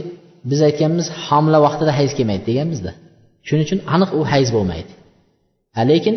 biz 0.51 0.61
aytganmiz 0.69 1.07
homila 1.27 1.59
vaqtida 1.67 1.93
hayz 1.99 2.13
kelmaydi 2.19 2.45
deganmizda 2.51 2.93
shuning 3.47 3.65
uchun 3.69 3.81
aniq 3.95 4.11
u 4.19 4.21
hayz 4.33 4.49
bo'lmaydi 4.57 4.93
lekin 5.91 6.17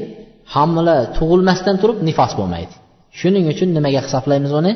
homila 0.53 0.95
tug'ilmasdan 1.17 1.75
turib 1.81 1.97
nifos 2.09 2.31
bo'lmaydi 2.39 2.73
shuning 3.19 3.45
uchun 3.53 3.69
nimaga 3.77 3.99
hisoblaymiz 4.05 4.51
uni 4.59 4.71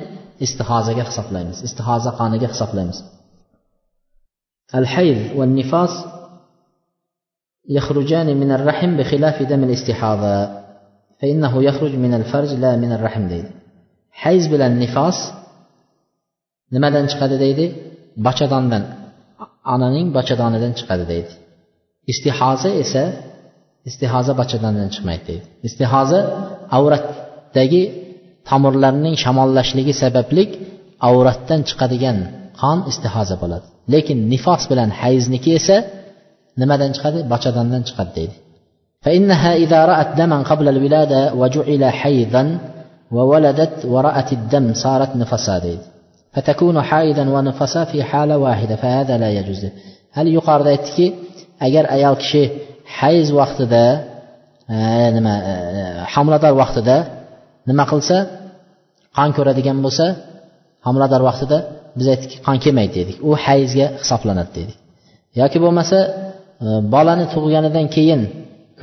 istihozaga 0.45 1.03
hisoblaymiz 1.09 1.57
istihoza 1.67 2.11
qoniga 2.19 2.47
hisoblaymiz 2.53 2.99
الحيض 4.79 5.21
والنفاس 5.37 5.93
يخرجان 7.69 8.37
من 8.37 8.51
الرحم 8.51 8.97
بخلاف 8.97 9.43
دم 9.43 9.63
الاستحاضة 9.63 10.59
فإنه 11.23 11.53
يخرج 11.63 11.93
من 12.05 12.13
الفرج 12.19 12.49
لا 12.63 12.71
من 12.83 12.91
الرحم 12.97 13.23
deydi 13.33 13.49
hayz 14.23 14.43
bilan 14.53 14.73
nifos 14.83 15.17
nimadan 16.75 17.05
chiqadi 17.11 17.35
deydi 17.43 17.65
bachadondan 18.27 18.83
onaning 19.73 20.07
bachadonidan 20.17 20.73
chiqadi 20.79 21.05
deydi 21.13 21.31
istihoza 22.11 22.69
esa 22.83 23.03
istihoza 23.89 24.33
bachadondan 24.41 24.89
chiqmaydi 24.95 25.23
deydi 25.29 25.45
istihoza 25.67 26.19
avratdagi 26.77 27.83
tomirlarning 28.49 29.15
shamollashligi 29.23 29.93
sababli 30.03 30.43
avratdan 31.09 31.61
chiqadigan 31.69 32.17
qon 32.61 32.77
istihoza 32.91 33.35
bo'ladi 33.43 33.65
lekin 33.93 34.17
nifos 34.33 34.63
bilan 34.71 34.89
hayzniki 35.01 35.51
esa 35.59 35.77
nimadan 36.61 36.91
chiqadi 36.95 37.19
bachadondan 37.33 37.81
chiqadi 37.89 38.11
deydi 38.19 38.35
فإنها 39.03 39.55
إذا 39.55 39.85
رأت 39.85 40.17
دما 40.17 40.43
قبل 40.43 40.67
الولادة 40.69 41.33
وجعل 41.33 41.83
حيضا 41.85 42.43
وولدت 43.11 43.85
ورأت 43.85 44.33
الدم 44.33 44.73
صارت 44.73 45.15
نفسا 45.15 45.59
deydi 45.59 45.85
فتكون 46.33 46.81
حائضا 46.81 47.29
ونفسا 47.29 47.83
في 47.83 48.03
حالة 48.03 48.37
واحدة 48.37 48.75
فهذا 48.75 49.17
لا 49.17 49.29
يجوز 49.29 49.65
هل 50.11 50.27
yuqorida 50.37 50.69
aytdiki 50.75 51.05
agar 51.65 51.85
ayol 51.95 52.15
kishi 52.21 52.43
hayz 52.99 53.27
vaqtida 53.39 53.83
nima 55.17 55.33
homilador 56.13 56.53
vaqtida 56.61 56.97
nima 57.69 57.83
qilsa 57.91 58.17
qon 59.17 59.29
ko'radigan 59.37 59.77
bo'lsa 59.85 60.05
homilador 60.85 61.21
vaqtida 61.29 61.57
biz 61.97 62.07
aytdikki 62.13 62.37
qon 62.47 62.57
kelmaydi 62.63 62.93
dedik 62.99 63.17
u 63.27 63.29
hayzga 63.45 63.87
hisoblanadi 64.01 64.51
dedik 64.57 64.77
yoki 65.41 65.57
bo'lmasa 65.63 65.97
bolani 66.93 67.25
tug'ilganidan 67.33 67.87
keyin 67.95 68.21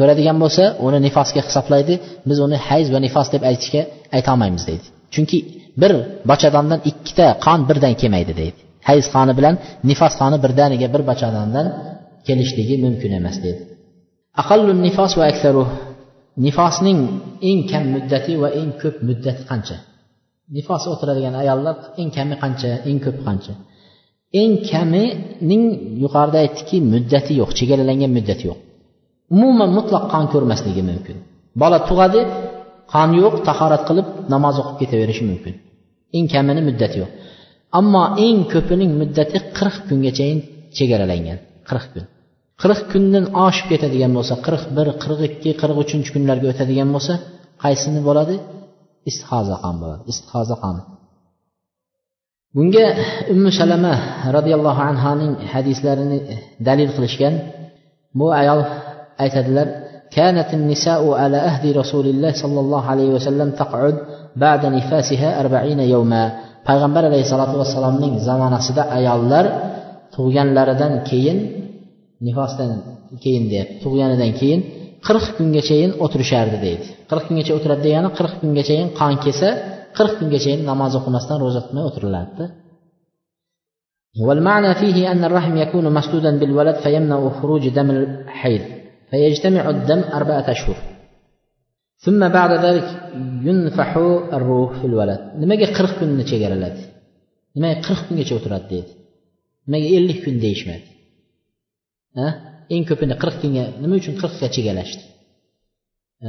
ko'radigan 0.02 0.38
bo'lsa 0.44 0.64
uni 0.88 1.00
nifosga 1.08 1.42
hisoblaydi. 1.48 1.94
Biz 2.30 2.38
uni 2.46 2.58
hayz 2.68 2.88
va 2.94 3.00
nifos 3.06 3.28
deb 3.34 3.44
aytishga 3.50 3.82
aytolmaymiz 4.18 4.64
deydi. 4.70 4.86
Chunki 5.14 5.38
bir 5.82 5.92
bachadondan 6.32 6.80
ikkita 6.92 7.28
qon 7.46 7.60
birdan 7.70 7.94
kelmaydi 8.02 8.34
deydi. 8.42 8.60
Hayz 8.90 9.06
qoni 9.16 9.34
bilan 9.40 9.56
nifos 9.90 10.14
qoni 10.22 10.38
birdaniga 10.46 10.88
bir 10.94 11.02
bachadondan 11.12 11.68
kelishligi 12.28 12.76
mumkin 12.86 13.12
emas 13.20 13.38
deydi. 13.46 13.62
Aqallu 14.42 14.72
nifos 14.86 15.12
va 15.20 15.26
aksaru 15.32 15.64
nifosning 16.46 17.00
eng 17.50 17.60
kam 17.72 17.84
muddati 17.96 18.34
va 18.44 18.50
eng 18.60 18.72
ko'p 18.82 18.96
muddati 19.08 19.42
qancha? 19.52 19.78
Nifos 20.56 20.84
o'tiradigan 20.92 21.36
ayollar 21.42 21.76
eng 22.02 22.10
kami 22.18 22.36
qancha 22.44 22.70
eng 22.90 23.00
ko'pi 23.06 23.22
qancha? 23.28 23.54
Eng 24.42 24.54
kamining 24.72 25.64
yuqorida 26.04 26.38
aytdikki 26.46 26.78
muddati 26.94 27.34
yo'q 27.42 27.52
chegaralangan 27.60 28.12
muddati 28.18 28.44
yo'q. 28.50 28.60
Umuman 29.36 29.70
mutlaq 29.78 30.04
qon 30.14 30.26
ko'rmasligi 30.34 30.84
mumkin. 30.90 31.18
Bola 31.62 31.78
tug'adi 31.90 32.22
qon 32.94 33.10
yo'q 33.22 33.36
tahorat 33.48 33.84
qilib 33.90 34.08
namoz 34.34 34.56
o'qib 34.62 34.76
ketaverishi 34.82 35.24
mumkin. 35.32 35.54
Eng 36.18 36.26
kamini 36.34 36.62
muddati 36.70 36.96
yo'q. 37.02 37.12
Ammo 37.80 38.04
eng 38.26 38.40
ko'pining 38.54 38.92
muddati 39.02 39.38
qirq 39.58 39.76
kungachayin 39.88 40.40
chegaralangan. 40.78 41.38
Qirq 41.70 41.86
kun. 41.94 42.06
Qirq 42.62 42.80
kundan 42.92 43.26
oshib 43.46 43.66
ketadigan 43.72 44.12
bo'lsa 44.18 44.34
qirq 44.46 44.64
bir 44.78 44.88
qirq 45.04 45.20
ikki 45.30 45.52
qirq 45.62 45.78
uchinchi 45.84 46.10
kunlarga 46.16 46.48
o'tadigan 46.52 46.90
bo'lsa 46.96 47.14
qaysini 47.64 48.02
bo'ladi? 48.08 48.36
Istihoza 49.10 49.56
qon 49.64 49.76
bo'ladi. 49.82 50.02
Istihoza 50.12 50.56
qon. 50.64 50.76
Bunga 52.56 52.86
ummu 53.34 53.50
salama 53.60 53.94
roziyallohu 54.38 54.82
anhoning 54.92 55.34
hadislarini 55.54 56.20
dalil 56.68 56.90
qilishgan. 56.96 57.34
Bu 58.20 58.28
ayol 58.42 58.62
aytadilar 59.25 59.69
كانت 60.17 60.51
النساء 60.55 61.03
على 61.23 61.39
أهد 61.51 61.65
رسول 61.83 62.07
الله 62.13 62.33
صلى 62.43 62.61
الله 62.65 62.83
عليه 62.93 63.09
وسلم 63.17 63.49
تقعد 63.63 63.97
بعد 64.45 64.63
نفاسها 64.77 65.29
أربعين 65.43 65.81
يوما 65.95 66.23
payg'ambar 66.69 67.03
alayhissalotu 67.11 67.55
vassalomning 67.63 68.15
zamonasida 68.29 68.83
ayollar 68.99 69.45
tug'ganlaridan 70.15 70.93
keyin 71.09 71.39
nifosdan 72.27 72.71
keyin 73.25 73.45
deyapti 73.53 73.77
tug'ganidan 73.85 74.33
keyin 74.41 74.61
qirq 75.07 75.27
kungachayin 75.39 75.91
o'tirishardi 76.05 76.59
deydi 76.67 76.87
qirq 77.11 77.25
kungacha 77.29 77.53
o'tiradi 77.59 77.83
degani 77.87 78.09
qirq 78.19 78.35
kungachayin 78.43 78.89
qon 78.99 79.15
kelsa 79.25 79.49
qirq 79.99 80.13
kungachayin 80.21 80.61
namoz 80.71 80.93
o'qimasdan 80.99 81.37
ro'za 81.45 81.61
tutmay 81.65 81.85
o'tiriladida 81.89 82.47
والمعنى 84.27 84.75
فيه 84.81 85.13
أن 85.13 85.25
الرحم 85.25 85.57
يكون 85.65 85.87
مسدودا 85.99 86.39
بالولد 86.41 86.77
فيمنع 86.85 87.19
خروج 87.39 87.65
دم 87.69 87.89
الحيض 87.91 88.65
فيجتمع 89.11 89.71
الدم 89.71 90.01
أربعة 90.19 90.51
أشهر 90.51 90.77
ثم 92.05 92.29
بعد 92.29 92.53
ذلك 92.65 92.87
ينفح 93.49 93.97
الروح 94.39 94.71
في 94.81 94.87
الولد 94.91 95.21
nimaga 95.43 95.67
qirq 95.77 95.93
kunni 95.99 96.25
chegaraladi 96.31 96.83
nimaga 97.57 97.77
qirq 97.87 98.01
kungacha 98.09 98.35
o'tiradi 98.39 98.67
deydi 98.73 98.93
nimaga 99.67 99.89
ellik 99.99 100.19
kun 100.25 100.37
deyishmadi 100.45 100.87
eng 102.75 102.85
ko'pini 102.91 103.15
qirq 103.23 103.37
kunga 103.43 103.65
nima 103.83 103.95
uchun 104.01 104.15
qirqqa 104.23 104.47
chegaralashdi 104.57 105.05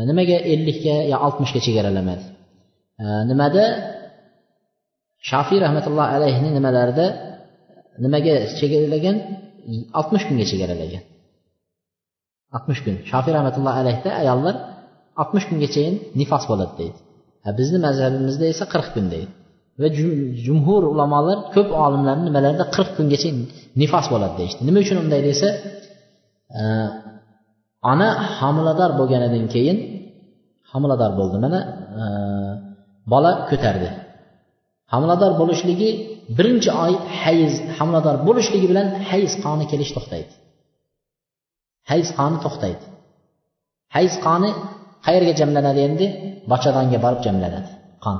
nimaga 0.09 0.37
ellikka 0.53 0.95
yo 1.11 1.17
oltmishga 1.27 1.59
chegaralamadi 1.67 2.25
nimada 3.29 3.63
shofiy 5.29 5.59
rahmatullohi 5.65 6.09
alayhini 6.17 6.49
nimalarida 6.57 7.05
nimaga 8.03 8.33
chegaralagan 8.59 9.17
oltmish 9.99 10.25
kunga 10.29 10.45
chegaralagan 10.51 11.03
oltmish 12.56 12.80
kun. 12.84 12.94
Shofiy 13.10 13.32
rahmatullohi 13.38 13.78
alayhda 13.82 14.10
ayollar 14.22 14.54
oltmish 15.22 15.46
kungachayin 15.50 15.94
nifos 16.20 16.44
bo'ladi 16.50 16.74
deydi. 16.80 16.98
Bizni 17.58 17.78
mazhabimizda 17.86 18.44
esa 18.52 18.64
qirq 18.72 18.88
kun 18.94 19.06
deydi. 19.14 19.32
Va 19.80 19.88
jumhur 20.46 20.82
ulamolar 20.92 21.38
ko'p 21.54 21.68
olimlarni 21.84 22.24
nimalarida 22.28 22.64
qirq 22.76 22.90
kungacha 22.98 23.30
nifos 23.82 24.06
bo'ladi 24.12 24.34
deyishdi. 24.40 24.60
Nima 24.68 24.78
uchun 24.84 24.96
unday 25.04 25.20
desa 25.28 25.48
e, 26.60 26.62
ona 27.92 28.08
homilador 28.38 28.90
bo'lganidan 29.00 29.44
keyin 29.54 29.78
homilador 30.72 31.12
bo'ldi. 31.18 31.36
Mana 31.44 31.60
e, 32.00 32.04
bola 33.12 33.32
ko'tardi. 33.50 33.88
Homilador 34.92 35.32
bo'lishligi 35.40 35.90
birinchi 36.38 36.70
oy 36.84 36.92
hayz 37.22 37.52
homilador 37.78 38.16
bo'lishligi 38.28 38.66
bilan 38.72 38.86
hayz 39.10 39.30
qoni 39.44 39.64
kelish 39.72 39.92
to'xtaydi. 39.96 40.32
Hayz 41.90 42.08
qoni 42.18 42.38
to'xtaydi. 42.44 42.84
Hayz 43.96 44.14
qoni 44.26 44.50
qayerga 45.06 45.32
jamlanadi 45.40 45.80
endi? 45.88 46.06
Bachadonga 46.52 46.98
borib 47.04 47.20
jamlanadi 47.26 47.70
qon. 48.04 48.16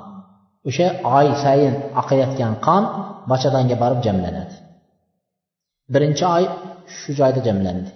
O'sha 0.69 0.87
oy 1.17 1.29
sayin 1.45 1.75
oqayotgan 2.01 2.53
qon 2.67 2.83
bachadonga 3.31 3.77
borib 3.83 4.01
jamlanadi. 4.07 4.55
Birinchi 5.95 6.25
oy 6.37 6.45
shu 6.99 7.11
joyda 7.21 7.41
jamlandi. 7.49 7.91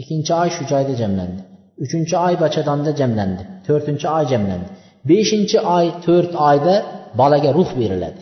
Ikkinchi 0.00 0.32
oy 0.42 0.48
shu 0.56 0.62
joyda 0.72 0.94
jamlandi. 1.02 1.40
Uchinchi 1.84 2.14
oy 2.26 2.34
bachadonda 2.44 2.90
jamlandi. 3.00 3.42
To'rtinchi 3.66 4.06
oy 4.16 4.24
jamlandi. 4.32 4.68
Beshinchi 5.10 5.58
oy 5.76 5.86
to'rt 6.04 6.32
oyda 6.50 6.74
bolaga 7.20 7.50
ruh 7.58 7.70
beriladi. 7.80 8.20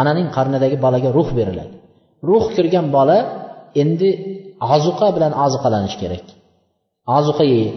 Onaning 0.00 0.28
qornidagi 0.36 0.76
bolaga 0.84 1.10
ruh 1.16 1.28
beriladi. 1.38 1.74
Ruh 2.28 2.44
kirgan 2.56 2.86
bola 2.96 3.18
endi 3.82 4.10
ozuqa 4.74 5.08
bilan 5.16 5.32
ozuqalanishi 5.44 5.98
kerak. 6.02 6.24
Ozuqa 7.16 7.44
yeydi 7.54 7.70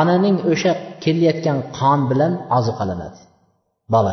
onaning 0.00 0.36
o'sha 0.52 0.72
kelayotgan 1.04 1.58
qon 1.78 2.00
bilan 2.10 2.32
ozuqalanadi. 2.58 3.18
Bola 3.94 4.12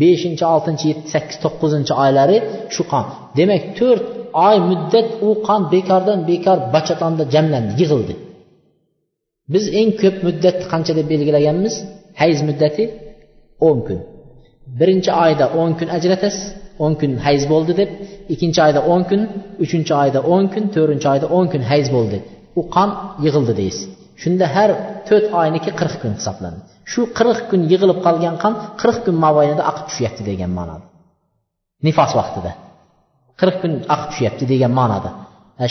beshinchi 0.00 0.44
oltinchi 0.54 0.84
yetti 0.90 1.08
sakkiz 1.14 1.36
to'qqizinchi 1.44 1.92
oylari 2.04 2.36
shu 2.74 2.82
qon. 2.92 3.04
Demak 3.38 3.64
to'rt 3.78 4.04
oy 4.46 4.56
muddat 4.70 5.08
u 5.26 5.28
qon 5.46 5.60
bekordan 5.74 6.20
bekor 6.30 6.58
bachatonda 6.74 7.24
jamlandi 7.34 7.72
yig'ildi. 7.80 8.14
Biz 9.52 9.64
eng 9.80 9.90
ko'p 10.02 10.16
muddatni 10.26 10.66
qancha 10.72 10.92
deb 10.98 11.06
belgilaganmiz? 11.12 11.74
Hayz 12.20 12.38
muddati 12.48 12.84
o'n 13.68 13.78
kun. 13.86 13.98
Birinchi 14.78 15.10
oyda 15.24 15.46
o'n 15.60 15.70
kun 15.78 15.88
ajratasiz 15.96 16.44
o'n 16.84 16.94
kun 17.00 17.12
hayz 17.26 17.42
bo'ldi 17.52 17.72
deb 17.80 17.90
ikkinchi 18.32 18.60
oyda 18.66 18.80
o'n 18.92 19.02
kun 19.10 19.20
uchinchi 19.64 19.92
oyda 20.02 20.20
o'n 20.34 20.44
kun 20.52 20.64
to'rtinchi 20.74 21.08
oyda 21.14 21.26
o'n 21.36 21.46
kun 21.52 21.62
hayz 21.70 21.88
bo'ldi. 21.96 22.18
U 22.58 22.62
qon 22.74 22.90
yig'ildi 23.24 23.54
deysiz 23.60 23.84
shunda 24.22 24.46
har 24.56 24.70
to'rt 25.08 25.26
oyniki 25.40 25.70
qirq 25.80 25.94
kun 26.02 26.12
hisoblanadi. 26.18 26.62
Shu 26.92 27.00
qirq 27.18 27.38
kun 27.50 27.60
yig'ilib 27.72 27.98
qolgan 28.06 28.36
qon 28.42 28.54
qirq 28.80 28.98
kun 29.06 29.16
mobaynida 29.24 29.62
oqib 29.70 29.84
tushyapti 29.90 30.22
degan 30.30 30.50
ma'noda. 30.58 30.86
Nifos 31.86 32.12
vaqtida. 32.20 32.52
Qirq 33.40 33.56
kun 33.62 33.72
oqib 33.94 34.08
tushyapti 34.12 34.44
degan 34.52 34.72
ma'noda. 34.80 35.10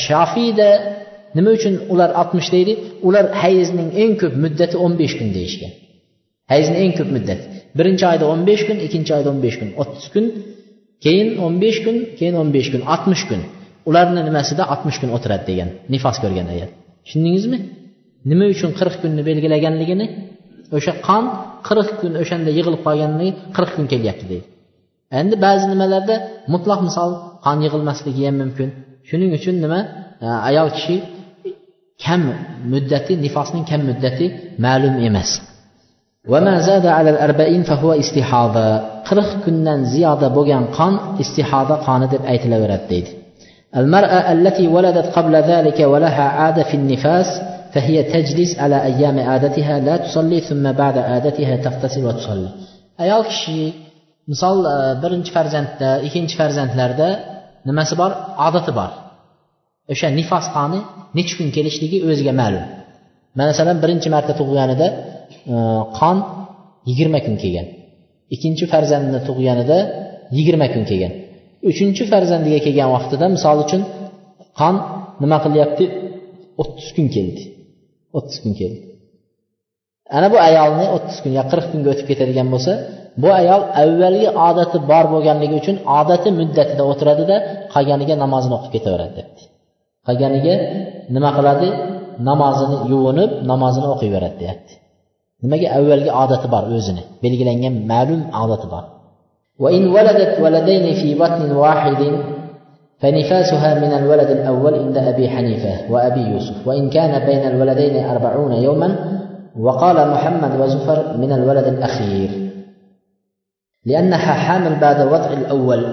Shofiyda 0.07 0.69
nima 1.37 1.51
uchun 1.57 1.75
ular 1.93 2.09
oltmish 2.21 2.49
deydi? 2.55 2.73
Ular 3.07 3.25
hayzning 3.41 3.89
eng 4.03 4.13
ko'p 4.21 4.33
muddati 4.43 4.75
o'n 4.83 4.93
besh 5.01 5.15
kun 5.19 5.29
deyishgan. 5.37 5.73
Hayzni 6.51 6.77
eng 6.83 6.93
ko'p 6.99 7.09
muddati. 7.15 7.43
Birinchi 7.77 8.05
oyda 8.11 8.25
o'n 8.31 8.41
besh 8.49 8.63
kun 8.67 8.77
ikkinchi 8.85 9.11
oyda 9.17 9.29
o'n 9.33 9.39
besh 9.45 9.57
kun 9.61 9.69
o'ttiz 9.81 10.05
kun. 10.13 10.25
Keyin 11.03 11.29
o'n 11.43 11.53
besh 11.63 11.79
kun 11.85 11.97
keyin 12.17 12.35
o'n 12.41 12.49
besh 12.55 12.69
kun 12.73 12.81
oltmish 12.93 13.23
kun. 13.29 13.41
Ularni 13.89 14.21
nimasida 14.27 14.63
oltmish 14.73 14.97
kun 15.01 15.09
o'tiradi 15.15 15.45
degan 15.51 15.69
nifos 15.93 16.17
ko'rgan 16.23 16.47
ayol. 16.53 16.69
Tushundingizmi? 17.05 17.57
Nima 18.31 18.45
uchun 18.53 18.71
qirq 18.79 18.95
kunni 19.01 19.21
belgilaganligini 19.29 20.05
o'sha 20.77 20.93
qon 21.07 21.23
qirq 21.67 21.89
kun 22.01 22.13
o'shanda 22.21 22.49
yig'ilib 22.57 22.81
qolganligi 22.87 23.31
qirq 23.55 23.71
kun 23.77 23.85
kelyapti 23.93 24.25
deydi. 24.31 24.47
Endi 25.19 25.35
ba'zi 25.45 25.65
nimalarda 25.73 26.15
mutlaq 26.53 26.79
misol 26.87 27.11
qon 27.45 27.57
yig'ilmasligi 27.65 28.21
ham 28.27 28.35
mumkin. 28.43 28.69
Shuning 29.09 29.31
uchun 29.37 29.55
nima? 29.63 29.79
Ayol 30.49 30.69
kishi 30.75 30.95
kam 32.03 32.21
muddati 32.73 33.13
nifosning 33.25 33.65
kam 33.69 33.81
muddati 33.89 34.25
ma'lum 34.65 34.95
emas. 35.07 35.29
وما 36.28 36.59
زاد 36.59 36.86
على 36.86 37.09
الأربعين 37.09 37.63
فهو 37.63 37.93
استحاضة 37.93 38.78
قرخ 38.78 39.36
كنا 39.45 39.84
زيادة 39.84 40.28
بوغان 40.28 40.65
قان 40.65 40.99
استحاضة 41.19 41.76
قان 41.76 42.09
دب 42.09 42.26
أيت 42.26 42.47
ديد. 42.89 43.07
المرأة 43.76 44.32
التي 44.32 44.67
ولدت 44.67 45.05
قبل 45.05 45.36
ذلك 45.36 45.80
ولها 45.80 46.24
عادة 46.24 46.63
في 46.63 46.74
النفاس 46.74 47.41
فهي 47.74 48.03
تجلس 48.03 48.59
على 48.59 48.84
أيام 48.84 49.19
عادتها 49.19 49.80
لا 49.80 49.97
تصلي 49.97 50.39
ثم 50.39 50.72
بعد 50.72 50.97
عادتها 50.97 51.55
تغتسل 51.55 52.05
وتصلي. 52.05 52.49
أيال 52.99 53.24
كشي 53.24 53.74
مثال 54.28 54.55
برنج 55.01 55.28
فرزنت 55.28 55.69
دا 55.80 56.05
إكينج 56.05 56.36
فرزنت 56.36 56.76
لردا 56.76 57.19
نمس 57.65 57.93
بار 57.93 58.26
عادة 58.38 58.72
بار 58.72 58.91
إيش 59.89 60.05
نفاس 60.05 60.47
قاني 60.47 60.82
نيتش 61.15 61.38
كن 61.39 61.51
كليش 61.51 61.80
ديجي 61.80 62.03
أوزجا 62.03 62.32
مالو 62.32 62.59
مثلا 63.36 63.82
برنج 63.82 64.09
مرتفع 64.09 64.45
يعني 64.53 65.11
qon 65.99 66.17
yigirma 66.89 67.19
kun 67.25 67.36
kelgan. 67.43 67.67
Ikkinchi 68.36 68.65
farzandini 68.73 69.19
tug'ganida 69.27 69.77
yigirma 70.38 70.67
kun 70.73 70.84
kelgan. 70.89 71.13
Uchinchi 71.69 72.03
farzandiga 72.11 72.59
kelgan 72.65 72.89
vaqtida 72.95 73.25
misol 73.36 73.57
uchun 73.65 73.82
qon 74.59 74.75
nima 75.23 75.38
qilyapti? 75.45 75.86
O'ttiz 76.61 76.89
kun 76.95 77.07
keldi. 77.15 77.43
O'ttiz 78.17 78.38
kun 78.43 78.53
keldi. 78.59 78.79
Ana 80.17 80.27
bu 80.34 80.38
ayolni 80.49 80.86
o'ttiz 80.95 81.17
kun 81.23 81.32
yo 81.39 81.43
qirq 81.51 81.65
kunga 81.71 81.89
o'tib 81.93 82.07
ketadigan 82.11 82.47
bo'lsa 82.53 82.73
bu 83.21 83.29
ayol 83.41 83.61
avvalgi 83.84 84.27
odati 84.47 84.77
bor 84.91 85.05
bo'lganligi 85.13 85.55
uchun 85.61 85.75
odati 85.99 86.29
muddatida 86.39 86.84
o'tiradida 86.91 87.36
qolganiga 87.73 88.15
namozini 88.23 88.53
o'qib 88.57 88.71
ketaveradi 88.75 89.13
debdi. 89.19 89.41
Qolganiga 90.07 90.55
nima 91.15 91.29
qiladi? 91.38 91.67
Namozini 92.29 92.77
yuvinib 92.91 93.32
namozini 93.51 93.88
o'qiyveradi 93.93 94.38
deyapti 94.43 94.73
nimaga 95.43 95.67
avvalgi 95.77 96.09
odati 96.23 96.47
bor 96.53 96.63
o'zini? 96.77 97.03
Belgilangan 97.23 97.75
ma'lum 97.91 98.21
odati 98.43 98.67
bor. 98.73 98.85
وإن 99.61 99.87
ولدت 99.87 100.41
ولدين 100.41 100.93
في 100.93 101.15
بطن 101.15 101.51
واحد 101.51 102.01
فنفاسها 102.99 103.79
من 103.79 103.93
الولد 103.93 104.29
الأول 104.29 104.73
عند 104.73 104.97
أبي 104.97 105.29
حنيفة 105.29 105.91
وأبي 105.91 106.21
يوسف 106.21 106.67
وإن 106.67 106.89
كان 106.89 107.25
بين 107.25 107.47
الولدين 107.47 108.05
أربعون 108.05 108.53
يوما 108.53 108.89
وقال 109.59 110.09
محمد 110.09 110.59
وزفر 110.59 111.17
من 111.17 111.31
الولد 111.31 111.67
الأخير 111.67 112.29
لأنها 113.85 114.33
حامل 114.33 114.79
بعد 114.79 115.07
وضع 115.07 115.33
الأول 115.33 115.85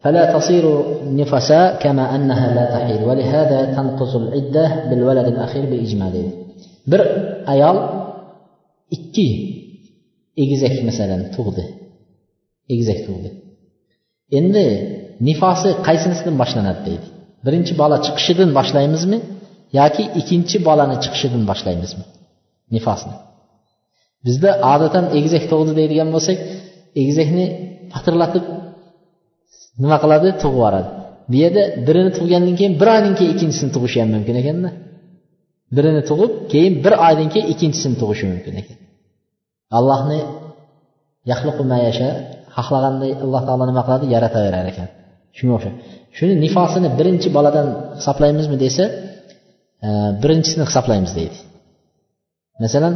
فلا 0.00 0.38
تصير 0.38 0.84
نفساء 1.06 1.82
كما 1.82 2.14
أنها 2.14 2.54
لا 2.54 2.64
تحيض 2.78 3.08
ولهذا 3.08 3.64
تنقص 3.64 4.14
العدة 4.14 4.84
بالولد 4.90 5.26
الأخير 5.26 5.64
بإجماله 5.66 6.30
بر 6.86 7.06
أيال 7.48 8.01
ikki 8.96 9.28
egizak 10.42 10.74
masalan 10.88 11.22
tug'di. 11.34 11.64
Egizak 12.72 12.98
tug'di. 13.06 13.28
Endi 14.38 14.64
nifosi 15.28 15.70
qaysinisidan 15.86 16.36
boshlanadi 16.42 16.80
deydi. 16.88 17.06
Birinchi 17.46 17.72
bola 17.80 17.96
chiqishidan 18.06 18.50
boshlaymizmi 18.58 19.18
yoki 19.80 20.02
ikkinchi 20.20 20.56
bolani 20.68 20.96
chiqishidan 21.04 21.42
boshlaymizmi 21.50 22.04
nifosni? 22.74 23.14
Bizda 24.26 24.50
odatan 24.72 25.04
egizak 25.18 25.44
tug'di 25.52 25.72
deydigan 25.80 26.08
bo'lsak 26.14 26.38
egizakni 27.00 27.44
patirlatib 27.92 28.44
nima 29.82 29.96
qiladi? 30.02 30.28
Tug'ib 30.42 30.56
yuboradi. 30.58 30.90
Bu 31.30 31.36
yerda 31.42 31.62
birini 31.86 32.10
tug'gandan 32.18 32.54
keyin 32.60 32.74
bir 32.80 32.88
oydan 32.94 33.14
keyin 33.18 33.30
ikkinchisini 33.34 33.70
tug'ishi 33.76 33.98
ham 34.02 34.10
mumkin 34.16 34.36
ekanda. 34.42 34.70
Birini 35.76 36.02
tug'ib 36.10 36.32
keyin 36.52 36.74
bir 36.84 36.94
oydan 37.06 37.28
keyin 37.32 37.46
ikkinchisini 37.52 37.96
tug'ishi 38.02 38.24
mumkin 38.32 38.54
ekan. 38.60 38.76
Allohni 39.78 40.18
yasha 41.30 42.08
xohlaganday 42.56 43.10
alloh 43.24 43.42
taolo 43.48 43.64
nima 43.70 43.82
qiladi? 43.86 44.04
Yarataverar 44.14 44.66
ekan. 44.72 44.88
Shunga 45.36 45.54
o'xshab 45.58 45.74
shuni 46.16 46.34
nifosini 46.44 46.88
birinchi 46.98 47.28
boladan 47.36 47.66
hisoblaymizmi 47.98 48.56
desa 48.64 48.84
e, 49.86 49.88
birinchisini 50.22 50.64
hisoblaymiz 50.68 51.12
deydi. 51.18 51.36
Masalan 52.64 52.94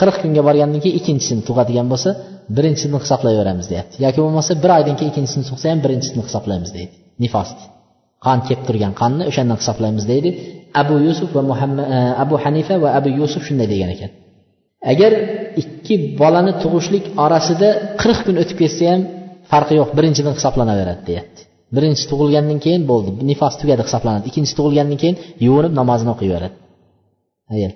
qirq 0.00 0.16
kunga 0.22 0.42
borgandan 0.48 0.80
keyin 0.84 0.96
ikkinchisini 1.00 1.42
tug'adigan 1.48 1.86
bo'lsa 1.92 2.10
birinchisini 2.56 2.98
hisoblayveramiz 3.04 3.66
deyapti. 3.72 3.94
Yoki 4.04 4.20
bo'lmasa 4.24 4.52
bir 4.62 4.70
oydan 4.78 4.94
keyin 4.98 5.10
ikkinchisini 5.12 5.44
tug'sa 5.50 5.66
ham 5.72 5.78
birinchisini 5.84 6.22
hisoblaymiz 6.28 6.70
deydi. 6.76 6.92
Nifosni 7.24 7.64
qon 8.26 8.38
kelib 8.46 8.62
turgan 8.68 8.92
qonni 9.00 9.22
o'shandan 9.30 9.58
hisoblaymiz 9.62 10.04
deydi. 10.12 10.30
Abu 10.82 10.94
yusuf 11.06 11.28
va 11.36 11.42
muhammad 11.50 11.84
e, 11.96 11.98
abu 12.24 12.34
hanifa 12.44 12.74
va 12.82 12.88
abu 12.98 13.08
yusuf 13.20 13.42
shunday 13.48 13.68
degan 13.74 13.90
ekan. 13.96 14.10
Agar 14.90 15.12
ikki 15.62 15.94
bolani 16.20 16.52
tug'ishlik 16.62 17.04
orasida 17.24 17.68
qirq 18.00 18.18
kun 18.26 18.36
o'tib 18.42 18.56
ketsa 18.62 18.84
ham 18.92 19.00
farqi 19.50 19.74
yo'q 19.80 19.90
birinchidan 19.98 20.34
hisoblanaveradi 20.38 21.02
deyapti. 21.10 21.40
Birinchi 21.76 22.04
tug'ilgandan 22.10 22.58
keyin 22.64 22.82
bo'ldi 22.90 23.10
nifos 23.30 23.54
tugadi 23.60 23.82
hisoblanadi. 23.88 24.24
Ikkinchi 24.30 24.52
tug'ilgandan 24.58 24.98
keyin 25.02 25.16
yuvinib 25.46 25.72
namozini 25.80 26.10
o'qiyveradi. 26.14 26.56
Ayol 27.54 27.72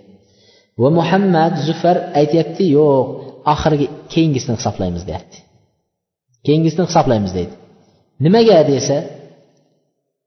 va 0.83 0.89
muhammad 0.99 1.53
zufar 1.69 1.97
aytyapti 2.21 2.65
yo'q 2.79 3.07
oxirgi 3.53 3.87
keyingisini 4.13 4.55
hisoblaymiz 4.59 5.03
deyapti. 5.09 5.37
Keyingisini 6.47 6.85
hisoblaymiz 6.89 7.33
deydi. 7.39 7.55
Nimaga 8.25 8.59
desa 8.73 8.97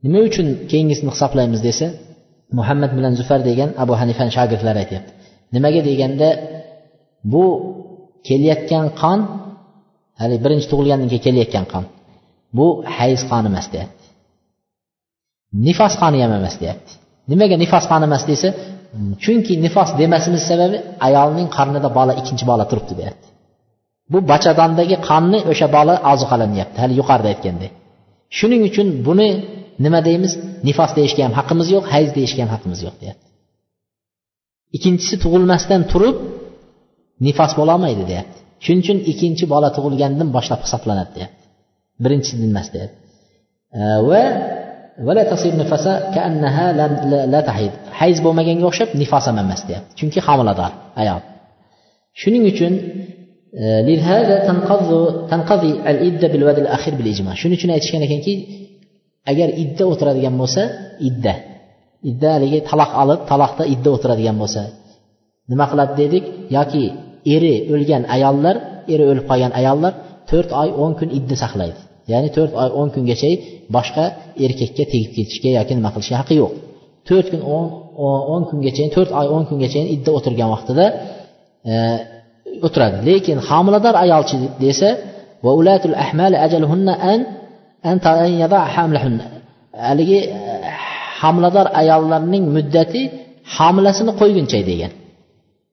nima 0.04 0.20
uchun 0.30 0.48
keyingisini 0.72 1.10
hisoblaymiz 1.16 1.62
desa 1.68 1.88
muhammad 2.60 2.92
bilan 2.98 3.14
zufar 3.20 3.40
degan 3.50 3.70
abu 3.84 3.94
hanifani 4.02 4.32
shogirdlari 4.38 4.80
aytyapti. 4.84 5.12
Nimaga 5.56 5.82
deganda 5.90 6.30
bu 7.34 7.44
kelayotgan 8.28 8.86
qon 9.02 9.20
haligi 10.22 10.42
birinchi 10.46 10.68
tug'ilgandan 10.72 11.08
keyin 11.12 11.24
kelayotgan 11.28 11.66
qon. 11.74 11.84
Bu 12.58 12.66
hayz 12.98 13.22
qoni 13.32 13.48
emas 13.52 13.68
deyapti. 13.74 14.06
Nifos 15.68 15.94
qoni 16.02 16.18
ham 16.24 16.32
emas 16.42 16.56
deyapti. 16.62 16.92
Nimaga 17.32 17.56
nifos 17.64 17.86
qoni 17.92 18.06
emas 18.10 18.24
desa 18.32 18.50
chunki 19.24 19.54
nifos 19.66 19.90
demasimiz 20.02 20.44
sababi 20.50 20.78
ayolning 21.08 21.48
qornida 21.58 21.90
bola 21.98 22.14
ikkinchi 22.20 22.46
bola 22.52 22.64
turibdi 22.72 22.94
deyapti. 23.00 23.28
Bu 24.12 24.18
bachadondagi 24.32 24.96
qonni 25.10 25.40
o'sha 25.52 25.68
bola 25.78 25.94
oziqalanyapti 26.12 26.78
hali 26.84 26.94
yuqorida 27.00 27.28
aytgandek. 27.34 27.72
Shuning 28.38 28.62
uchun 28.70 28.88
buni 29.08 29.30
nima 29.84 30.00
deymiz? 30.08 30.32
Nifos 30.68 30.92
deyishga 30.98 31.22
ham 31.28 31.34
haqqimiz 31.40 31.68
yo'q 31.76 31.86
hayz 31.94 32.10
deyishga 32.18 32.42
ham 32.44 32.52
haqqimiz 32.56 32.80
yo'q 32.86 32.96
deyapti. 33.02 33.26
Ikkinchisi 34.76 35.16
tug'ilmasdan 35.24 35.82
turib 35.92 36.16
nifos 37.26 37.52
bo'lolmaydi 37.60 38.04
deyapti. 38.12 38.38
Shuning 38.66 38.82
uchun 38.86 38.98
ikkinchi 39.12 39.46
bola 39.54 39.70
tug'ilgandan 39.76 40.30
boshlab 40.36 40.60
hisoblanadi 40.66 41.12
deyapti. 41.18 41.44
Birinchisidan 42.04 42.50
emas 42.54 42.68
deyapti. 42.76 42.98
Va 44.10 44.24
hayz 48.00 48.18
bo'lmaganga 48.26 48.66
o'xshab 48.72 48.90
nifos 49.02 49.26
ham 49.30 49.38
emas 49.46 49.62
deyapti. 49.70 49.92
Chunki 50.00 50.20
homilador 50.28 50.72
ayol. 51.02 51.22
Shuning 52.22 52.44
uchun 52.52 52.74
e, 53.64 53.66
shuning 57.42 57.56
uchun 57.60 57.70
aytishgan 57.76 58.02
ekanki 58.08 58.34
agar 59.32 59.50
idda 59.64 59.84
o'tiradigan 59.92 60.36
bo'lsa 60.42 60.62
idda. 61.10 61.34
Idda 62.10 62.30
haligi 62.36 62.60
taloq 62.70 62.92
olib 63.02 63.20
taloqda 63.32 63.64
idda 63.74 63.90
o'tiradigan 63.96 64.38
bo'lsa. 64.42 64.62
Nima 65.52 65.66
qiladi 65.72 65.94
dedik? 66.02 66.24
Yoki 66.58 66.84
eri 67.36 67.54
o'lgan 67.74 68.04
ayollar 68.16 68.56
eri 68.94 69.04
o'lib 69.12 69.26
qolgan 69.32 69.54
ayollar 69.60 69.94
to'rt 70.30 70.50
oy 70.62 70.70
o'n 70.84 70.94
kun 71.00 71.10
idda 71.18 71.36
saqlaydi. 71.44 71.80
Ya'ni 72.12 72.30
to'rt 72.36 72.54
oy 72.62 72.70
o'n 72.80 72.90
kungacha 72.96 73.30
boshqa 73.76 74.06
erkakka 74.46 74.84
tegib 74.92 75.12
ketishga 75.18 75.50
yoki 75.58 75.74
nima 75.78 75.90
qilishga 75.96 76.16
haqqi 76.22 76.36
yo'q. 76.42 76.52
To'rt 77.08 77.28
kun 77.32 77.42
o'n 78.36 78.44
kungacha 78.50 78.84
to'rt 78.96 79.12
oy 79.20 79.28
o'n 79.36 79.44
kungacha 79.50 79.80
idda 79.96 80.10
o'tirgan 80.18 80.50
vaqtida 80.56 80.86
e, 81.72 81.76
o'tiradi. 82.66 82.98
Lekin 83.10 83.38
homilador 83.48 83.96
ayolchi 84.04 84.36
desa 84.64 84.90
va 85.46 85.52
ulatul 85.60 85.96
ahmali 86.04 86.36
ajaluhunna 86.46 86.94
an 87.12 87.20
haligi 89.88 90.20
e, 90.38 90.40
homilador 91.22 91.68
ayollarning 91.82 92.44
muddati 92.56 93.02
homilasini 93.58 94.12
qo'yguncha 94.22 94.60
degan. 94.72 94.92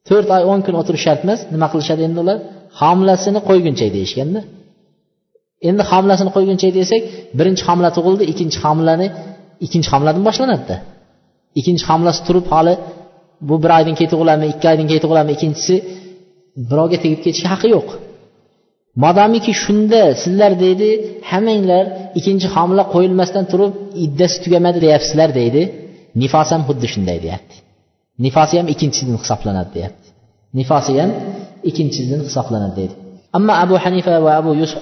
To'rt 0.08 0.28
oy 0.36 0.42
o'n 0.52 0.60
kun 0.66 0.74
o'tirish 0.80 1.04
shart 1.06 1.20
emas 1.26 1.40
nima 1.54 1.66
qilishadi 1.72 2.02
endi 2.08 2.18
ular? 2.24 2.38
Homilasini 2.80 3.40
qo'yguncha 3.48 3.86
deyishganda. 3.96 4.40
Endi 5.68 5.82
homilasini 5.90 6.30
qo'yguncha 6.36 6.68
desak 6.78 7.02
birinchi 7.38 7.62
homila 7.68 7.90
tug'ildi 7.96 8.24
ikkinchi 8.32 8.58
homilani 8.64 9.06
ikkinchi 9.64 9.88
homiladan 9.92 10.22
boshlanadida. 10.28 10.76
Ikkinchi 11.58 11.84
homilasi 11.90 12.20
turib 12.26 12.46
hali 12.52 12.74
bu 13.48 13.54
bir 13.62 13.70
oydan 13.78 13.94
keyin 13.98 14.10
tug'iladimi 14.14 14.46
ikki 14.54 14.66
oydan 14.72 14.86
keyin 14.90 15.02
tug'iladimi 15.04 15.32
ikkinchisi 15.36 15.74
birovga 16.70 16.98
tegib 17.04 17.20
ketishga 17.24 17.48
haqqi 17.54 17.68
yo'q. 17.76 17.88
Modomiki 19.04 19.52
shunda 19.62 20.02
sizlar 20.22 20.52
deydi 20.64 20.88
hammanglar 21.30 21.84
ikkinchi 22.18 22.48
homila 22.54 22.84
qo'yilmasdan 22.94 23.44
turib 23.52 23.72
iddasi 24.04 24.36
tugamadi 24.44 24.78
deyapsizlar 24.86 25.30
deydi. 25.40 25.62
Nifos 26.22 26.48
ham 26.54 26.62
xuddi 26.68 26.86
shunday 26.94 27.18
deyapti. 27.26 27.56
nifosi 28.24 28.58
ham 28.58 28.68
ikkinchi 28.68 29.02
din 29.06 29.16
hisoblanadi 29.22 29.70
deyapti 29.74 30.08
nifosi 30.58 30.92
ham 31.00 31.10
ikkinchi 31.68 32.02
din 32.10 32.20
hisoblanadi 32.28 32.76
deydi 32.76 32.96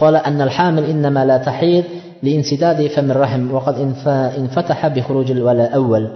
قال 0.01 0.17
أن 0.17 0.41
الحامل 0.41 0.85
إنما 0.85 1.25
لا 1.25 1.39
تحيض 1.39 1.85
لانسداد 2.23 2.87
فم 2.87 3.11
الرحم 3.11 3.51
وقد 3.55 3.75
انفتح 4.39 4.89
بخروج 4.89 5.31
الولاء 5.31 5.75
أول 5.75 6.11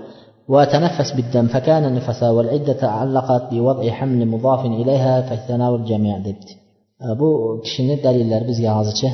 وتنفس 0.49 1.13
بالدم 1.13 1.47
فكان 1.47 1.85
النفس 1.85 2.23
والعدة 2.23 2.73
تعلقت 2.73 3.55
بوضع 3.55 3.91
حمل 3.91 4.27
مضاف 4.29 4.67
إليها 4.67 5.23
فتناول 5.23 5.85
جميع 5.85 6.17
الجميع 6.17 6.19
دبت 6.19 6.49
أبو 7.03 7.61
كشنة 7.61 7.95
دليل 7.95 8.31
لربز 8.31 8.61
جهازك 8.61 9.11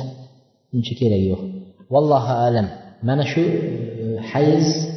من 0.73 0.83
شكير 0.83 1.37
والله 1.89 2.31
أعلم 2.31 2.69
ما 3.03 3.23
شو 3.23 3.41
حيز 4.19 4.87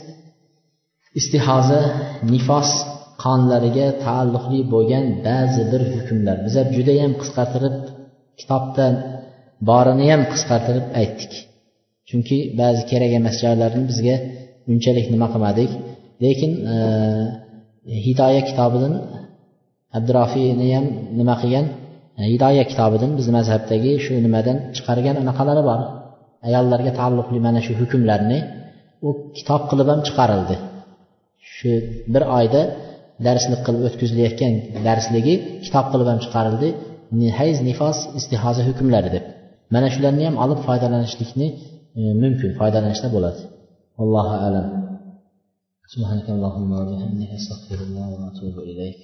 استحاذة 1.17 1.93
نفاس 2.25 2.98
qonlariga 3.23 3.87
taalluqli 4.05 4.61
bo'lgan 4.75 5.05
ba'zi 5.29 5.63
bir 5.73 5.83
hukmlar. 5.95 6.37
Biza 6.47 6.63
judayam 6.77 7.13
qisqartirib 7.21 7.77
kitobdan 8.41 8.95
borini 9.69 10.07
ham 10.13 10.23
qisqartirib 10.33 10.87
aytdik. 11.01 11.33
Chunki 12.09 12.39
ba'zi 12.61 12.83
kerak 12.91 13.13
emas 13.21 13.37
joylarini 13.45 13.85
bizga 13.91 14.17
unchalik 14.73 15.07
nima 15.15 15.27
qilmadik. 15.33 15.71
Lekin 16.25 16.53
e, 16.73 16.77
hidoya 18.07 18.43
kitobidan 18.49 18.95
abdurofiyni 19.99 20.69
ham 20.77 20.87
nima 21.21 21.35
qilgan? 21.43 21.67
E, 22.19 22.23
hidoya 22.35 22.65
kitobidan 22.71 23.11
bizni 23.19 23.33
mazhabdagi 23.39 23.93
shu 24.05 24.13
nimadan 24.27 24.57
chiqargan 24.77 25.17
anaqalari 25.23 25.63
bor. 25.71 25.81
Ayollarga 26.49 26.93
taalluqli 27.01 27.39
mana 27.47 27.61
shu 27.67 27.73
hukmlarni 27.81 28.39
u 29.07 29.09
kitob 29.37 29.63
qilib 29.71 29.89
ham 29.93 30.01
chiqarildi. 30.09 30.57
Shu 31.55 31.71
bir 32.15 32.23
oyda 32.39 32.63
darslik 33.28 33.62
qilib 33.66 33.82
o'tkazilayotgan 33.90 34.54
darsligi 34.88 35.36
kitob 35.66 35.86
qilib 35.92 36.08
ham 36.12 36.20
chiqarildi 36.26 36.70
hayz 37.40 37.58
nifos 37.70 37.98
istihoza 38.20 38.62
hukmlari 38.70 39.10
deb 39.16 39.26
mana 39.74 39.88
shularni 39.96 40.24
ham 40.28 40.36
olib 40.46 40.60
foydalanishlikni 40.68 41.48
e, 42.00 42.02
mumkin 42.24 42.50
foydalanishda 42.60 43.08
bo'ladi 43.16 43.42
allohu 44.04 44.36
alam 44.48 44.68
سبحانك 45.96 46.28
اللهم 46.36 46.72
وبحمدك 46.80 47.32
استغفر 47.40 47.80
الله 47.88 48.10
واتوب 48.22 48.56
اليك 48.70 48.98